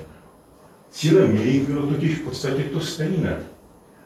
Cílem 0.91 1.37
jejich 1.37 1.67
bylo 1.67 1.87
totiž 1.87 2.17
v 2.17 2.21
podstatě 2.21 2.63
to 2.63 2.79
stejné 2.79 3.37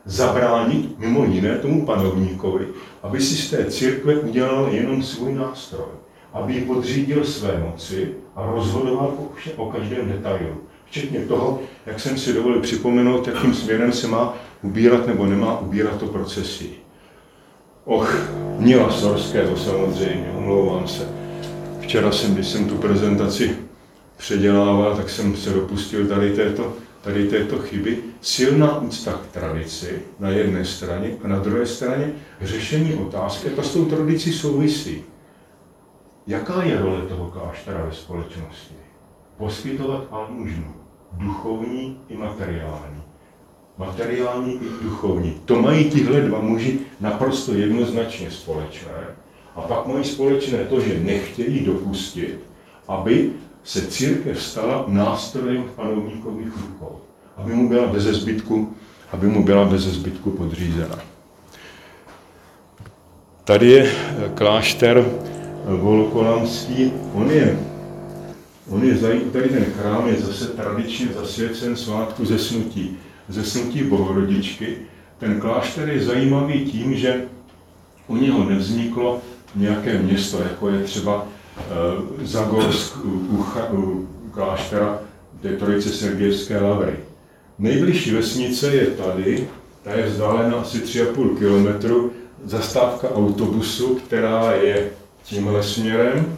zabránit 0.06 1.00
mimo 1.00 1.26
jiné 1.26 1.58
tomu 1.58 1.86
panovníkovi, 1.86 2.68
aby 3.04 3.22
si 3.22 3.36
z 3.36 3.50
té 3.50 3.66
církve 3.66 4.16
udělal 4.16 4.70
jenom 4.72 5.04
svůj 5.04 5.34
nástroj, 5.34 5.88
aby 6.34 6.54
ji 6.54 6.62
podřídil 6.62 7.26
své 7.26 7.60
moci 7.60 8.14
a 8.36 8.46
rozhodoval 8.46 9.14
o 9.56 9.66
každém 9.72 10.10
detailu. 10.10 10.58
Včetně 10.86 11.20
toho, 11.20 11.60
jak 11.86 12.00
jsem 12.00 12.18
si 12.18 12.34
dovolil 12.34 12.62
připomenout, 12.62 13.28
jakým 13.28 13.54
směrem 13.54 13.92
se 13.92 14.08
má 14.08 14.34
ubírat 14.62 15.08
nebo 15.08 15.26
nemá 15.26 15.60
ubírat 15.60 16.00
to 16.00 16.08
procesí. 16.08 16.77
Och, 17.88 18.08
Nila 18.60 18.92
Sorského 18.92 19.58
samozřejmě, 19.58 20.34
omlouvám 20.38 20.88
se. 20.88 21.10
Včera 21.80 22.12
jsem, 22.12 22.34
když 22.34 22.48
jsem 22.48 22.70
tu 22.70 22.76
prezentaci 22.76 23.58
předělával, 24.18 24.96
tak 24.96 25.10
jsem 25.10 25.36
se 25.38 25.50
dopustil 25.50 26.08
tady 26.08 26.36
této 26.36 26.74
tady 27.02 27.28
této 27.28 27.60
chyby 27.60 27.98
silná 28.22 28.78
úcta 28.80 29.12
k 29.12 29.32
tradici 29.32 30.02
na 30.20 30.30
jedné 30.30 30.66
straně 30.66 31.10
a 31.24 31.28
na 31.28 31.40
druhé 31.40 31.66
straně 31.66 32.14
řešení 32.42 32.94
otázky, 32.94 33.50
to 33.50 33.64
s 33.64 33.74
tou 33.74 33.86
tradicí 33.86 34.34
souvisí. 34.34 35.04
Jaká 36.28 36.64
je 36.64 36.82
role 36.82 37.02
toho 37.02 37.32
kláštera 37.32 37.86
ve 37.86 37.92
společnosti? 37.92 38.76
Poskytovat 39.38 40.08
almužnu, 40.12 40.74
duchovní 41.12 42.02
i 42.10 42.18
materiální. 42.18 43.07
Materiální 43.78 44.54
i 44.54 44.84
duchovní. 44.84 45.42
To 45.46 45.62
mají 45.62 45.90
tihle 45.90 46.22
dva 46.22 46.42
muži 46.42 46.80
naprosto 47.00 47.54
jednoznačně 47.54 48.32
společné. 48.32 48.92
A 49.56 49.62
pak 49.62 49.88
mají 49.88 50.04
společné 50.04 50.58
to, 50.58 50.82
že 50.82 51.00
nechtějí 51.00 51.66
dopustit, 51.66 52.40
aby 52.88 53.32
se 53.64 53.88
církev 53.88 54.44
stala 54.44 54.86
nástrojem 54.88 55.64
panovníkových 55.76 56.54
rukou, 56.62 57.00
aby 57.38 57.54
mu 57.54 57.70
byla 57.70 57.88
bez 57.88 58.04
zbytku, 58.04 58.74
aby 59.12 59.28
mu 59.28 59.44
byla 59.44 59.66
bez 59.66 59.82
zbytku 59.82 60.32
podřízena. 60.32 61.00
Tady 63.44 63.72
je 63.72 63.84
eh, 63.92 64.30
klášter 64.36 64.98
eh, 64.98 65.76
Volokolamský, 65.76 66.92
on 67.14 67.32
je, 67.32 67.60
on 68.70 68.84
je 68.84 68.96
tady 69.32 69.50
ten 69.50 69.66
chrám 69.66 70.08
je 70.08 70.16
zase 70.16 70.48
tradičně 70.48 71.08
zasvěcen 71.08 71.76
svátku 71.76 72.26
zesnutí, 72.26 72.98
zesnutí 73.30 73.84
Bohorodičky. 73.84 74.78
Ten 75.18 75.40
klášter 75.40 75.90
je 75.90 76.04
zajímavý 76.04 76.66
tím, 76.66 76.96
že 76.96 77.26
u 78.08 78.18
něho 78.18 78.50
nevzniklo 78.50 79.22
nějaké 79.56 80.00
město, 80.00 80.42
jako 80.42 80.70
je 80.70 80.84
třeba 80.84 81.28
Eh, 81.58 82.26
Zagorsk 82.26 83.06
u, 83.06 83.46
u 83.72 84.08
kláštera 84.32 85.00
té 85.42 85.50
trojice 85.50 85.90
Sergejské 85.90 86.62
lavry. 86.62 86.94
Nejbližší 87.60 88.12
vesnice 88.12 88.76
je 88.76 88.86
tady, 88.86 89.48
ta 89.84 89.94
je 89.94 90.06
vzdálena 90.06 90.58
asi 90.58 90.78
3,5 90.78 91.38
kilometru, 91.38 92.12
zastávka 92.44 93.16
autobusu, 93.16 93.96
která 93.96 94.52
je 94.52 94.90
tímhle 95.24 95.64
směrem, 95.64 96.38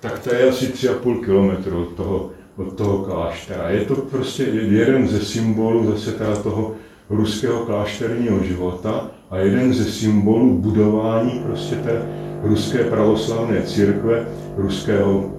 tak 0.00 0.18
to 0.18 0.34
je 0.34 0.48
asi 0.48 0.66
3,5 0.66 1.24
kilometru 1.24 1.82
od 1.82 1.94
toho, 1.94 2.30
od 2.60 2.76
toho 2.76 2.98
kláštera. 2.98 3.70
Je 3.70 3.84
to 3.84 3.94
prostě 3.94 4.42
jeden 4.42 5.08
ze 5.08 5.20
symbolů 5.24 5.92
zase 5.92 6.12
teda 6.12 6.36
toho 6.36 6.74
ruského 7.10 7.64
klášterního 7.64 8.44
života 8.44 9.10
a 9.30 9.36
jeden 9.36 9.74
ze 9.74 9.84
symbolů 9.84 10.58
budování 10.58 11.42
prostě 11.46 11.74
té 11.74 12.02
ruské 12.42 12.84
pravoslavné 12.84 13.62
církve, 13.62 14.28
ruského, 14.56 15.32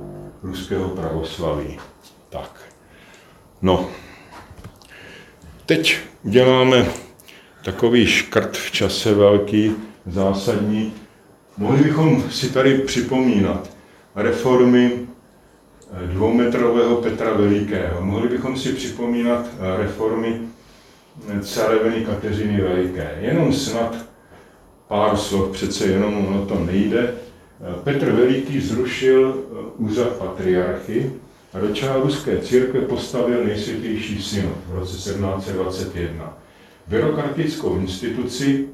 ruského 0.43 0.89
pravoslaví. 0.89 1.77
Tak. 2.29 2.61
No. 3.61 3.89
Teď 5.65 5.97
uděláme 6.23 6.85
takový 7.65 8.05
škrt 8.05 8.57
v 8.57 8.71
čase 8.71 9.13
velký, 9.13 9.71
zásadní. 10.05 10.93
Mohli 11.57 11.83
bychom 11.83 12.23
si 12.31 12.49
tady 12.53 12.77
připomínat 12.77 13.69
reformy 14.15 14.91
dvoumetrového 16.05 16.95
Petra 16.95 17.33
Velikého. 17.33 18.01
Mohli 18.01 18.29
bychom 18.29 18.57
si 18.57 18.73
připomínat 18.73 19.45
eh, 19.45 19.77
reformy 19.77 20.41
eh, 21.29 21.41
carevny 21.41 22.05
Kateřiny 22.05 22.61
Veliké. 22.61 23.17
Jenom 23.21 23.53
snad 23.53 23.95
pár 24.87 25.17
slov, 25.17 25.51
přece 25.51 25.85
jenom 25.85 26.27
ono 26.27 26.45
to 26.45 26.59
nejde. 26.59 27.13
Petr 27.83 28.11
Veliký 28.11 28.59
zrušil 28.59 29.35
eh, 29.37 29.55
úřad 29.77 30.09
patriarchy 30.09 31.11
a 31.53 31.59
do 31.59 31.67
ruské 32.03 32.37
církve 32.37 32.81
postavil 32.81 33.45
nejsvětější 33.45 34.21
synod 34.21 34.57
v 34.67 34.75
roce 34.75 34.95
1721. 34.95 36.37
Byrokratickou 36.87 37.77
instituci 37.77 38.67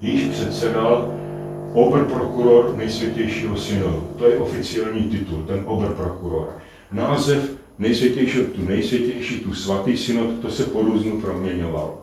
již 0.00 0.28
předsedal 0.28 1.14
oberprokuror 1.72 2.76
nejsvětějšího 2.76 3.56
synodu. 3.56 4.08
To 4.18 4.26
je 4.26 4.38
oficiální 4.38 5.02
titul, 5.02 5.42
ten 5.46 5.62
oberprokuror. 5.66 6.48
Název 6.92 7.50
nejsvětější, 7.78 8.38
tu 8.38 8.64
nejsvětější, 8.68 9.40
tu 9.40 9.54
svatý 9.54 9.96
synod, 9.96 10.40
to 10.42 10.50
se 10.50 10.64
po 10.64 10.82
různu 10.82 11.20
proměňovalo. 11.20 12.02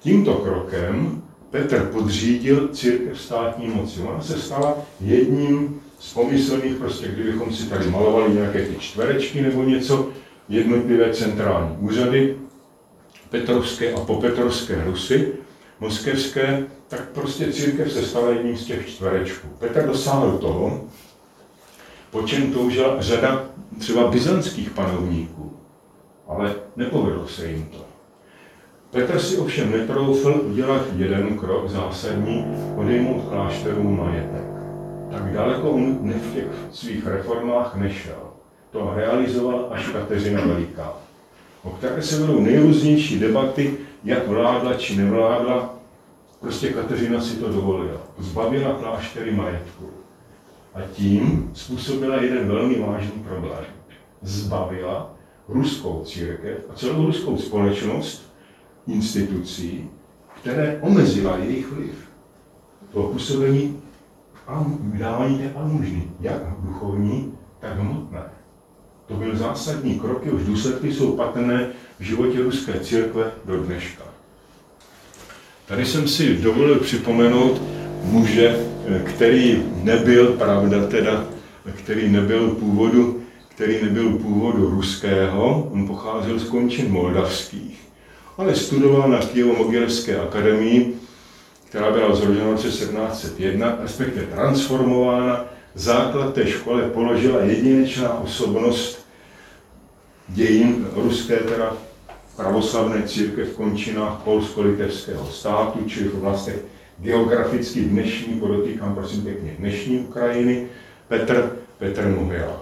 Tímto 0.00 0.34
krokem 0.34 1.22
Petr 1.50 1.90
podřídil 1.92 2.68
církev 2.68 3.20
státní 3.20 3.68
moci. 3.68 4.00
Ona 4.00 4.20
se 4.20 4.38
stala 4.40 4.76
jedním 5.00 5.80
z 5.98 6.14
pomyslných, 6.14 6.74
prostě 6.74 7.08
kdybychom 7.08 7.52
si 7.52 7.68
tady 7.68 7.90
malovali 7.90 8.34
nějaké 8.34 8.64
ty 8.64 8.74
čtverečky 8.78 9.42
nebo 9.42 9.62
něco, 9.62 10.08
jednotlivé 10.48 11.12
centrální 11.12 11.76
úřady, 11.80 12.36
Petrovské 13.30 13.92
a 13.92 14.00
popetrovské 14.00 14.84
Rusy, 14.84 15.32
moskevské, 15.80 16.64
tak 16.88 17.08
prostě 17.08 17.52
církev 17.52 17.92
se 17.92 18.02
stala 18.02 18.30
jedním 18.30 18.56
z 18.56 18.64
těch 18.64 18.88
čtverečků. 18.88 19.48
Petr 19.58 19.86
dosáhl 19.86 20.38
toho, 20.38 20.84
po 22.10 22.22
čem 22.22 22.52
toužila 22.52 23.02
řada 23.02 23.44
třeba 23.78 24.10
byzantských 24.10 24.70
panovníků, 24.70 25.52
ale 26.28 26.54
nepovedlo 26.76 27.28
se 27.28 27.46
jim 27.46 27.64
to. 27.64 27.84
Petr 28.90 29.18
si 29.18 29.36
ovšem 29.36 29.70
netroufl 29.70 30.44
udělat 30.46 30.82
jeden 30.96 31.38
krok 31.38 31.70
zásadní, 31.70 32.44
odejmout 32.76 33.28
klášterům 33.28 33.98
majetek. 33.98 34.46
Tak 35.10 35.32
daleko 35.32 35.70
on 35.70 36.12
v 36.12 36.34
těch 36.34 36.46
svých 36.72 37.06
reformách 37.06 37.76
nešel. 37.76 38.18
To 38.70 38.92
realizoval 38.96 39.68
až 39.70 39.88
Kateřina 39.88 40.46
Veliká, 40.46 40.92
o 41.62 41.70
které 41.70 42.02
se 42.02 42.20
vedou 42.20 42.40
nejrůznější 42.40 43.18
debaty, 43.18 43.78
jak 44.04 44.28
vládla 44.28 44.74
či 44.74 44.96
nevládla. 44.96 45.74
Prostě 46.40 46.68
Kateřina 46.68 47.20
si 47.20 47.36
to 47.36 47.48
dovolila. 47.48 48.00
Zbavila 48.18 48.74
kláštery 48.74 49.30
majetku. 49.32 49.90
A 50.74 50.82
tím 50.92 51.50
způsobila 51.54 52.22
jeden 52.22 52.48
velmi 52.48 52.80
vážný 52.80 53.22
problém. 53.28 53.64
Zbavila 54.22 55.14
ruskou 55.48 56.04
církev 56.04 56.66
a 56.70 56.74
celou 56.74 57.06
ruskou 57.06 57.36
společnost 57.36 58.32
institucí, 58.86 59.90
které 60.40 60.78
omezila 60.80 61.36
jejich 61.36 61.72
vliv. 61.72 62.08
To 62.92 63.02
působení 63.02 63.82
a 64.46 64.66
vydávání 64.80 65.38
té 65.38 65.52
almužny, 65.52 66.02
jak 66.20 66.42
duchovní, 66.58 67.32
tak 67.60 67.78
hmotné. 67.78 68.22
To 69.06 69.14
byl 69.14 69.36
zásadní 69.36 70.00
krok, 70.00 70.26
už 70.32 70.44
důsledky 70.44 70.92
jsou 70.92 71.16
patrné 71.16 71.68
v 71.98 72.02
životě 72.02 72.42
ruské 72.42 72.80
církve 72.80 73.30
do 73.44 73.56
dneška. 73.56 74.02
Tady 75.66 75.86
jsem 75.86 76.08
si 76.08 76.34
dovolil 76.36 76.80
připomenout 76.80 77.62
muže, 78.02 78.66
který 79.04 79.62
nebyl, 79.82 80.26
pravda 80.32 80.86
teda, 80.86 81.24
který 81.74 82.08
nebyl 82.08 82.48
původu, 82.48 83.22
který 83.48 83.84
nebyl 83.84 84.10
původu 84.10 84.70
ruského, 84.70 85.70
on 85.72 85.86
pocházel 85.86 86.38
z 86.38 86.48
končin 86.48 86.90
moldavských, 86.90 87.80
ale 88.36 88.54
studoval 88.54 89.08
na 89.08 89.20
Kijevo-Mogilevské 89.20 90.22
akademii, 90.22 90.96
která 91.68 91.90
byla 91.90 92.14
založena 92.16 92.46
v 92.46 92.50
roce 92.50 92.68
1701, 92.68 93.78
respektive 93.80 94.26
transformována. 94.26 95.44
Základ 95.74 96.34
té 96.34 96.46
školy 96.46 96.82
položila 96.82 97.40
jedinečná 97.40 98.18
osobnost 98.18 99.06
dějin 100.28 100.86
ruské, 100.94 101.36
teda 101.36 101.76
pravoslavné 102.36 103.02
církve 103.02 103.44
v 103.44 103.56
končinách 103.56 104.20
polsko-litevského 104.24 105.26
státu, 105.26 105.78
čili 105.86 106.08
v 106.08 106.14
oblastech 106.14 106.64
geograficky 106.98 107.80
dnešní, 107.80 108.40
podotýkám 108.40 108.94
prosím 108.94 109.22
pěkně, 109.22 109.54
dnešní 109.58 109.98
Ukrajiny, 109.98 110.66
Petr, 111.08 111.56
Petr 111.78 112.14
Mohila. 112.18 112.60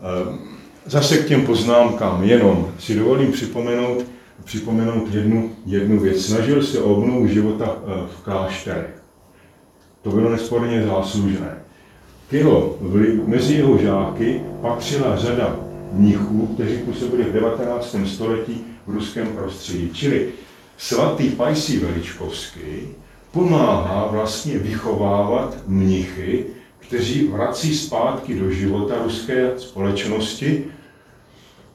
Ehm, 0.00 0.38
zase 0.86 1.18
k 1.18 1.26
těm 1.26 1.46
poznámkám 1.46 2.24
jenom 2.24 2.72
si 2.78 2.94
dovolím 2.94 3.32
připomenout, 3.32 4.04
připomenout 4.44 5.14
jednu, 5.14 5.50
jednu 5.66 6.00
věc. 6.00 6.26
Snažil 6.26 6.62
se 6.62 6.78
o 6.78 6.94
obnovu 6.94 7.26
života 7.26 7.76
eh, 7.76 7.90
v 8.16 8.24
klášterech. 8.24 9.02
To 10.02 10.10
bylo 10.10 10.30
nesporně 10.30 10.86
záslužné. 10.86 11.58
K 12.30 12.32
jeho, 12.32 12.78
mezi 13.26 13.54
jeho 13.54 13.78
žáky 13.78 14.40
patřila 14.60 15.16
řada 15.16 15.56
mnichů, 15.92 16.46
kteří 16.54 16.76
působili 16.76 17.24
v 17.24 17.32
19. 17.32 17.96
století 18.06 18.64
v 18.86 18.90
ruském 18.94 19.26
prostředí. 19.26 19.90
Čili 19.94 20.32
svatý 20.78 21.30
Pajsí 21.30 21.78
Veličkovský 21.78 22.88
pomáhá 23.32 24.06
vlastně 24.06 24.58
vychovávat 24.58 25.56
mnichy, 25.66 26.46
kteří 26.78 27.28
vrací 27.28 27.76
zpátky 27.76 28.38
do 28.38 28.50
života 28.50 28.94
ruské 29.02 29.52
společnosti, 29.56 30.64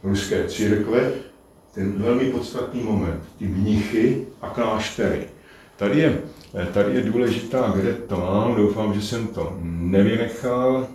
ruské 0.03 0.47
církve, 0.47 1.11
ten 1.73 1.93
velmi 2.01 2.25
podstatný 2.25 2.83
moment, 2.83 3.21
ty 3.37 3.45
mnichy 3.45 4.27
a 4.41 4.49
kláštery. 4.49 5.27
Tady 5.77 5.99
je, 5.99 6.21
tady 6.73 6.95
je 6.95 7.01
důležitá, 7.01 7.73
kde 7.75 7.93
to 7.93 8.17
mám, 8.17 8.55
doufám, 8.55 8.93
že 8.93 9.01
jsem 9.01 9.27
to 9.27 9.57
nevynechal. 9.61 10.87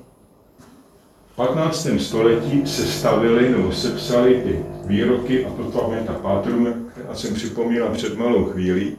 V 1.32 1.36
15. 1.36 1.88
století 1.98 2.66
se 2.66 2.86
stavily 2.86 3.50
nebo 3.50 3.72
sepsali 3.72 4.34
ty 4.34 4.75
výroky 4.86 5.46
a 5.46 5.50
Meta 5.90 6.12
Patrum, 6.12 6.90
která 6.92 7.14
jsem 7.14 7.34
připomínal 7.34 7.88
před 7.88 8.18
malou 8.18 8.44
chvílí, 8.44 8.96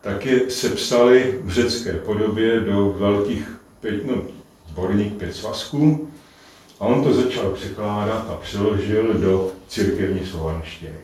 tak 0.00 0.26
je 0.26 0.50
sepsali 0.50 1.38
v 1.42 1.50
řecké 1.50 1.92
podobě 1.92 2.60
do 2.60 2.94
velkých 2.98 3.60
pět, 3.80 4.06
no, 4.06 4.22
sborník 4.68 5.14
pět 5.14 5.34
svazků 5.36 6.08
a 6.80 6.86
on 6.86 7.04
to 7.04 7.14
začal 7.14 7.50
překládat 7.50 8.30
a 8.30 8.36
přeložil 8.42 9.14
do 9.14 9.52
církevní 9.68 10.26
slovanštiny. 10.26 10.94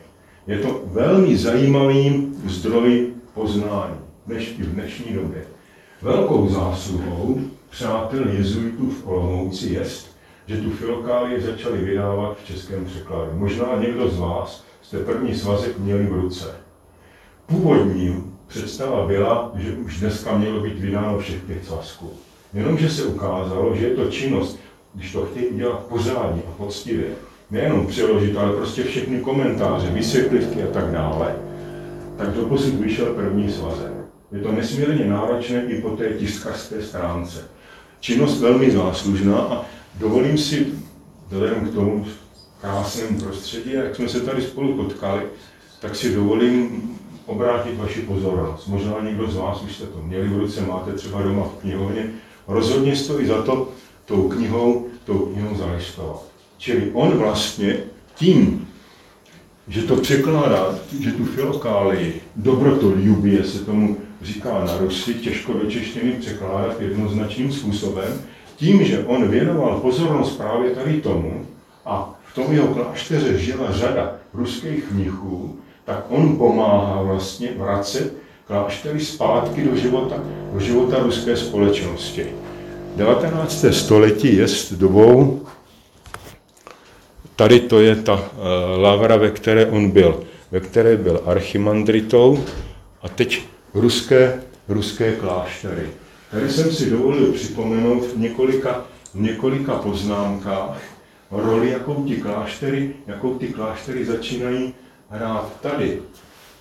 Je 0.47 0.57
to 0.57 0.81
velmi 0.85 1.37
zajímavý 1.37 2.27
zdroj 2.45 3.07
poznání 3.33 3.95
dneš, 4.27 4.53
v 4.59 4.73
dnešní 4.73 5.13
době. 5.13 5.43
Velkou 6.01 6.49
zásluhou 6.49 7.41
přátel 7.69 8.27
jezuitů 8.27 8.89
v 8.89 9.07
Olomouci 9.07 9.73
je, 9.73 9.85
že 10.51 10.61
tu 10.61 10.69
filokálii 10.69 11.41
začali 11.41 11.77
vydávat 11.77 12.37
v 12.37 12.47
českém 12.47 12.85
překladu. 12.85 13.31
Možná 13.33 13.67
někdo 13.79 14.09
z 14.09 14.19
vás 14.19 14.63
jste 14.81 14.97
první 14.97 15.35
svazek 15.35 15.77
měli 15.77 16.05
v 16.05 16.13
ruce. 16.13 16.55
Původní 17.45 18.23
představa 18.47 19.07
byla, 19.07 19.51
že 19.55 19.71
už 19.71 19.99
dneska 19.99 20.37
mělo 20.37 20.59
být 20.59 20.79
vydáno 20.79 21.19
všech 21.19 21.43
těch 21.47 21.65
svazků. 21.65 22.11
Jenomže 22.53 22.89
se 22.89 23.03
ukázalo, 23.03 23.75
že 23.75 23.87
je 23.87 23.95
to 23.95 24.11
činnost, 24.11 24.59
když 24.93 25.11
to 25.11 25.25
chtějí 25.25 25.47
udělat 25.47 25.79
pořádně 25.79 26.41
a 26.47 26.51
poctivě, 26.57 27.07
nejenom 27.51 27.87
přeložit, 27.87 28.37
ale 28.37 28.55
prostě 28.55 28.83
všechny 28.83 29.19
komentáře, 29.19 29.89
vysvětlivky 29.89 30.63
a 30.63 30.67
tak 30.67 30.91
dále, 30.91 31.35
tak 32.17 32.29
doposud 32.29 32.73
vyšel 32.73 33.05
první 33.05 33.51
svazek. 33.51 33.91
Je 34.31 34.39
to 34.39 34.51
nesmírně 34.51 35.05
náročné 35.05 35.63
i 35.63 35.81
po 35.81 35.89
té 35.89 36.09
tiskařské 36.13 36.81
stránce. 36.81 37.43
Činnost 37.99 38.41
velmi 38.41 38.71
záslužná 38.71 39.37
a 39.37 39.65
dovolím 39.99 40.37
si, 40.37 40.67
vzhledem 41.29 41.67
k 41.67 41.73
tomu 41.73 42.05
krásnému 42.61 43.19
prostředí, 43.19 43.71
jak 43.73 43.95
jsme 43.95 44.09
se 44.09 44.19
tady 44.19 44.41
spolu 44.41 44.75
potkali, 44.75 45.21
tak 45.79 45.95
si 45.95 46.15
dovolím 46.15 46.81
obrátit 47.25 47.77
vaši 47.77 48.01
pozornost. 48.01 48.67
Možná 48.67 48.95
někdo 49.03 49.31
z 49.31 49.35
vás 49.35 49.61
už 49.61 49.75
jste 49.75 49.85
to 49.85 50.03
měli 50.03 50.27
v 50.27 50.37
ruce, 50.37 50.61
máte 50.61 50.93
třeba 50.93 51.21
doma 51.21 51.43
v 51.43 51.61
knihovně. 51.61 52.09
Rozhodně 52.47 52.95
stojí 52.95 53.27
za 53.27 53.41
to 53.41 53.69
tou 54.05 54.29
knihou, 54.29 54.87
tou 55.05 55.19
knihou 55.19 55.55
zalistovat. 55.57 56.23
Čili 56.57 56.91
on 56.93 57.17
vlastně 57.17 57.77
tím, 58.15 58.67
že 59.67 59.81
to 59.81 59.95
překládá, 59.95 60.75
že 60.99 61.11
tu 61.11 61.25
filokálii, 61.25 62.21
dobrotolubie 62.35 63.43
se 63.43 63.65
tomu 63.65 63.97
říká 64.21 64.63
na 64.65 64.77
Rusy, 64.77 65.13
těžko 65.13 65.53
do 65.53 65.71
češtiny 65.71 66.11
překládat 66.11 66.81
jednoznačným 66.81 67.51
způsobem, 67.51 68.21
tím, 68.61 68.83
že 68.83 69.03
on 69.05 69.27
věnoval 69.27 69.79
pozornost 69.79 70.37
právě 70.37 70.71
tady 70.71 71.01
tomu 71.01 71.45
a 71.85 72.19
v 72.31 72.35
tom 72.35 72.53
jeho 72.53 72.67
klášteře 72.67 73.37
žila 73.37 73.71
řada 73.71 74.15
ruských 74.33 74.91
mnichů, 74.91 75.55
tak 75.85 76.05
on 76.09 76.37
pomáhá 76.37 77.01
vlastně 77.01 77.49
vracet 77.57 78.13
kláštery 78.47 78.99
zpátky 78.99 79.63
do 79.65 79.75
života, 79.75 80.15
do 80.53 80.59
života 80.59 80.99
ruské 80.99 81.37
společnosti. 81.37 82.25
19. 82.95 83.65
století 83.71 84.35
je 84.35 84.45
dobou, 84.71 85.41
tady 87.35 87.59
to 87.59 87.79
je 87.79 87.95
ta 87.95 88.13
uh, 88.13 88.21
lavra, 88.77 89.15
ve 89.15 89.31
které 89.31 89.65
on 89.65 89.91
byl, 89.91 90.23
ve 90.51 90.59
které 90.59 90.97
byl 90.97 91.21
archimandritou 91.25 92.43
a 93.01 93.09
teď 93.09 93.41
ruské, 93.73 94.41
ruské 94.67 95.15
kláštery. 95.15 96.00
Tady 96.31 96.49
jsem 96.49 96.71
si 96.71 96.89
dovolil 96.89 97.31
připomenout 97.31 98.03
v 98.03 98.19
několika, 98.19 98.85
v 99.13 99.21
několika 99.21 99.75
poznámkách 99.75 100.81
roli, 101.31 101.71
jakou 101.71 102.03
ty 102.03 102.15
kláštery, 102.15 102.93
jakou 103.07 103.35
ty 103.35 103.47
kláštery 103.47 104.05
začínají 104.05 104.73
hrát 105.09 105.61
tady. 105.61 106.01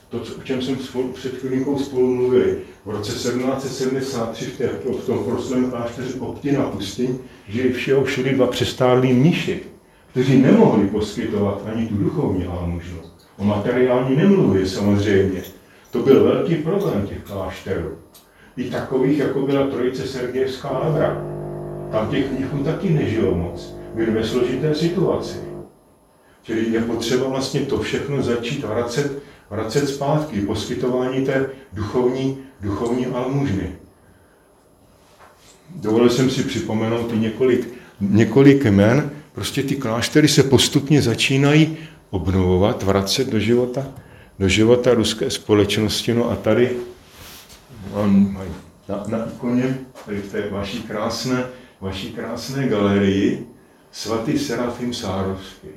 to, 0.09 0.19
o 0.39 0.43
čem 0.45 0.63
jsem 0.63 0.77
spolu, 0.77 1.09
před 1.09 1.39
chvílinkou 1.39 1.79
spolu 1.79 2.15
mluvili. 2.15 2.59
V 2.85 2.91
roce 2.91 3.13
1773 3.13 4.45
v, 4.45 4.59
té, 4.59 4.69
v 4.69 5.07
tom 5.07 5.25
proslém 5.25 5.71
klášteře 5.71 6.21
Optina 6.21 6.63
Pustyň 6.63 7.19
žili 7.49 7.73
všeho 7.73 8.05
všude 8.05 8.33
dva 8.33 8.47
přestárlí 8.47 9.13
mniši, 9.13 9.61
kteří 10.11 10.39
nemohli 10.39 10.87
poskytovat 10.87 11.63
ani 11.73 11.87
tu 11.87 11.95
duchovní 11.95 12.45
almužnu. 12.45 12.99
O 13.39 13.45
materiální 13.45 14.17
nemluvě 14.17 14.67
samozřejmě. 14.67 15.43
To 15.91 15.99
byl 15.99 16.25
velký 16.25 16.55
problém 16.55 17.07
těch 17.07 17.23
klášterů. 17.23 17.99
I 18.61 18.71
takových, 18.71 19.19
jako 19.19 19.47
byla 19.47 19.67
trojice 19.67 20.07
Sergejská 20.07 20.71
Lavra. 20.71 21.25
Tam 21.91 22.11
těch 22.11 22.33
mnichů 22.33 22.59
taky 22.59 22.91
nežilo 22.91 23.35
moc. 23.35 23.75
Byli 23.95 24.11
ve 24.11 24.25
složité 24.25 24.75
situaci. 24.75 25.37
Čili 26.43 26.73
je 26.73 26.81
potřeba 26.81 27.29
vlastně 27.29 27.61
to 27.61 27.79
všechno 27.79 28.23
začít 28.23 28.65
vracet, 28.65 29.23
vracet 29.51 29.87
zpátky, 29.87 30.41
poskytování 30.41 31.27
té 31.27 31.51
duchovní, 31.73 32.39
duchovní 32.61 33.07
almužny. 33.07 33.73
Dovolil 35.77 36.11
jsem 36.11 36.31
si 36.31 36.43
připomenout 36.43 37.13
i 37.13 37.19
několik, 37.19 37.69
několik 38.01 38.65
jmen, 38.65 39.11
prostě 39.33 39.63
ty 39.63 39.77
kláštery 39.77 40.29
se 40.29 40.43
postupně 40.43 41.03
začínají 41.03 41.77
obnovovat, 42.11 42.83
vracet 42.83 43.29
do 43.29 43.39
života, 43.39 43.87
do 44.39 44.49
života 44.49 44.95
ruské 44.95 45.31
společnosti. 45.31 46.15
No 46.15 46.31
a 46.31 46.37
tady 46.37 46.71
on, 47.93 48.37
na, 48.89 49.05
na 49.07 49.27
ikoně, 49.35 49.79
tady 50.07 50.19
v 50.19 50.33
té 50.33 50.51
vaší 50.51 50.83
krásné, 50.83 51.45
vaší 51.81 52.13
krásné 52.13 52.69
galerii, 52.69 53.47
svatý 53.93 54.39
Serafim 54.39 54.95
Sárovský. 54.95 55.69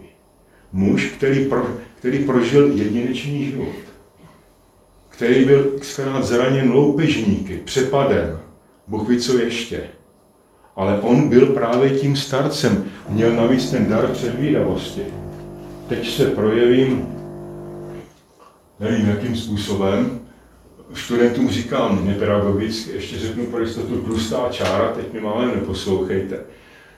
Muž, 0.72 1.06
který, 1.18 1.46
pro, 1.46 1.68
který 1.96 2.26
prožil 2.26 2.72
jedinečný 2.72 3.46
život. 3.46 3.76
Který 5.10 5.46
byl 5.46 5.72
zkrát 5.82 6.24
zraněn 6.24 6.72
loupežníky, 6.72 7.58
přepadem, 7.58 8.40
Bůh 8.88 9.10
ví 9.10 9.20
co 9.20 9.38
ještě. 9.38 9.84
Ale 10.76 11.00
on 11.02 11.30
byl 11.30 11.46
právě 11.46 11.90
tím 11.90 12.16
starcem, 12.16 12.86
měl 13.10 13.36
navíc 13.36 13.72
ten 13.72 13.90
dar 13.90 14.08
předvídavosti. 14.08 15.04
Teď 15.88 16.16
se 16.16 16.26
projevím, 16.26 17.08
nevím 18.80 19.10
jakým 19.10 19.36
způsobem, 19.36 20.20
studentům 21.00 21.50
říkám 21.50 22.08
nepedagogicky, 22.08 22.92
ještě 22.92 23.20
řeknu 23.20 23.46
pro 23.46 23.60
jistotu 23.60 24.02
tlustá 24.02 24.50
čára, 24.50 24.92
teď 24.92 25.14
mi 25.14 25.22
máme 25.22 25.56
neposlouchejte. 25.56 26.40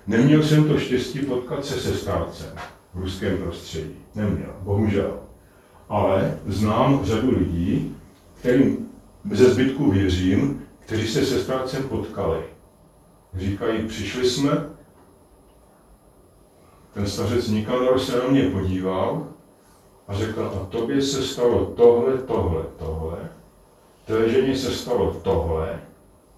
Neměl 0.08 0.44
jsem 0.44 0.68
to 0.68 0.80
štěstí 0.80 1.20
potkat 1.20 1.66
se 1.66 1.80
se 1.80 1.98
starcem 1.98 2.50
v 2.94 3.00
ruském 3.00 3.38
prostředí. 3.38 3.96
Neměl, 4.16 4.56
bohužel. 4.62 5.20
Ale 5.90 6.40
znám 6.48 7.06
řadu 7.06 7.40
lidí, 7.40 7.96
kterým 8.40 8.90
ze 9.32 9.50
zbytku 9.50 9.92
věřím, 9.92 10.66
kteří 10.80 11.08
se 11.08 11.26
se 11.26 11.44
starcem 11.44 11.84
potkali. 11.84 12.40
Říkají, 13.34 13.88
přišli 13.88 14.30
jsme, 14.30 14.66
ten 16.94 17.08
stařec 17.08 17.48
Nikanor 17.48 18.00
se 18.00 18.18
na 18.18 18.28
mě 18.28 18.50
podíval 18.50 19.28
a 20.08 20.14
řekl, 20.14 20.52
a 20.62 20.66
tobě 20.66 21.02
se 21.02 21.24
stalo 21.24 21.66
tohle, 21.66 22.18
tohle, 22.18 22.64
tohle, 22.78 23.18
té 24.06 24.30
ženě 24.30 24.58
se 24.58 24.72
stalo 24.72 25.14
tohle, 25.14 25.80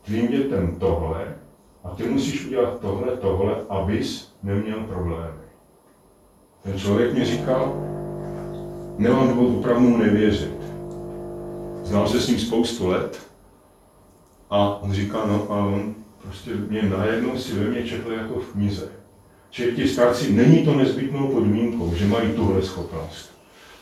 tvým 0.06 0.28
dětem 0.28 0.76
tohle, 0.80 1.36
a 1.84 1.90
ty 1.90 2.04
musíš 2.04 2.46
udělat 2.46 2.80
tohle, 2.82 3.18
tohle, 3.18 3.56
abys 3.70 4.32
neměl 4.44 4.80
problémy. 4.80 5.48
Ten 6.64 6.80
člověk 6.80 7.14
mi 7.14 7.26
říkal, 7.26 7.74
nemám 8.98 9.28
důvod 9.28 9.60
opravdu 9.60 9.98
nevěřit. 9.98 10.58
Znal 11.84 12.08
se 12.08 12.20
s 12.20 12.28
ním 12.28 12.40
spoustu 12.40 12.88
let 12.88 13.20
a 14.50 14.82
on 14.82 14.94
říká, 14.94 15.26
no 15.26 15.48
a 15.50 15.66
on 15.66 15.96
prostě 16.22 16.52
mě 16.70 16.82
najednou 16.82 17.38
si 17.38 17.54
ve 17.54 17.66
mně 17.66 17.84
četl 17.84 18.12
jako 18.12 18.40
v 18.40 18.52
knize. 18.52 18.90
Čili 19.50 19.76
ti 19.76 19.88
starci, 19.88 20.34
není 20.34 20.66
to 20.66 20.76
nezbytnou 20.76 21.28
podmínkou, 21.28 21.96
že 21.96 22.06
mají 22.06 22.34
tuhle 22.34 22.62
schopnost. 22.62 23.32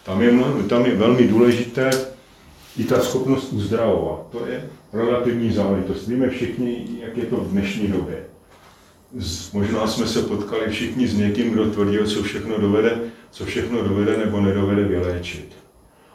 Tam 0.04 0.22
je, 0.22 0.32
tam 0.70 0.86
je 0.86 0.96
velmi 0.96 1.28
důležité 1.28 2.15
i 2.78 2.84
ta 2.84 3.00
schopnost 3.00 3.54
uzdravovat. 3.54 4.28
To 4.32 4.46
je 4.46 4.70
relativní 4.94 5.52
záležitost. 5.52 6.08
Víme 6.08 6.30
všichni, 6.30 6.88
jak 7.02 7.18
je 7.18 7.26
to 7.26 7.36
v 7.36 7.52
dnešní 7.52 7.88
době. 7.88 8.24
Možná 9.54 9.88
jsme 9.88 10.08
se 10.08 10.22
potkali 10.22 10.70
všichni 10.70 11.08
s 11.08 11.18
někým, 11.18 11.52
kdo 11.52 11.72
tvrdil, 11.72 12.08
co 12.08 12.24
všechno 12.24 12.58
dovede, 12.58 13.00
co 13.32 13.46
všechno 13.46 13.82
dovede 13.82 14.18
nebo 14.18 14.42
nedovede 14.42 14.84
vyléčit. 14.84 15.56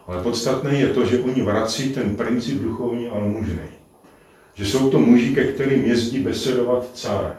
Ale 0.06 0.22
podstatné 0.22 0.74
je 0.74 0.88
to, 0.88 1.06
že 1.06 1.18
oni 1.18 1.42
vrací 1.42 1.92
ten 1.92 2.16
princip 2.16 2.62
duchovní 2.62 3.08
almužny. 3.08 3.68
Že 4.54 4.66
jsou 4.66 4.90
to 4.90 4.98
muži, 4.98 5.34
ke 5.34 5.44
kterým 5.44 5.84
jezdí 5.84 6.18
besedovat 6.18 6.90
car, 6.94 7.36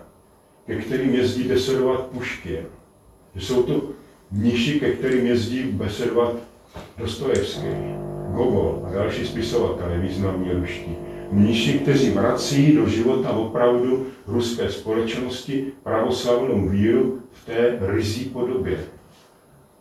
ke 0.66 0.76
kterým 0.76 1.16
jezdí 1.16 1.44
besedovat 1.44 2.06
Puškin. 2.06 2.66
Že 3.36 3.46
jsou 3.46 3.64
to 3.64 3.82
mniši, 4.32 4.80
ke 4.80 4.92
kterým 4.92 5.28
jezdí 5.28 5.64
besedovat 5.64 6.36
Dostojevský, 6.98 7.68
Gogol 8.34 8.86
a 8.88 8.94
další 8.94 9.28
spisovatelé 9.28 9.98
významní 9.98 10.52
ruští 10.52 10.96
mniši, 11.32 11.74
kteří 11.80 12.10
vrací 12.10 12.76
do 12.76 12.90
života 12.90 13.30
opravdu 13.30 14.08
ruské 14.28 14.70
společnosti 14.70 15.68
pravoslavnou 15.84 16.70
víru 16.70 17.20
v 17.32 17.46
té 17.46 17.78
rizí 17.82 18.26
podobě. 18.26 18.78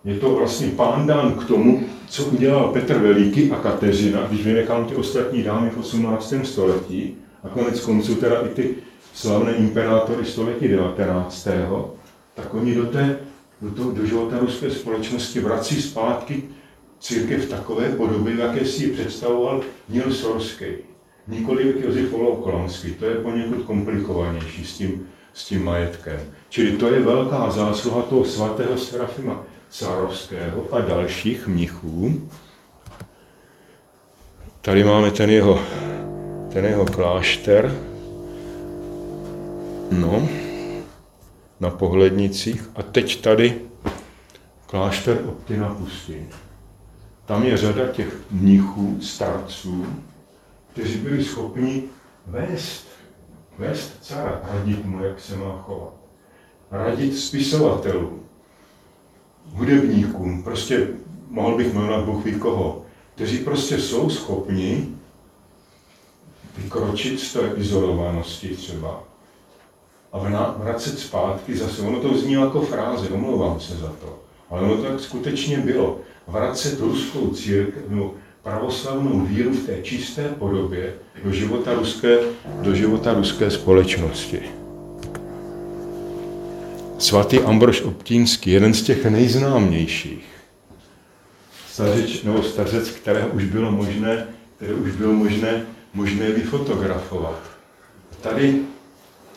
Je 0.05 0.15
to 0.15 0.35
vlastně 0.35 0.69
pándán 0.69 1.33
k 1.33 1.45
tomu, 1.45 1.83
co 2.09 2.25
udělal 2.25 2.69
Petr 2.69 2.99
Veliký 2.99 3.51
a 3.51 3.57
Kateřina, 3.57 4.27
když 4.29 4.45
vynechám 4.45 4.85
ty 4.85 4.95
ostatní 4.95 5.43
dámy 5.43 5.71
v 5.71 5.79
18. 5.79 6.35
století, 6.43 7.17
a 7.45 7.49
konec 7.49 7.81
konců 7.81 8.15
teda 8.15 8.41
i 8.41 8.49
ty 8.49 8.75
slavné 9.15 9.53
imperátory 9.53 10.25
století 10.25 10.69
19. 10.69 11.49
tak 12.35 12.55
oni 12.55 12.75
do, 12.75 12.87
té, 12.87 13.19
do, 13.63 13.71
toho, 13.71 13.91
do 13.91 14.07
života 14.07 14.39
ruské 14.39 14.71
společnosti 14.71 15.41
vrací 15.41 15.83
zpátky 15.83 16.43
církev 17.01 17.49
takové 17.49 17.89
podoby, 17.89 18.39
jaké 18.39 18.65
si 18.65 18.85
ji 18.85 18.93
představoval 18.93 19.63
Nil 19.89 20.15
Sorský 20.15 20.67
nikoli 21.31 21.75
Josef 21.81 22.11
Kolonský. 22.43 22.95
To 22.95 23.05
je 23.05 23.15
poněkud 23.15 23.63
komplikovanější 23.63 24.65
s 24.65 24.79
tím, 24.79 25.07
s 25.33 25.45
tím 25.45 25.65
majetkem. 25.65 26.21
Čili 26.49 26.73
to 26.73 26.89
je 26.89 27.01
velká 27.01 27.51
zásluha 27.51 28.03
toho 28.03 28.25
svatého 28.25 28.79
Serafima 28.79 29.43
Cárovského 29.71 30.67
a 30.73 30.81
dalších 30.81 31.47
mnichů. 31.47 32.29
Tady 34.61 34.85
máme 34.85 35.11
ten 35.11 35.31
jeho, 35.31 35.61
ten 36.53 36.65
jeho 36.65 36.87
klášter. 36.87 37.77
No, 39.91 40.29
na 41.61 41.71
pohlednicích. 41.71 42.71
A 42.75 42.83
teď 42.83 43.21
tady 43.21 43.61
klášter 44.67 45.19
Optina 45.29 45.75
Pustin. 45.75 46.29
Tam 47.31 47.45
je 47.47 47.57
řada 47.57 47.87
těch 47.87 48.17
mnichů, 48.31 48.99
starců, 49.01 49.87
kteří 50.73 50.99
byli 50.99 51.25
schopni 51.25 51.83
vést, 52.27 52.87
vést 53.59 53.93
cara, 54.01 54.41
radit 54.53 54.85
mu, 54.85 55.05
jak 55.05 55.21
se 55.21 55.37
má 55.37 55.63
chovat. 55.67 55.93
Radit 56.71 57.19
spisovatelům, 57.19 58.21
hudebníkům, 59.53 60.43
prostě 60.43 60.89
mohl 61.29 61.57
bych 61.57 61.75
jmenovat 61.75 62.05
Bůh 62.05 62.25
ví 62.25 62.35
koho, 62.35 62.83
kteří 63.15 63.39
prostě 63.39 63.79
jsou 63.79 64.11
schopni 64.11 64.89
vykročit 66.59 67.21
z 67.21 67.33
té 67.33 67.53
izolovanosti 67.57 68.49
třeba 68.49 69.05
a 70.13 70.19
vracet 70.57 70.99
zpátky 70.99 71.57
zase. 71.57 71.83
Ono 71.83 72.01
to 72.01 72.19
zní 72.19 72.33
jako 72.33 72.61
fráze, 72.61 73.09
omlouvám 73.09 73.61
se 73.61 73.77
za 73.77 73.89
to, 73.89 74.19
ale 74.51 74.63
ono 74.63 74.77
to 74.77 74.83
tak 74.83 75.01
skutečně 75.01 75.59
bylo. 75.59 76.01
Vracet 76.31 76.81
ruskou 76.81 77.29
církev, 77.29 77.83
no, 77.89 78.15
pravoslavnou 78.43 79.21
víru 79.21 79.51
v 79.51 79.67
té 79.67 79.83
čisté 79.83 80.29
podobě 80.29 80.95
do 81.25 81.33
života 81.33 81.75
ruské, 81.75 82.19
do 82.63 82.75
života 82.75 83.15
ruské 83.15 83.51
společnosti. 83.51 84.41
Svatý 86.99 87.39
Ambrož 87.39 87.83
Optínský, 87.83 88.51
jeden 88.51 88.75
z 88.75 88.83
těch 88.83 89.05
nejznámějších, 89.05 90.25
stařeč, 91.73 92.23
nebo 92.23 92.43
stařec, 92.43 92.91
které 92.91 93.27
už 93.27 93.45
bylo 93.45 93.73
možné, 93.73 94.27
které 94.57 94.75
už 94.75 94.93
bylo 94.93 95.13
možné, 95.13 95.67
možné 95.95 96.31
vyfotografovat. 96.31 97.41
Tady 98.21 98.63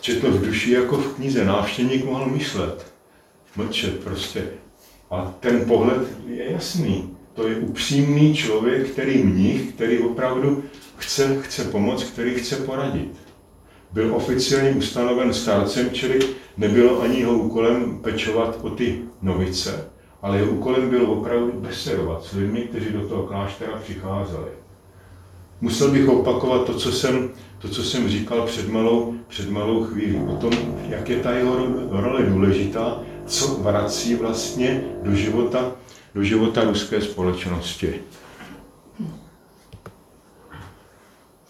četl 0.01 0.31
v 0.31 0.45
duši 0.45 0.71
jako 0.71 0.97
v 0.97 1.15
knize, 1.15 1.45
návštěvník 1.45 2.05
mohl 2.05 2.25
myslet, 2.25 2.85
mlčet 3.55 4.03
prostě. 4.03 4.43
A 5.13 5.33
ten 5.39 5.65
pohled 5.65 6.07
je 6.27 6.51
jasný 6.51 7.13
to 7.33 7.47
je 7.47 7.55
upřímný 7.55 8.35
člověk, 8.35 8.89
který 8.89 9.23
mnich, 9.23 9.73
který 9.73 9.99
opravdu 9.99 10.63
chce, 10.97 11.41
chce 11.41 11.63
pomoct, 11.63 12.03
který 12.03 12.35
chce 12.35 12.55
poradit. 12.55 13.11
Byl 13.91 14.15
oficiálně 14.15 14.71
ustanoven 14.71 15.33
starcem, 15.33 15.89
čili 15.91 16.19
nebylo 16.57 17.01
ani 17.01 17.19
jeho 17.19 17.37
úkolem 17.37 17.99
pečovat 17.99 18.59
o 18.61 18.69
ty 18.69 19.01
novice, 19.21 19.89
ale 20.21 20.37
jeho 20.37 20.51
úkolem 20.51 20.89
bylo 20.89 21.13
opravdu 21.13 21.51
besedovat 21.51 22.23
s 22.23 22.31
lidmi, 22.33 22.61
kteří 22.61 22.89
do 22.89 23.07
toho 23.07 23.23
kláštera 23.23 23.77
přicházeli. 23.83 24.62
Musel 25.63 25.91
bych 25.91 26.09
opakovat 26.09 26.65
to, 26.65 26.73
co 26.73 26.91
jsem, 26.91 27.29
to, 27.59 27.69
co 27.69 27.83
jsem 27.83 28.09
říkal 28.09 28.41
před 28.41 28.69
malou, 28.69 29.15
před 29.27 29.49
malou 29.49 29.83
chvílí, 29.83 30.17
o 30.27 30.35
tom, 30.35 30.51
jak 30.89 31.09
je 31.09 31.17
ta 31.17 31.31
jeho 31.31 31.55
role 31.89 32.23
důležitá, 32.23 32.99
co 33.25 33.47
vrací 33.47 34.15
vlastně 34.15 34.83
do 35.03 35.15
života, 35.15 35.71
do 36.15 36.23
života 36.23 36.63
ruské 36.63 37.01
společnosti. 37.01 37.93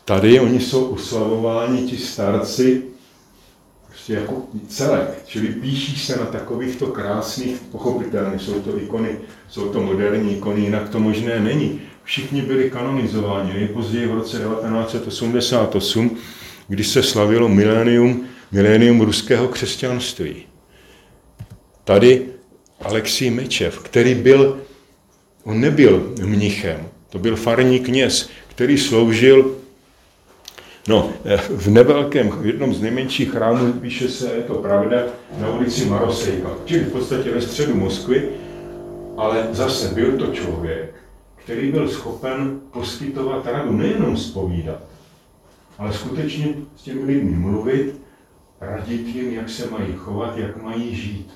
Tady 0.05 0.39
oni 0.39 0.59
jsou 0.59 0.85
uslavováni, 0.85 1.83
ti 1.83 1.97
starci, 1.97 2.83
prostě 3.87 4.13
jako 4.13 4.41
celek, 4.67 5.23
čili 5.25 5.47
píší 5.47 5.99
se 5.99 6.15
na 6.15 6.25
takovýchto 6.25 6.87
krásných, 6.87 7.61
pochopitelně 7.71 8.39
jsou 8.39 8.61
to 8.61 8.77
ikony, 8.77 9.17
jsou 9.49 9.69
to 9.69 9.81
moderní 9.81 10.37
ikony, 10.37 10.61
jinak 10.61 10.89
to 10.89 10.99
možné 10.99 11.39
není. 11.39 11.81
Všichni 12.03 12.41
byli 12.41 12.69
kanonizováni, 12.69 13.53
nejpozději 13.53 14.07
v 14.07 14.13
roce 14.13 14.37
1988, 14.37 16.17
kdy 16.67 16.83
se 16.83 17.03
slavilo 17.03 17.49
milénium, 17.49 18.25
milénium 18.51 19.01
ruského 19.01 19.47
křesťanství. 19.47 20.43
Tady 21.83 22.25
Alexij 22.81 23.29
Mečev, 23.29 23.79
který 23.79 24.15
byl, 24.15 24.61
on 25.43 25.61
nebyl 25.61 26.13
mnichem, 26.25 26.87
to 27.09 27.19
byl 27.19 27.35
farní 27.35 27.79
kněz, 27.79 28.29
který 28.47 28.77
sloužil 28.77 29.55
No, 30.87 31.13
v 31.49 31.67
nevelkém, 31.67 32.29
v 32.29 32.45
jednom 32.45 32.73
z 32.73 32.81
nejmenších 32.81 33.31
chrámů, 33.31 33.73
píše 33.73 34.09
se, 34.09 34.35
je 34.35 34.41
to 34.43 34.53
pravda, 34.53 35.03
na 35.39 35.49
ulici 35.49 35.85
Marosejka, 35.85 36.49
čili 36.65 36.83
v 36.83 36.91
podstatě 36.91 37.31
ve 37.31 37.41
středu 37.41 37.75
Moskvy, 37.75 38.29
ale 39.17 39.47
zase 39.51 39.95
byl 39.95 40.17
to 40.17 40.27
člověk, 40.27 40.95
který 41.43 41.71
byl 41.71 41.89
schopen 41.89 42.59
poskytovat 42.71 43.45
radu, 43.45 43.71
nejenom 43.71 44.17
zpovídat, 44.17 44.79
ale 45.77 45.93
skutečně 45.93 46.53
s 46.75 46.81
těmi 46.81 47.03
lidmi 47.03 47.37
mluvit, 47.37 48.01
radit 48.61 49.07
jim, 49.07 49.33
jak 49.33 49.49
se 49.49 49.69
mají 49.69 49.93
chovat, 49.97 50.37
jak 50.37 50.63
mají 50.63 50.95
žít. 50.95 51.29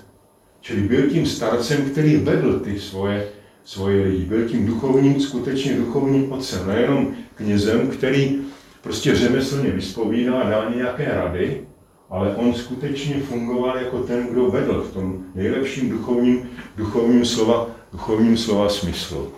Čili 0.62 0.82
byl 0.82 1.10
tím 1.10 1.26
starcem, 1.26 1.90
který 1.90 2.16
vedl 2.16 2.60
ty 2.60 2.80
svoje, 2.80 3.28
svoje 3.66 4.04
lidi. 4.04 4.26
Byl 4.26 4.50
tím 4.50 4.66
duchovním, 4.66 5.22
skutečně 5.22 5.78
duchovním 5.78 6.32
otcem, 6.32 6.68
nejenom 6.68 7.14
knězem, 7.36 7.88
který 7.88 8.40
prostě 8.82 9.16
řemeslně 9.16 9.72
vyspovídá, 9.72 10.44
dá 10.44 10.72
nějaké 10.76 11.06
rady, 11.06 11.62
ale 12.10 12.36
on 12.36 12.54
skutečně 12.54 13.20
fungoval 13.20 13.78
jako 13.78 14.00
ten, 14.00 14.28
kdo 14.28 14.52
vedl 14.52 14.82
v 14.82 14.94
tom 14.94 15.24
nejlepším 15.36 15.90
duchovním, 15.90 16.50
duchovním, 16.78 17.26
slova, 17.26 17.68
duchovním 17.92 18.38
slova 18.38 18.70
smyslu. 18.70 19.32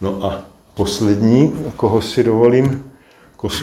No 0.00 0.24
a 0.24 0.44
poslední, 0.74 1.52
koho 1.76 2.02
si 2.02 2.24
dovolím, 2.24 2.84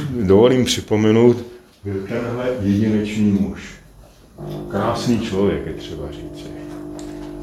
dovolím 0.10 0.66
připomenout, 0.66 1.38
byl 1.84 2.08
tenhle 2.08 2.50
jedinečný 2.62 3.32
muž. 3.32 3.76
Krásný 4.72 5.20
člověk 5.20 5.66
je 5.68 5.74
třeba 5.74 6.04
říci. 6.12 6.50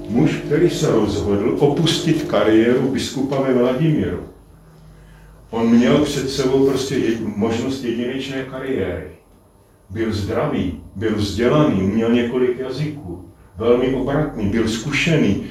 Muž, 0.08 0.42
který 0.46 0.70
se 0.70 0.92
rozhodl 0.92 1.56
opustit 1.60 2.22
kariéru 2.22 2.88
biskupa 2.88 3.40
ve 3.40 3.54
Vladimíru 3.54 4.20
On 5.50 5.66
měl 5.66 5.98
před 6.04 6.30
sebou 6.30 6.68
prostě 6.68 6.96
možnost 7.36 7.84
jedinečné 7.84 8.42
kariéry. 8.42 9.06
Byl 9.90 10.12
zdravý, 10.12 10.80
byl 10.96 11.16
vzdělaný, 11.16 11.82
měl 11.82 12.12
několik 12.12 12.58
jazyků, 12.58 13.28
velmi 13.56 13.94
obratný, 13.94 14.48
byl 14.48 14.68
zkušený, 14.68 15.46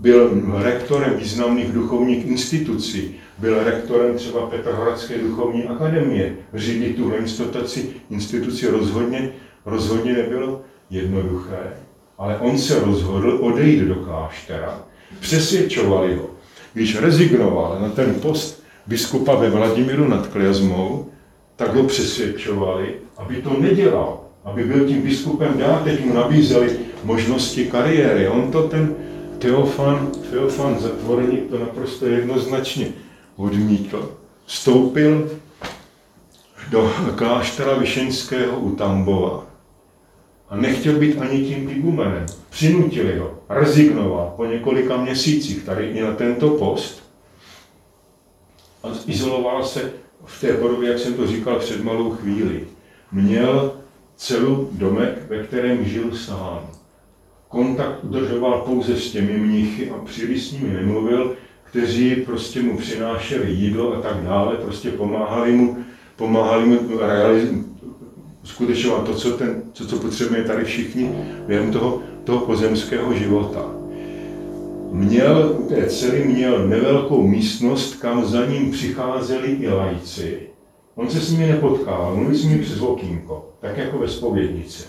byl 0.00 0.42
rektorem 0.62 1.16
významných 1.16 1.72
duchovních 1.72 2.26
institucí, 2.26 3.14
byl 3.38 3.64
rektorem 3.64 4.16
třeba 4.16 4.46
Petrohradské 4.46 5.18
duchovní 5.18 5.64
akademie. 5.64 6.36
Řídit 6.54 6.96
tuhle 6.96 7.16
instituci, 7.16 7.90
instituci 8.10 8.66
rozhodně, 8.66 9.30
rozhodně 9.66 10.12
nebylo 10.12 10.60
jednoduché, 10.90 11.72
ale 12.18 12.38
on 12.38 12.58
se 12.58 12.80
rozhodl 12.80 13.38
odejít 13.40 13.80
do 13.80 13.94
kláštera. 13.94 14.82
Přesvědčovali 15.20 16.14
ho, 16.14 16.30
když 16.74 17.00
rezignoval 17.00 17.78
na 17.80 17.88
ten 17.88 18.14
post 18.14 18.62
biskupa 18.86 19.34
ve 19.34 19.50
Vladimíru 19.50 20.08
nad 20.08 20.26
Kliazmou, 20.26 21.06
tak 21.56 21.74
ho 21.74 21.82
přesvědčovali, 21.82 22.94
aby 23.16 23.36
to 23.36 23.60
nedělal, 23.60 24.20
aby 24.44 24.64
byl 24.64 24.86
tím 24.88 25.02
biskupem 25.02 25.58
dál, 25.58 25.80
teď 25.84 26.04
mu 26.04 26.14
nabízeli 26.14 26.70
možnosti 27.04 27.64
kariéry. 27.64 28.28
On 28.28 28.50
to 28.50 28.62
ten 28.62 28.94
Teofan, 29.38 30.10
Teofan 30.30 30.78
Zatvorník 30.80 31.50
to 31.50 31.58
naprosto 31.58 32.06
jednoznačně 32.06 32.92
odmítl. 33.36 34.16
Vstoupil 34.46 35.30
do 36.70 36.92
kláštera 37.16 37.74
Vyšeňského 37.74 38.58
u 38.60 38.76
Tambova 38.76 39.46
a 40.48 40.56
nechtěl 40.56 40.98
být 40.98 41.18
ani 41.18 41.44
tím 41.44 41.70
igumenem. 41.70 42.26
Přinutili 42.50 43.18
ho, 43.18 43.38
rezignoval 43.48 44.32
po 44.36 44.46
několika 44.46 44.96
měsících 44.96 45.64
tady 45.64 45.86
i 45.86 46.02
na 46.02 46.14
tento 46.14 46.50
post 46.50 47.02
a 48.82 48.88
izoloval 49.06 49.64
se 49.64 49.92
v 50.24 50.40
té 50.40 50.52
podobě, 50.52 50.88
jak 50.88 50.98
jsem 50.98 51.14
to 51.14 51.26
říkal 51.26 51.58
před 51.58 51.84
malou 51.84 52.10
chvíli. 52.10 52.66
Měl 53.12 53.72
celou 54.16 54.68
domek, 54.72 55.18
ve 55.28 55.42
kterém 55.42 55.84
žil 55.84 56.16
sám. 56.16 56.77
Kontakt 57.48 58.04
udržoval 58.04 58.60
pouze 58.60 58.96
s 58.96 59.12
těmi 59.12 59.32
mnichy 59.32 59.90
a 59.90 60.04
příliš 60.04 60.46
s 60.46 60.52
nimi 60.52 60.74
nemluvil, 60.74 61.34
kteří 61.64 62.16
prostě 62.16 62.62
mu 62.62 62.76
přinášeli 62.76 63.52
jídlo 63.52 63.94
a 63.94 64.00
tak 64.00 64.22
dále, 64.22 64.56
prostě 64.56 64.90
pomáhali 64.90 65.52
mu, 65.52 65.76
pomáhali 66.16 66.66
mu 66.66 66.78
skutečovat 68.44 69.06
to, 69.06 69.14
co, 69.14 69.30
ten, 69.30 69.62
co, 69.72 69.86
co 69.86 69.96
potřebuje 69.96 70.44
tady 70.44 70.64
všichni 70.64 71.10
během 71.46 71.72
toho, 71.72 72.02
toho 72.24 72.46
pozemského 72.46 73.14
života 73.14 73.78
měl, 74.92 75.56
u 75.58 75.68
té 75.68 75.86
cely 75.86 76.24
měl 76.24 76.68
nevelkou 76.68 77.26
místnost, 77.26 77.94
kam 77.94 78.24
za 78.24 78.46
ním 78.46 78.70
přicházeli 78.70 79.48
i 79.48 79.68
lajci. 79.68 80.40
On 80.94 81.10
se 81.10 81.20
s 81.20 81.30
nimi 81.30 81.46
nepotkával, 81.46 82.16
mluví 82.16 82.36
s 82.36 82.44
nimi 82.44 82.62
přes 82.62 82.80
okýnko, 82.80 83.50
tak 83.60 83.78
jako 83.78 83.98
ve 83.98 84.08
spovědnici. 84.08 84.84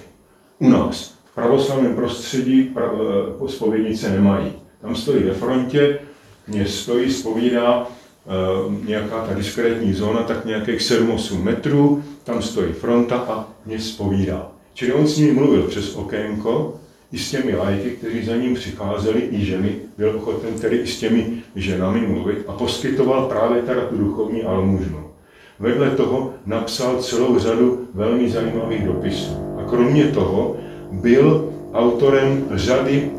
U 0.60 0.70
nás, 0.70 1.19
v 1.32 1.36
pravoslavném 1.36 1.96
prostředí, 1.96 2.76
eh, 2.78 3.50
spovědnice 3.50 4.10
nemají. 4.10 4.54
Tam 4.82 4.96
stojí 4.96 5.24
ve 5.24 5.34
frontě, 5.34 6.00
kněz 6.46 6.76
stojí, 6.76 7.12
spovídá, 7.12 7.88
e, 7.88 8.88
nějaká 8.88 9.26
ta 9.26 9.34
diskrétní 9.34 9.94
zóna, 9.94 10.24
tak 10.24 10.46
nějakých 10.46 10.82
7-8 10.82 11.44
metrů, 11.44 12.04
tam 12.24 12.42
stojí 12.42 12.74
fronta 12.74 13.16
a 13.18 13.48
kněz 13.64 13.90
spovídá. 13.90 14.52
Čili 14.74 14.94
on 14.94 15.08
s 15.08 15.18
nimi 15.18 15.32
mluvil 15.32 15.64
přes 15.64 15.96
okénko, 15.96 16.80
i 17.12 17.18
s 17.18 17.32
těmi 17.32 17.56
lajky, 17.56 17.90
kteří 17.90 18.26
za 18.26 18.36
ním 18.36 18.56
přicházeli, 18.56 19.22
i 19.32 19.46
ženy, 19.46 19.76
byl 19.98 20.14
ochoten 20.18 20.54
tedy 20.54 20.78
i 20.78 20.88
s 20.88 21.00
těmi 21.00 21.28
ženami 21.56 22.08
mluvit 22.08 22.44
a 22.48 22.54
poskytoval 22.54 23.26
právě 23.26 23.62
teda 23.62 23.86
tu 23.86 23.98
duchovní 23.98 24.44
almužnu. 24.44 25.04
Vedle 25.60 25.90
toho 25.90 26.34
napsal 26.46 26.98
celou 26.98 27.40
řadu 27.40 27.88
velmi 27.94 28.30
zajímavých 28.30 28.86
dopisů. 28.86 29.32
A 29.60 29.70
kromě 29.70 30.04
toho 30.04 30.58
byl 30.92 31.54
autorem 31.74 32.46
řady 32.52 33.12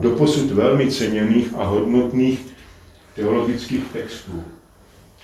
doposud 0.00 0.50
velmi 0.50 0.90
ceněných 0.90 1.54
a 1.56 1.64
hodnotných 1.64 2.46
teologických 3.14 3.84
textů, 3.92 4.42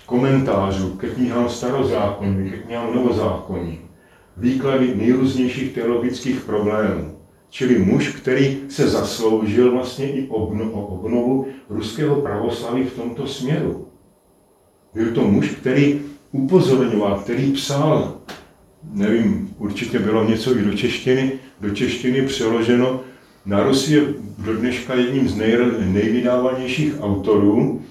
komentářů 0.07 0.90
ke 0.90 1.09
knihám 1.09 1.49
starozákonní, 1.49 2.51
ke 2.51 2.57
knihám 2.57 2.95
novozákonní, 2.95 3.80
výklady 4.36 4.95
nejrůznějších 4.95 5.72
teologických 5.72 6.40
problémů, 6.40 7.14
Čili 7.55 7.78
muž, 7.78 8.09
který 8.09 8.59
se 8.68 8.88
zasloužil 8.88 9.72
vlastně 9.72 10.12
i 10.12 10.28
obno, 10.28 10.70
o 10.72 10.86
obnovu 10.86 11.47
ruského 11.70 12.16
pravoslaví 12.16 12.84
v 12.84 12.95
tomto 12.95 13.26
směru. 13.26 13.88
Byl 14.95 15.12
to 15.14 15.20
muž, 15.20 15.49
který 15.49 16.01
upozorňoval, 16.32 17.18
který 17.18 17.53
psal, 17.53 18.18
nevím, 18.92 19.55
určitě 19.59 19.99
bylo 19.99 20.24
něco 20.24 20.59
i 20.59 20.62
do 20.62 20.72
češtiny, 20.72 21.32
do 21.61 21.71
češtiny 21.71 22.23
přeloženo. 22.23 23.01
Na 23.47 23.63
Rusi 23.63 23.95
je 23.95 24.03
do 24.39 24.57
dneška 24.57 24.95
jedním 24.95 25.29
z 25.29 25.37
nej, 25.37 25.57
nejvydávanějších 25.79 26.95
autorů 27.01 27.83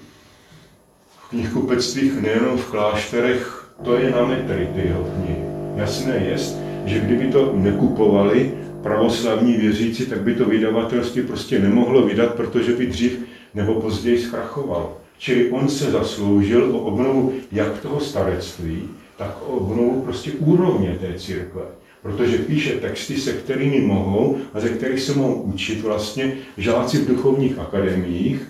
v 1.18 1.28
knihkupectvích, 1.30 2.22
nejenom 2.22 2.58
v 2.58 2.70
klášterech, 2.70 3.70
to 3.84 3.96
je 3.96 4.10
na 4.10 4.26
metry 4.26 4.68
ty 4.74 4.80
jeho 4.80 5.04
knihy. 5.04 5.36
Jasné 5.76 6.16
je, 6.16 6.38
že 6.84 7.00
kdyby 7.00 7.32
to 7.32 7.52
nekupovali, 7.56 8.54
pravoslavní 8.82 9.52
věřící, 9.52 10.06
tak 10.06 10.20
by 10.20 10.34
to 10.34 10.44
vydavatelství 10.44 11.22
prostě 11.22 11.58
nemohlo 11.58 12.02
vydat, 12.02 12.34
protože 12.34 12.72
by 12.72 12.86
dřív 12.86 13.18
nebo 13.54 13.80
později 13.80 14.18
zkrachoval. 14.18 14.96
Čili 15.18 15.50
on 15.50 15.68
se 15.68 15.90
zasloužil 15.90 16.76
o 16.76 16.78
obnovu 16.78 17.32
jak 17.52 17.80
toho 17.80 18.00
starectví, 18.00 18.82
tak 19.16 19.36
o 19.42 19.46
obnovu 19.46 20.02
prostě 20.02 20.32
úrovně 20.32 20.98
té 21.00 21.18
církve. 21.18 21.62
Protože 22.04 22.38
píše 22.38 22.72
texty, 22.72 23.16
se 23.16 23.32
kterými 23.32 23.80
mohou 23.80 24.38
a 24.54 24.60
ze 24.60 24.68
kterých 24.68 25.00
se 25.00 25.14
mohou 25.14 25.34
učit 25.34 25.80
vlastně 25.80 26.32
žáci 26.56 26.98
v 26.98 27.08
duchovních 27.08 27.58
akademiích 27.58 28.42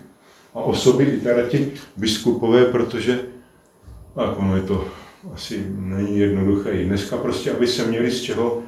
a 0.55 0.61
osoby 0.61 1.05
i 1.05 1.21
teda 1.21 1.49
ti 1.49 1.73
biskupové, 1.97 2.65
protože 2.65 3.21
tak 4.15 4.39
ono 4.39 4.57
je 4.57 4.63
to 4.63 4.85
asi 5.35 5.67
není 5.79 6.19
jednoduché. 6.19 6.85
Dneska 6.85 7.17
prostě, 7.17 7.51
aby 7.51 7.67
se 7.67 7.87
měli 7.87 8.11
z 8.11 8.23
čeho, 8.23 8.63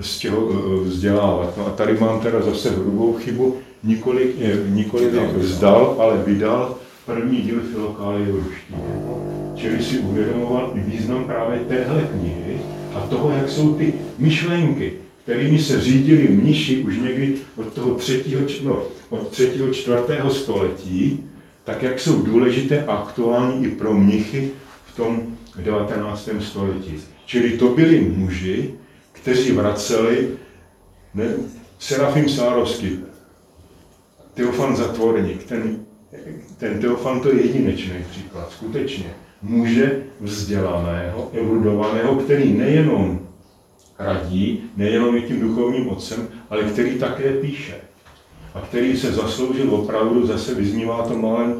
z 0.00 0.18
čeho 0.18 0.48
eh, 0.50 0.84
vzdělávat. 0.84 1.56
No 1.56 1.66
a 1.66 1.70
tady 1.70 1.98
mám 2.00 2.20
teda 2.20 2.42
zase 2.42 2.70
hrubou 2.70 3.14
chybu, 3.14 3.56
nikoli, 3.84 4.34
nikoli 4.68 5.10
vzdal, 5.36 5.96
ale 5.98 6.22
vydal 6.26 6.76
první 7.06 7.42
díl 7.42 7.60
Filokálie 7.72 8.32
v 8.32 8.34
ruštině. 8.34 8.78
Čili 9.56 9.82
si 9.82 9.98
uvědomoval 9.98 10.72
i 10.74 10.80
význam 10.80 11.24
právě 11.24 11.58
téhle 11.58 12.02
knihy 12.02 12.58
a 12.94 13.00
toho, 13.00 13.30
jak 13.30 13.48
jsou 13.48 13.74
ty 13.74 13.94
myšlenky, 14.18 14.92
kterými 15.22 15.58
se 15.58 15.80
řídili 15.80 16.28
mniši 16.28 16.78
už 16.78 16.96
někdy 16.96 17.36
od 17.56 17.72
toho 17.72 17.94
třetího, 17.94 18.40
no, 18.62 18.82
od 19.08 19.28
třetího, 19.28 19.74
čtvrtého 19.74 20.30
století, 20.30 21.24
tak 21.64 21.82
jak 21.82 22.00
jsou 22.00 22.22
důležité 22.22 22.84
a 22.84 22.92
aktuální 22.92 23.64
i 23.64 23.70
pro 23.70 23.94
mnichy 23.94 24.50
v 24.86 24.96
tom 24.96 25.36
19. 25.56 26.28
století. 26.40 26.94
Čili 27.26 27.58
to 27.58 27.68
byli 27.68 28.00
muži, 28.00 28.74
kteří 29.12 29.52
vraceli, 29.52 30.28
ne, 31.14 31.34
Serafim 31.78 32.28
Sárovský, 32.28 32.98
Teofan 34.34 34.76
Zatvorník, 34.76 35.44
ten, 35.44 35.84
ten 36.58 36.80
Teofan 36.80 37.20
to 37.20 37.28
je 37.28 37.46
jedinečný 37.46 38.04
příklad, 38.10 38.52
skutečně. 38.52 39.14
Muže 39.42 40.02
vzdělaného, 40.20 41.30
erudovaného, 41.32 42.14
který 42.14 42.52
nejenom 42.52 43.20
radí, 43.98 44.64
nejenom 44.76 45.16
je 45.16 45.22
tím 45.22 45.40
duchovním 45.40 45.88
otcem, 45.88 46.28
ale 46.50 46.62
který 46.62 46.98
také 46.98 47.32
píše. 47.32 47.74
A 48.54 48.60
který 48.60 48.96
se 48.96 49.12
zasloužil 49.12 49.74
opravdu, 49.74 50.26
zase 50.26 50.54
vyznívá 50.54 51.02
to 51.02 51.18
malé 51.18 51.54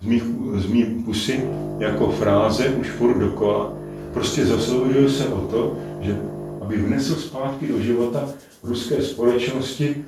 z 0.00 0.06
mých, 0.06 0.22
z 0.54 0.66
mých 0.66 0.86
pusy 1.04 1.44
jako 1.78 2.10
fráze 2.10 2.68
už 2.68 2.88
furt 2.90 3.18
dokola, 3.18 3.72
prostě 4.12 4.46
zasloužil 4.46 5.10
se 5.10 5.28
o 5.28 5.40
to, 5.40 5.78
že 6.00 6.20
aby 6.60 6.76
vnesl 6.76 7.14
zpátky 7.14 7.66
do 7.66 7.80
života 7.80 8.28
ruské 8.62 9.02
společnosti 9.02 10.04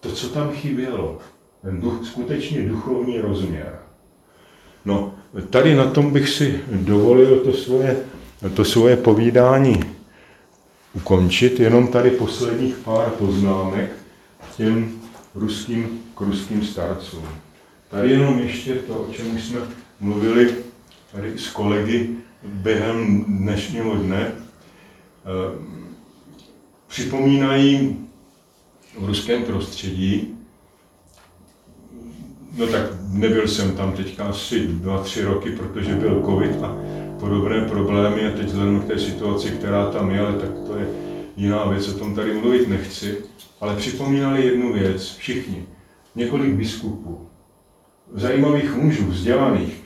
to, 0.00 0.12
co 0.12 0.28
tam 0.28 0.50
chybělo, 0.50 1.18
ten 1.62 1.80
duch, 1.80 2.06
skutečně 2.06 2.68
duchovní 2.68 3.20
rozměr. 3.20 3.78
No, 4.84 5.14
tady 5.42 5.74
na 5.74 5.84
tom 5.84 6.10
bych 6.10 6.28
si 6.28 6.60
dovolil 6.72 7.40
to 7.40 7.52
svoje, 7.52 7.96
to 8.54 8.64
svoje 8.64 8.96
povídání 8.96 9.80
ukončit, 10.92 11.60
jenom 11.60 11.88
tady 11.88 12.10
posledních 12.10 12.76
pár 12.76 13.10
poznámek 13.10 13.90
k 14.40 14.56
těm 14.56 15.00
ruským, 15.34 16.00
k 16.14 16.20
ruským 16.20 16.64
starcům. 16.64 17.22
Tady 17.90 18.10
jenom 18.10 18.38
ještě 18.38 18.74
to, 18.74 18.94
o 18.94 19.12
čem 19.12 19.38
jsme 19.38 19.60
mluvili 20.00 20.54
tady 21.12 21.38
s 21.38 21.48
kolegy 21.48 22.10
během 22.42 23.24
dnešního 23.28 23.94
dne, 23.96 24.32
eh, 24.32 25.58
připomínají 26.86 27.96
v 28.98 29.06
ruském 29.06 29.44
prostředí, 29.44 30.35
no 32.56 32.66
tak 32.66 32.82
nebyl 33.12 33.48
jsem 33.48 33.72
tam 33.72 33.92
teďka 33.92 34.24
asi 34.24 34.66
dva, 34.66 35.02
tři 35.02 35.24
roky, 35.24 35.50
protože 35.50 35.94
byl 35.94 36.22
covid 36.26 36.62
a 36.62 36.76
podobné 37.20 37.68
problémy 37.68 38.26
a 38.26 38.30
teď 38.30 38.46
vzhledem 38.46 38.80
k 38.80 38.86
té 38.86 38.98
situaci, 38.98 39.50
která 39.50 39.90
tam 39.90 40.10
je, 40.10 40.20
ale 40.20 40.38
tak 40.38 40.50
to 40.66 40.78
je 40.78 40.86
jiná 41.36 41.64
věc, 41.64 41.88
o 41.88 41.98
tom 41.98 42.14
tady 42.14 42.34
mluvit 42.34 42.68
nechci, 42.68 43.18
ale 43.60 43.76
připomínali 43.76 44.46
jednu 44.46 44.72
věc, 44.72 45.16
všichni, 45.16 45.64
několik 46.14 46.54
biskupů, 46.54 47.28
zajímavých 48.14 48.74
mužů, 48.74 49.06
vzdělaných, 49.06 49.82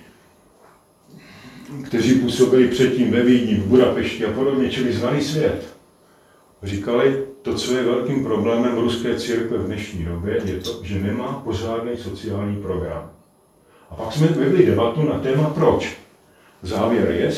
kteří 1.85 2.14
působili 2.14 2.68
předtím 2.68 3.11
ve 3.11 3.23
Vídni, 3.23 3.55
v 3.55 3.66
Budapešti 3.66 4.27
a 4.27 4.33
podobně, 4.33 4.71
čili 4.71 4.93
znali 4.93 5.23
svět. 5.23 5.77
Říkali, 6.62 7.27
to, 7.43 7.55
co 7.55 7.74
je 7.74 7.82
velkým 7.82 8.24
problémem 8.24 8.78
ruské 8.78 9.20
církve 9.20 9.59
v 9.59 9.66
dnešní 9.66 10.05
době, 10.05 10.41
je 10.45 10.61
to, 10.61 10.80
že 10.82 11.01
nemá 11.01 11.43
pořádný 11.45 11.97
sociální 11.97 12.57
program. 12.57 13.11
A 13.91 13.95
pak 13.95 14.12
jsme 14.12 14.26
vedli 14.26 14.66
debatu 14.66 15.03
na 15.03 15.18
téma 15.18 15.51
proč. 15.51 15.97
Závěr 16.62 17.11
je, 17.11 17.32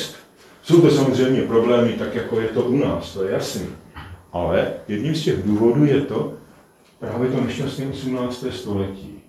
jsou 0.62 0.80
to 0.80 0.90
samozřejmě 0.90 1.42
problémy, 1.42 1.92
tak 1.92 2.14
jako 2.14 2.40
je 2.40 2.48
to 2.48 2.62
u 2.62 2.76
nás, 2.76 3.14
to 3.14 3.24
je 3.24 3.32
jasný. 3.32 3.66
Ale 4.32 4.72
jedním 4.88 5.14
z 5.14 5.24
těch 5.24 5.42
důvodů 5.42 5.84
je 5.84 6.00
to 6.00 6.32
právě 6.98 7.30
to 7.30 7.40
nešťastné 7.40 7.86
18. 7.86 8.44
století 8.50 9.22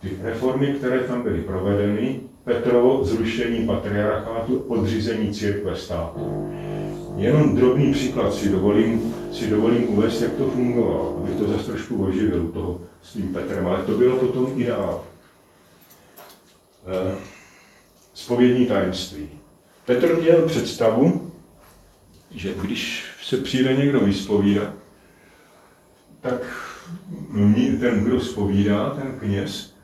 ty 0.00 0.16
reformy, 0.22 0.66
které 0.66 1.00
tam 1.00 1.22
byly 1.22 1.40
provedeny, 1.40 2.20
Petrovo 2.44 3.04
zrušení 3.04 3.66
patriarchátu, 3.66 4.58
podřízení 4.58 5.34
církve 5.34 5.76
státu. 5.76 6.50
Jenom 7.16 7.56
drobný 7.56 7.92
příklad 7.92 8.34
si 8.34 8.48
dovolím, 8.48 9.14
si 9.32 9.50
dovolím 9.50 9.88
uvést, 9.88 10.20
jak 10.20 10.32
to 10.32 10.50
fungovalo, 10.50 11.16
abych 11.18 11.36
to 11.36 11.48
zase 11.48 11.64
trošku 11.64 12.04
oživil 12.04 12.48
toho 12.48 12.80
s 13.02 13.12
tím 13.12 13.34
Petrem, 13.34 13.66
ale 13.66 13.82
to 13.82 13.98
bylo 13.98 14.16
potom 14.16 14.52
ideál. 14.56 15.04
Eh, 16.86 17.14
spovědní 18.14 18.66
tajemství. 18.66 19.28
Petr 19.86 20.20
měl 20.20 20.46
představu, 20.46 21.32
že 22.30 22.54
když 22.62 23.04
se 23.22 23.36
přijde 23.36 23.76
někdo 23.76 24.00
vyspovídat, 24.00 24.72
tak 26.20 26.40
ten, 27.80 28.04
kdo 28.04 28.20
spovídá, 28.20 28.90
ten 28.90 29.18
kněz, 29.18 29.74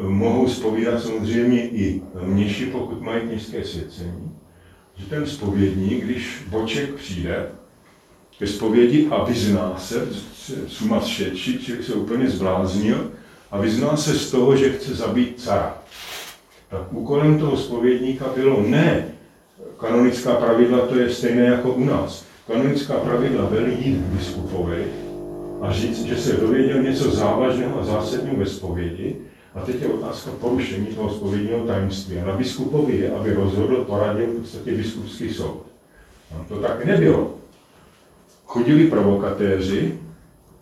mohou 0.00 0.48
spovídat 0.48 1.02
samozřejmě 1.02 1.68
i 1.68 2.02
mniši, 2.24 2.66
pokud 2.66 3.02
mají 3.02 3.28
kněžské 3.28 3.64
svěcení, 3.64 4.29
že 5.00 5.06
ten 5.06 5.26
spovědník, 5.26 6.04
když 6.04 6.42
boček 6.48 6.94
přijde 6.94 7.46
ke 8.38 8.46
spovědi 8.46 9.08
a 9.10 9.24
vyzná 9.24 9.74
se, 9.78 10.08
suma 10.66 11.00
šeči, 11.00 11.58
čili 11.58 11.82
se 11.84 11.92
úplně 11.92 12.30
zbláznil, 12.30 13.10
a 13.50 13.58
vyzná 13.58 13.96
se 13.96 14.14
z 14.14 14.30
toho, 14.30 14.56
že 14.56 14.72
chce 14.72 14.94
zabít 14.94 15.40
cara. 15.40 15.78
Tak 16.70 16.92
úkolem 16.92 17.38
toho 17.38 17.56
spovědníka 17.56 18.24
bylo 18.36 18.62
ne 18.66 19.08
kanonická 19.78 20.34
pravidla, 20.34 20.86
to 20.86 20.98
je 20.98 21.10
stejné 21.10 21.44
jako 21.44 21.72
u 21.72 21.84
nás. 21.84 22.24
Kanonická 22.46 22.94
pravidla 22.94 23.46
byly 23.46 23.72
jít 23.80 23.96
k 23.96 24.16
biskupovi 24.16 24.84
a 25.60 25.72
říct, 25.72 26.04
že 26.04 26.16
se 26.16 26.32
dověděl 26.32 26.82
něco 26.82 27.10
závažného 27.10 27.80
a 27.80 27.84
zásadního 27.84 28.36
ve 28.36 28.46
spovědi 28.46 29.16
a 29.54 29.60
teď 29.60 29.82
je 29.82 29.88
otázka 29.88 30.30
porušení 30.40 30.86
toho 30.86 31.10
spovědního 31.10 31.66
tajemství. 31.66 32.18
A 32.18 32.24
na 32.26 32.36
biskupovi 32.36 32.96
je, 32.96 33.10
aby 33.10 33.34
rozhodl, 33.34 33.84
poradil 33.84 34.26
v 34.26 34.40
podstatě 34.40 34.72
biskupský 34.72 35.34
soud. 35.34 35.66
A 36.34 36.44
to 36.48 36.56
tak 36.56 36.84
nebylo. 36.84 37.34
Chodili 38.44 38.90
provokatéři, 38.90 39.98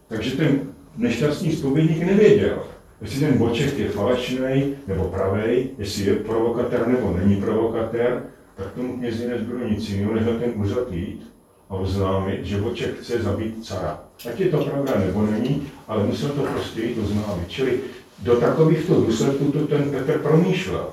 takže 0.09 0.31
ten 0.31 0.61
nešťastný 0.97 1.53
spovědník 1.53 2.03
nevěděl, 2.03 2.65
jestli 3.01 3.21
ten 3.21 3.39
boček 3.39 3.79
je 3.79 3.89
falešný 3.89 4.75
nebo 4.87 5.05
pravý, 5.05 5.71
jestli 5.79 6.05
je 6.05 6.15
provokatér 6.15 6.89
nebo 6.89 7.17
není 7.17 7.41
provokatér, 7.41 8.23
tak 8.57 8.73
tomu 8.73 8.97
knězi 8.97 9.29
nezbylo 9.29 9.69
nic 9.69 9.89
jiného, 9.89 10.15
než 10.15 10.27
na 10.27 10.33
ten 10.33 10.53
úřad 10.55 10.93
jít 10.93 11.33
a 11.71 11.75
oznámit, 11.75 12.45
že 12.45 12.61
boček 12.61 12.99
chce 12.99 13.23
zabít 13.23 13.67
cara. 13.67 14.01
Ať 14.31 14.41
je 14.41 14.49
to 14.49 14.65
pravda 14.65 14.93
nebo 15.07 15.27
není, 15.27 15.69
ale 15.89 16.07
musel 16.07 16.29
to 16.29 16.43
prostě 16.43 16.83
jít 16.83 16.99
oznámit. 16.99 17.49
Čili 17.49 17.81
do 18.23 18.37
takovýchto 18.37 18.95
důsledků 18.95 19.45
to 19.45 19.67
ten 19.67 19.91
Petr 19.91 20.19
promýšlel. 20.19 20.87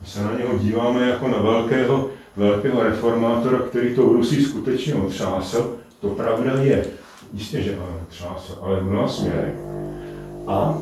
My 0.00 0.06
se 0.06 0.24
na 0.24 0.32
něho 0.38 0.58
díváme 0.58 1.08
jako 1.08 1.28
na 1.28 1.38
velkého, 1.38 2.10
velkého 2.36 2.82
reformátora, 2.82 3.58
který 3.58 3.94
to 3.94 4.06
v 4.06 4.12
Rusii 4.12 4.44
skutečně 4.44 4.94
otřásl. 4.94 5.76
To 6.00 6.08
pravda 6.08 6.52
je. 6.62 6.84
Jistě, 7.32 7.62
že 7.62 7.76
ano, 7.76 8.00
otřásl, 8.02 8.58
ale 8.62 8.80
v 8.80 8.84
mnoha 8.84 9.08
směrech. 9.08 9.54
A 10.46 10.78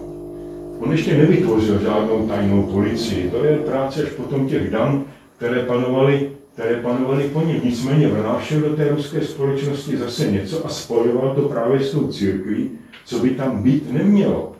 on 0.80 0.92
ještě 0.92 1.16
nevytvořil 1.16 1.78
žádnou 1.78 2.28
tajnou 2.28 2.62
policii. 2.62 3.30
To 3.30 3.44
je 3.44 3.58
práce 3.58 4.02
až 4.02 4.08
potom 4.08 4.48
těch 4.48 4.70
dan, 4.70 5.04
které 5.36 5.62
panovaly, 5.62 6.30
které 6.54 6.76
panovaly 6.76 7.24
po 7.28 7.40
něm. 7.40 7.60
Nicméně 7.64 8.08
vnášel 8.08 8.60
do 8.60 8.76
té 8.76 8.88
ruské 8.88 9.24
společnosti 9.24 9.96
zase 9.96 10.30
něco 10.30 10.66
a 10.66 10.68
spojoval 10.68 11.34
to 11.34 11.40
právě 11.40 11.80
s 11.80 11.90
tou 11.90 12.08
církví, 12.08 12.70
co 13.04 13.18
by 13.18 13.30
tam 13.30 13.62
být 13.62 13.92
nemělo. 13.92 14.57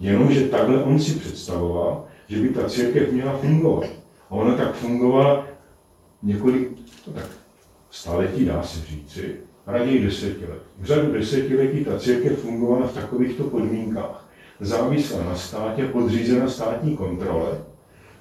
Jenomže 0.00 0.48
takhle 0.48 0.84
on 0.84 1.00
si 1.00 1.18
představoval, 1.18 2.04
že 2.28 2.40
by 2.40 2.48
ta 2.48 2.68
církev 2.68 3.12
měla 3.12 3.38
fungovat. 3.38 3.90
A 4.30 4.30
ona 4.30 4.54
tak 4.54 4.74
fungovala 4.74 5.46
několik, 6.22 6.68
no 7.06 7.12
tak 7.12 7.26
staletí 7.90 8.44
dá 8.44 8.62
se 8.62 8.86
říci, 8.86 9.36
raději 9.66 10.04
desetiletí. 10.04 10.64
V 10.78 10.84
řadu 10.84 11.12
desetiletí 11.12 11.84
ta 11.84 11.98
církev 11.98 12.38
fungovala 12.38 12.86
v 12.86 12.94
takovýchto 12.94 13.44
podmínkách. 13.44 14.28
Závisla 14.60 15.24
na 15.24 15.36
státě, 15.36 15.86
podřízena 15.86 16.48
státní 16.48 16.96
kontrole, 16.96 17.60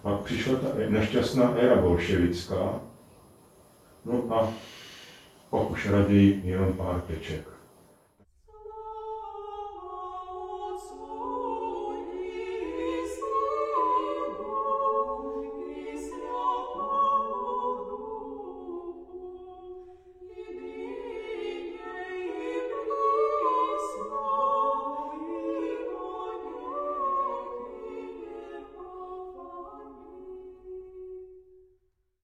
pak 0.02 0.20
přišla 0.20 0.56
ta 0.56 0.68
nešťastná 0.90 1.56
éra 1.58 1.82
bolševická, 1.82 2.80
no 4.06 4.24
a 4.30 4.54
pak 5.50 5.72
už 5.72 5.90
raději 5.90 6.42
jenom 6.44 6.74
pár 6.74 7.02
teček. 7.02 7.55